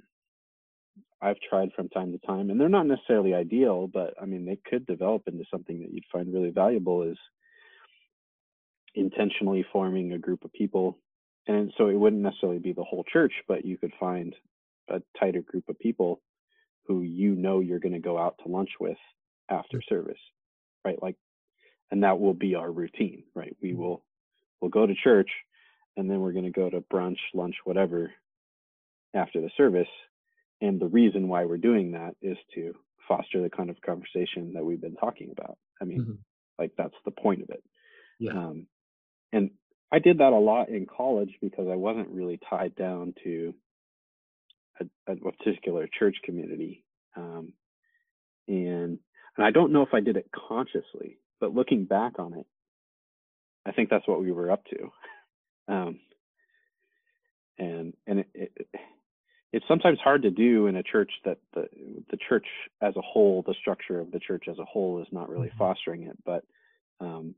[1.22, 4.60] i've tried from time to time and they're not necessarily ideal but i mean they
[4.70, 7.18] could develop into something that you'd find really valuable is
[8.96, 10.98] intentionally forming a group of people
[11.48, 14.36] and so it wouldn't necessarily be the whole church but you could find
[14.90, 16.22] a tighter group of people
[16.86, 18.98] who you know you're going to go out to lunch with
[19.50, 19.90] after mm.
[19.90, 20.20] service
[20.84, 21.16] right like
[21.92, 23.78] and that will be our routine right we mm.
[23.78, 24.04] will
[24.60, 25.30] we'll go to church
[25.98, 28.12] and then we're going to go to brunch lunch whatever
[29.14, 29.88] after the service
[30.62, 32.74] and the reason why we're doing that is to
[33.08, 36.14] foster the kind of conversation that we've been talking about i mean mm-hmm.
[36.58, 37.64] like that's the point of it
[38.20, 38.68] yeah um,
[39.34, 39.52] and
[39.92, 43.54] i did that a lot in college because i wasn't really tied down to
[44.80, 46.84] a, a particular church community.
[47.16, 47.54] Um,
[48.48, 49.00] and
[49.38, 52.46] and I don't know if I did it consciously, but looking back on it,
[53.66, 54.92] I think that's what we were up to.
[55.68, 56.00] Um,
[57.60, 58.68] and and it, it,
[59.52, 61.68] it's sometimes hard to do in a church that the
[62.12, 62.46] the church
[62.82, 65.58] as a whole, the structure of the church as a whole, is not really mm-hmm.
[65.58, 66.18] fostering it.
[66.26, 66.44] But
[67.00, 67.36] um,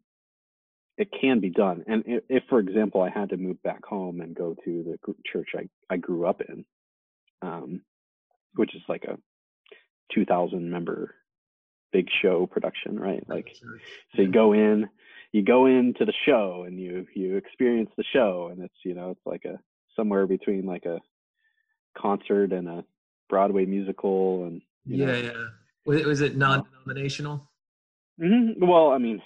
[0.97, 1.83] it can be done.
[1.88, 5.13] And if, if, for example, I had to move back home and go to the
[5.25, 6.65] church I, I grew up in,
[7.41, 7.81] um,
[8.55, 9.17] which is like a
[10.13, 11.15] 2,000 member
[11.91, 13.23] big show production, right?
[13.27, 13.55] Like,
[14.15, 14.89] so you go in,
[15.31, 19.11] you go into the show and you you experience the show, and it's you know
[19.11, 19.59] it's like a
[19.95, 20.99] somewhere between like a
[21.97, 22.84] concert and a
[23.30, 25.31] Broadway musical, and yeah, know, yeah.
[25.85, 27.49] Was, was it non-denominational?
[28.22, 28.65] Mm-hmm.
[28.65, 29.22] Well, I mean,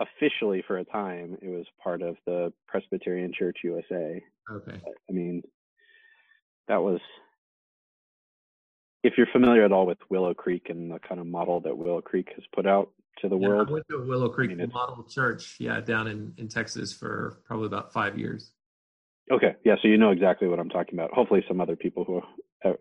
[0.00, 4.22] officially for a time, it was part of the Presbyterian Church USA.
[4.50, 4.80] Okay.
[5.08, 5.42] I mean,
[6.68, 7.00] that was
[9.02, 12.00] if you're familiar at all with Willow Creek and the kind of model that Willow
[12.00, 12.90] Creek has put out
[13.20, 13.68] to the yeah, world.
[13.68, 17.40] I went to Willow Creek I mean, Model Church, yeah, down in, in Texas for
[17.44, 18.52] probably about five years.
[19.32, 21.12] Okay, yeah, so you know exactly what I'm talking about.
[21.12, 22.20] Hopefully, some other people who
[22.68, 22.74] uh,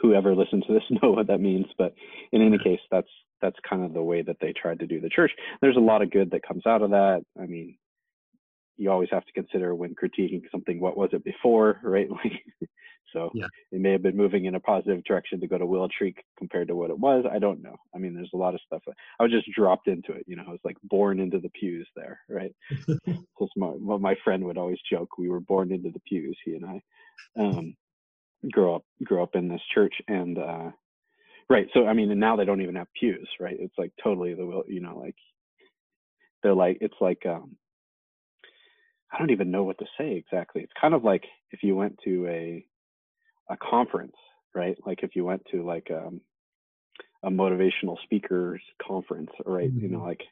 [0.00, 1.66] whoever listens to this know what that means.
[1.78, 1.94] But
[2.32, 3.08] in any case, that's
[3.40, 5.32] that's kind of the way that they tried to do the church.
[5.60, 7.22] There's a lot of good that comes out of that.
[7.40, 7.76] I mean,
[8.76, 12.08] you always have to consider when critiquing something, what was it before, right?
[12.10, 12.32] Like
[13.14, 13.46] So Yeah.
[13.72, 16.68] it may have been moving in a positive direction to go to Willow Creek compared
[16.68, 17.24] to what it was.
[17.30, 17.76] I don't know.
[17.94, 18.82] I mean, there's a lot of stuff.
[19.18, 20.24] I was just dropped into it.
[20.26, 22.54] You know, I was like born into the pews there, right?
[23.36, 26.36] Because my what my friend would always joke, we were born into the pews.
[26.44, 26.82] He and I
[27.40, 27.76] um,
[28.52, 30.70] grow up grow up in this church, and uh,
[31.50, 31.66] right.
[31.74, 33.56] So I mean, and now they don't even have pews, right?
[33.58, 34.64] It's like totally the will.
[34.68, 35.16] You know, like
[36.42, 37.56] they're like it's like um,
[39.12, 40.62] I don't even know what to say exactly.
[40.62, 42.66] It's kind of like if you went to a
[43.48, 44.16] a conference,
[44.54, 44.76] right?
[44.86, 46.20] Like if you went to like um,
[47.22, 49.72] a motivational speakers conference, right?
[49.80, 50.06] You know, Mhm.
[50.06, 50.22] like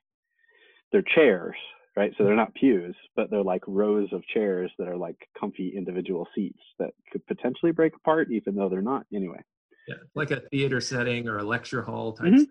[0.90, 1.56] they're chairs,
[1.97, 2.12] right?
[2.16, 6.28] So they're not pews, but they're like rows of chairs that are like comfy individual
[6.34, 9.06] seats that could potentially break apart, even though they're not.
[9.12, 9.43] Anyway,
[9.89, 12.32] Yeah, like a theater setting or a lecture hall type.
[12.32, 12.47] Mhm.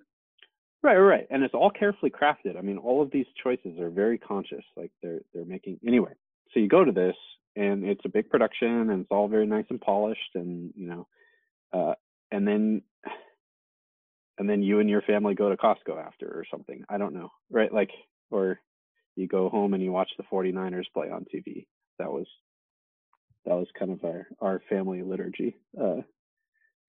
[0.83, 1.27] right, right, right.
[1.29, 2.57] And it's all carefully crafted.
[2.57, 4.65] I mean, all of these choices are very conscious.
[4.75, 6.13] Like they're they're making anyway.
[6.53, 7.15] So you go to this,
[7.55, 11.07] and it's a big production, and it's all very nice and polished, and you know,
[11.73, 11.93] uh,
[12.31, 12.81] and then
[14.37, 16.83] and then you and your family go to Costco after or something.
[16.89, 17.71] I don't know, right?
[17.71, 17.91] Like,
[18.31, 18.59] or
[19.15, 21.67] you go home and you watch the 49ers play on TV.
[21.99, 22.25] That was
[23.45, 26.01] that was kind of our our family liturgy uh,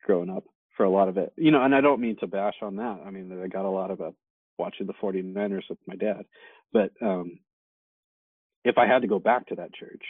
[0.05, 0.45] growing up
[0.77, 1.33] for a lot of it.
[1.37, 3.01] You know, and I don't mean to bash on that.
[3.05, 4.13] I mean, I got a lot of uh,
[4.59, 6.25] watching the 49ers with my dad,
[6.73, 7.39] but um,
[8.65, 10.05] if I had to go back to that church,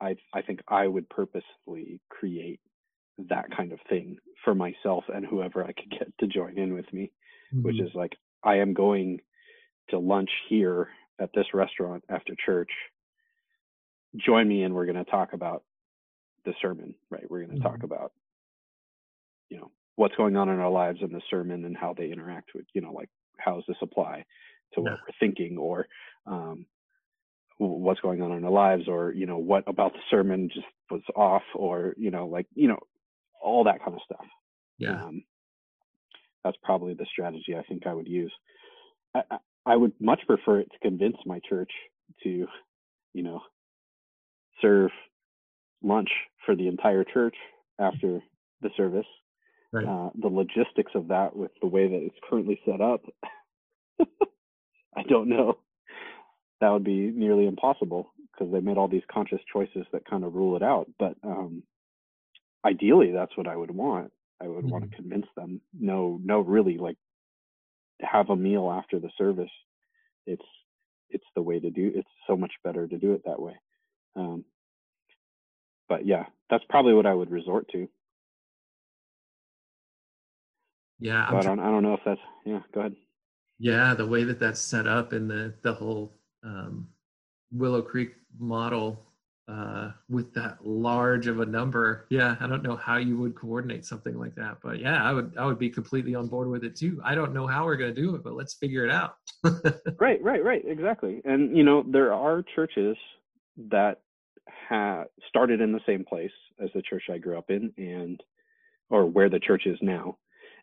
[0.00, 2.60] I I think I would purposely create
[3.18, 6.92] that kind of thing for myself and whoever I could get to join in with
[6.92, 7.12] me,
[7.62, 7.80] which Mhm.
[7.80, 9.20] is like I am going
[9.90, 12.70] to lunch here at this restaurant after church.
[14.16, 15.64] Join me and we're going to talk about
[16.44, 17.30] the sermon, right?
[17.30, 17.84] We're going to talk Mhm.
[17.84, 18.12] about
[19.48, 22.50] you know what's going on in our lives in the sermon and how they interact
[22.54, 23.08] with you know like
[23.38, 24.24] how does this apply
[24.74, 24.96] to what Yeah.
[25.00, 25.86] we're thinking or
[26.26, 26.66] um,
[27.58, 31.02] what's going on in our lives or you know what about the sermon just was
[31.16, 32.78] off or you know like you know
[33.42, 34.26] all that kind of stuff
[34.78, 35.02] yeah.
[35.02, 35.22] um,
[36.44, 38.32] that's probably the strategy i think i would use
[39.14, 39.22] I,
[39.66, 41.70] I, would much prefer it to convince my church
[42.22, 42.46] to
[43.12, 43.40] you know
[44.62, 44.90] serve
[45.82, 46.10] lunch
[46.46, 47.36] for the entire church
[47.78, 48.20] after
[48.62, 49.06] the service
[49.70, 49.84] Right.
[49.84, 53.02] uh, the logistics of that with the way that it's currently set up
[54.96, 55.58] i don't know
[56.60, 60.34] that would be nearly impossible because they made all these conscious choices that kind of
[60.34, 60.88] rule it out.
[60.98, 61.62] But um
[62.66, 64.12] ideally that's what i would want.
[64.42, 65.60] I would want to convince them.
[65.78, 66.96] No no really like
[68.00, 69.50] have a meal after the service.
[70.26, 70.44] It's
[71.10, 73.54] it's the way to do it's so much better to do it that way.
[74.16, 74.44] Um
[75.88, 77.88] but yeah that's probably what i would resort to.
[81.00, 81.26] Yeah.
[81.26, 82.96] I'm i don't i don't know if that's yeah go ahead.
[83.58, 83.94] Yeah.
[83.94, 86.88] The way that that's set up in the the whole um,
[87.52, 89.04] Willow Creek model
[89.48, 92.06] uh, with that large of a number.
[92.10, 95.34] Yeah, I don't know how you would coordinate something like that, but yeah, I would
[95.38, 97.00] I would be completely on board with it too.
[97.02, 99.16] I don't know how we're gonna do it, but let's figure it out.
[99.98, 102.96] right right right exactly and you know there are churches
[103.70, 104.00] that
[104.68, 106.30] ha started in the same place
[106.62, 108.20] as the church i grew up in and
[108.90, 110.16] or where the church is now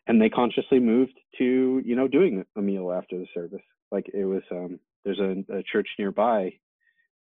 [0.06, 4.24] and they consciously moved to you know doing a meal after the service like it
[4.24, 6.52] was um there's a, a church nearby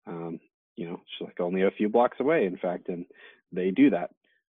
[0.07, 0.41] um
[0.77, 3.05] you know it's like only a few blocks away in fact and
[3.53, 4.11] they do that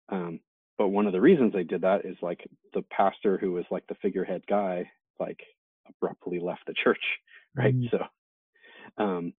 [0.09, 0.41] um
[0.77, 3.85] but one of the reasons they did that is like the pastor who was like
[3.87, 4.89] the figurehead guy
[5.19, 5.39] like
[5.87, 7.03] abruptly left the church
[7.55, 7.89] right Mm.
[7.91, 8.03] so
[9.03, 9.33] um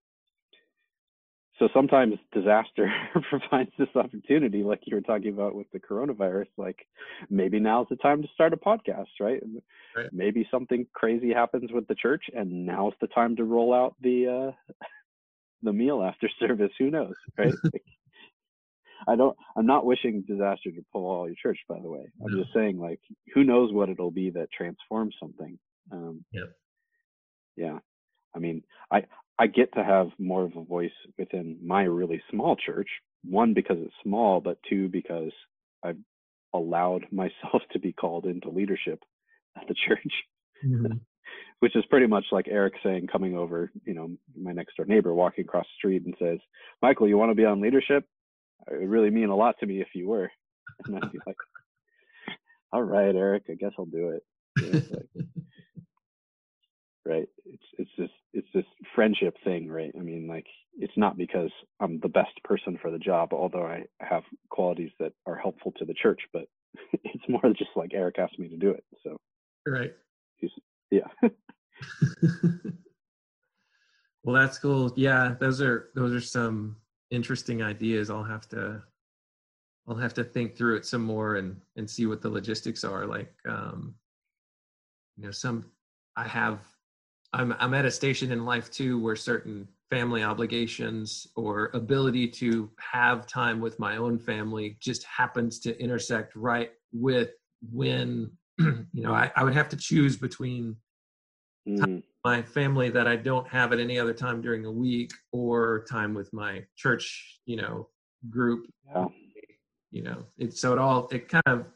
[1.61, 2.93] so sometimes disaster
[3.31, 6.85] provides this opportunity like you were talking about with the coronavirus like
[7.29, 9.41] maybe now's the time to start a podcast right,
[9.97, 10.09] Right.
[10.13, 14.27] maybe something crazy happens with the church and now's the time to roll out the
[14.57, 14.75] uh
[15.63, 17.85] the meal after service who knows right Like,
[19.09, 22.33] i don't i'm not wishing disaster to pull all your church by the way i'm
[22.37, 22.43] No.
[22.43, 23.01] just saying like
[23.35, 25.59] who knows what it'll be that transforms something
[25.93, 26.49] um Yep.
[27.57, 27.79] yeah
[28.35, 29.03] i mean i
[29.41, 32.89] i get to have more of a voice within my really small church.
[33.25, 35.33] One because it's small but two because
[35.85, 35.99] i've
[36.55, 39.01] allowed myself to be called into leadership
[39.57, 40.13] at the church
[40.65, 41.01] Mhm.
[41.61, 44.09] which is pretty much like eric saying coming over you know
[44.47, 46.39] my next door neighbor walking across the street and says
[46.83, 48.05] michael you want to be on leadership?
[48.71, 50.31] It would really mean a lot to me if you were.
[50.87, 51.37] And i'd be like
[52.73, 54.23] all right eric i guess i'll do it.
[54.61, 55.09] You know, like,
[57.07, 58.65] right it's it's this it's this
[58.95, 60.47] friendship thing right i mean like
[60.79, 61.51] it's not because
[61.81, 65.85] i'm the best person for the job although i have qualities that are helpful to
[65.85, 66.45] the church but
[66.93, 69.17] it's more just like eric asked me to do it so
[69.67, 69.95] right.
[70.91, 71.29] yeah
[74.25, 74.93] well, that's cool.
[74.97, 76.77] Yeah, those are those are some
[77.11, 78.11] interesting ideas.
[78.11, 78.83] I'll have to
[79.89, 83.07] I'll have to think through it some more and and see what the logistics are.
[83.07, 83.95] Like, um,
[85.17, 85.65] you know, some
[86.17, 86.61] I have.
[87.33, 92.71] I'm I'm at a station in life too where certain family obligations or ability to
[92.79, 97.31] have time with my own family just happens to intersect right with
[97.73, 100.77] when you know I, I would have to choose between
[101.69, 105.85] Mm, my family that I don't have at any other time during the week or
[105.91, 107.89] time with my church, you know,
[108.29, 108.67] group.
[108.87, 109.07] yeah.
[109.91, 111.67] You know, it so it all it kind of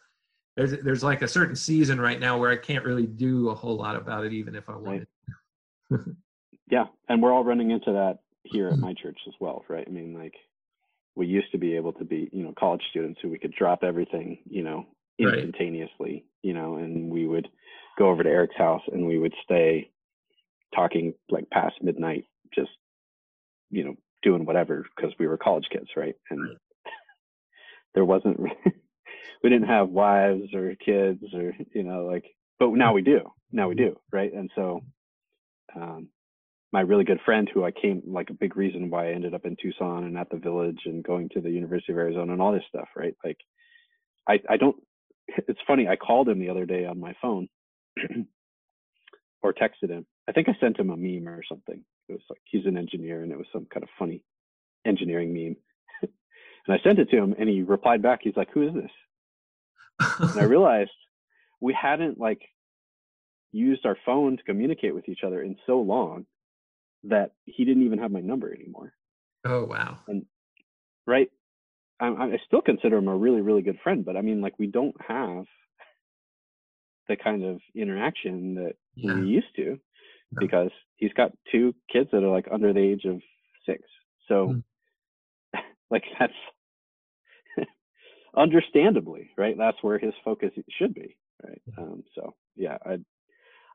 [0.57, 3.77] there's there's like a certain season right now where I can't really do a whole
[3.77, 5.09] lot about it, even if I wanted.
[6.71, 8.73] Yeah, and we're all running into that here Mm-hmm.
[8.73, 9.87] at my church as well, right?
[9.87, 10.35] I mean, like
[11.17, 13.85] we used to be able to be, you know, college students who we could drop
[13.85, 14.87] everything, you know,
[15.23, 15.35] Right.
[15.43, 17.49] instantaneously, you know, and we would
[17.99, 19.91] go over to Eric's house and we would stay
[20.75, 22.71] talking like past midnight, just,
[23.71, 26.17] you know, doing whatever because we were college kids, right?
[26.31, 26.59] And Right.
[27.95, 28.41] there wasn't,
[29.43, 32.25] we didn't have wives or kids or, you know, like,
[32.59, 33.21] but now we do.
[33.53, 34.33] Now we do, right?
[34.33, 34.83] And so,
[35.75, 36.09] um,
[36.73, 39.45] my really good friend who I came like a big reason why I ended up
[39.45, 42.53] in Tucson and at the village and going to the University of Arizona and all
[42.53, 43.15] this stuff, right?
[43.25, 43.39] Like
[44.29, 44.77] I I don't
[45.49, 47.49] it's funny, I called him the other day on my phone
[49.43, 50.07] or texted him.
[50.29, 51.83] I think I sent him a meme or something.
[52.09, 54.23] It was like he's an engineer and it was some kind of funny
[54.87, 55.57] engineering meme.
[56.67, 60.11] and I sent it to him and he replied back, he's like, Who is this?
[60.19, 60.91] And I realized
[61.61, 62.43] we hadn't like
[63.55, 66.27] used our phone to communicate with each other in so long
[67.05, 68.93] that he didn't even have my number anymore.
[69.45, 69.99] oh wow.
[70.09, 70.27] And
[71.07, 71.31] Right.
[72.01, 74.67] I, I still consider him a really, really good friend, but I mean, like, we
[74.67, 75.45] don't have
[77.09, 79.15] the kind of interaction that Yeah.
[79.21, 79.79] we used to
[80.41, 83.21] because he's got two kids that are like under the age of
[83.67, 83.83] six.
[84.29, 84.63] So,
[85.91, 86.33] like, that's
[88.37, 89.57] understandably right.
[89.57, 91.17] That's where his focus should be.
[91.47, 91.63] Right.
[91.77, 92.99] Um, so, yeah, I,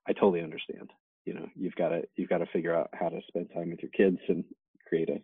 [0.10, 0.90] I totally understand.
[1.26, 3.82] You know, you've got to you've got to figure out how to spend time with
[3.82, 4.44] your kids and
[4.88, 5.22] create a,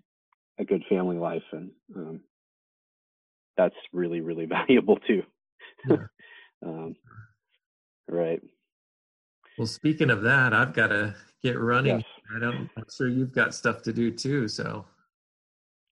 [0.61, 2.21] a good family life, and um,
[3.57, 5.23] that's really really valuable too.
[6.65, 6.95] Um,
[8.09, 8.41] right.
[9.57, 11.13] Well, speaking of that, I've got to
[11.43, 11.97] get running.
[11.97, 12.05] Yes.
[12.35, 12.69] I don't.
[12.75, 14.47] I'm sure you've got stuff to do too.
[14.47, 14.85] So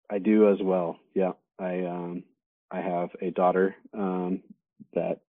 [0.10, 0.98] I do as well.
[1.14, 2.24] Yeah, I um
[2.72, 4.42] I have a daughter um
[4.94, 5.20] that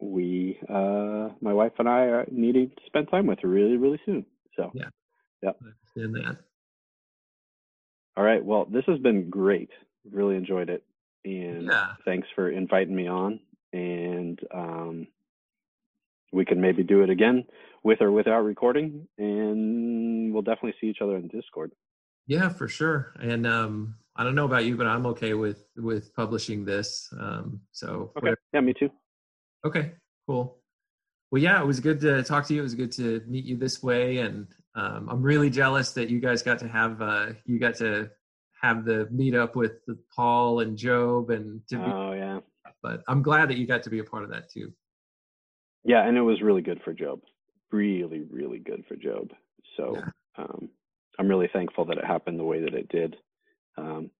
[0.00, 4.26] we uh my wife and I are needing to spend time with really really soon.
[4.56, 4.88] So Yeah.
[5.44, 6.38] I understand that.
[8.16, 9.70] all right, well this has been great.
[10.10, 10.84] Really enjoyed it,
[11.24, 11.94] and Yeah.
[12.04, 13.40] thanks for inviting me on.
[13.72, 15.06] And um
[16.32, 17.44] we can maybe do it again
[17.84, 21.72] with or without recording, and we'll definitely see each other in Discord.
[22.26, 23.12] Yeah, for sure.
[23.20, 27.12] And um, I don't know about you, but I'm okay with with publishing this.
[27.18, 28.34] Um, so Okay.
[28.52, 28.90] Yeah, me too.
[29.64, 29.92] Okay,
[30.26, 30.58] cool.
[31.30, 32.60] Well, yeah, it was good to talk to you.
[32.60, 36.20] It was good to meet you this way, and um, I'm really jealous that you
[36.20, 38.10] guys got to have uh, you got to
[38.60, 39.72] have the meetup with
[40.14, 42.40] Paul and Job, and to be, Oh yeah.
[42.82, 44.72] but I'm glad that you got to be a part of that too.
[45.84, 47.20] Yeah, and it was really good for Job.
[47.72, 49.30] Really, really good for Job.
[49.76, 50.10] So Yeah.
[50.44, 50.68] um,
[51.18, 53.16] I'm really thankful that it happened the way that it did.
[53.76, 54.10] Um,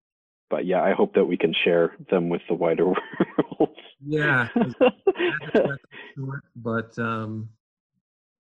[0.55, 2.85] but yeah, I hope that we can share them with the wider
[3.59, 3.77] world.
[4.07, 4.47] Yeah,
[6.55, 7.49] but um,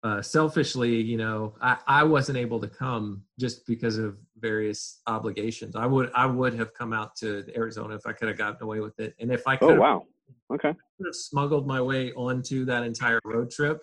[0.05, 5.75] uh, selfishly, you know, I, I wasn't able to come just because of various obligations.
[5.75, 8.81] I would I would have come out to Arizona if I could have gotten away
[8.81, 10.07] with it, and if I could oh have wow.
[10.53, 10.75] Okay.
[10.99, 13.81] could have smuggled my way onto that entire road trip,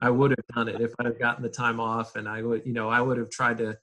[0.00, 2.64] I would have done it if I'd have gotten the time off, and I would,
[2.64, 3.76] you know, I would have tried to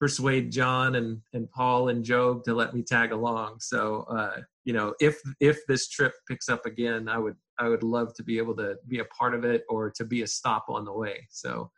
[0.00, 3.56] persuade John and and Paul and Job to let me tag along.
[3.60, 7.82] So, uh, you know, if if this trip picks up again, I would I would
[7.82, 10.66] love to be able to be a part of it or to be a stop
[10.68, 11.26] on the way.
[11.30, 11.70] So,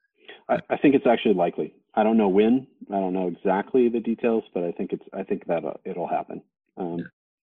[0.48, 1.74] I, I think it's actually likely.
[1.94, 2.66] I don't know when.
[2.90, 5.04] I don't know exactly the details, but I think it's.
[5.12, 6.42] I think that uh, it'll happen.
[6.76, 7.04] Um, Yeah.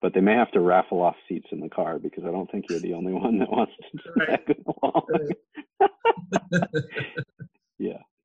[0.01, 2.67] But they may have to raffle off seats in the car because I don't think
[2.69, 4.47] you're the only one that wants to Right.
[4.47, 5.07] tag along.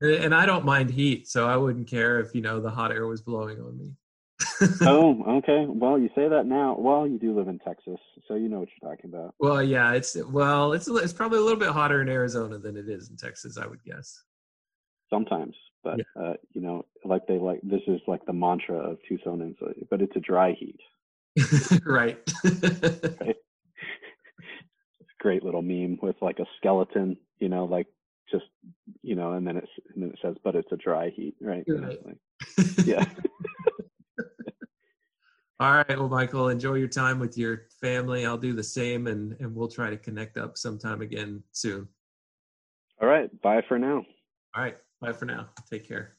[0.04, 0.22] yeah.
[0.22, 3.06] and I don't mind heat, so I wouldn't care if you know the hot air
[3.06, 3.92] was blowing on me.
[4.82, 5.64] oh, okay.
[5.68, 6.76] Well, you say that now.
[6.78, 9.34] Well, you do live in Texas, so you know what you're talking about.
[9.38, 12.88] Well, yeah, it's well, it's it's probably a little bit hotter in Arizona than it
[12.88, 14.22] is in Texas, I would guess.
[15.10, 19.56] Sometimes, but uh, you know, like they like this is like the mantra of Tucsonans,
[19.90, 20.80] but it's a dry heat.
[21.84, 22.18] right.
[23.20, 23.36] Right.
[25.20, 27.86] Great little meme with like a skeleton, you know, like
[28.30, 28.44] just
[29.02, 31.64] you know, and then it's and then it says, but it's a dry heat, right?
[31.66, 31.98] Right.
[32.04, 32.16] like-
[32.84, 33.04] yeah.
[35.60, 35.88] All right.
[35.98, 38.26] Well, Michael, enjoy your time with your family.
[38.26, 41.88] I'll do the same, and and we'll try to connect up sometime again soon.
[43.00, 43.30] All right.
[43.40, 44.04] Bye for now.
[44.54, 44.76] All right.
[45.00, 45.48] Bye for now.
[45.70, 46.14] Take care.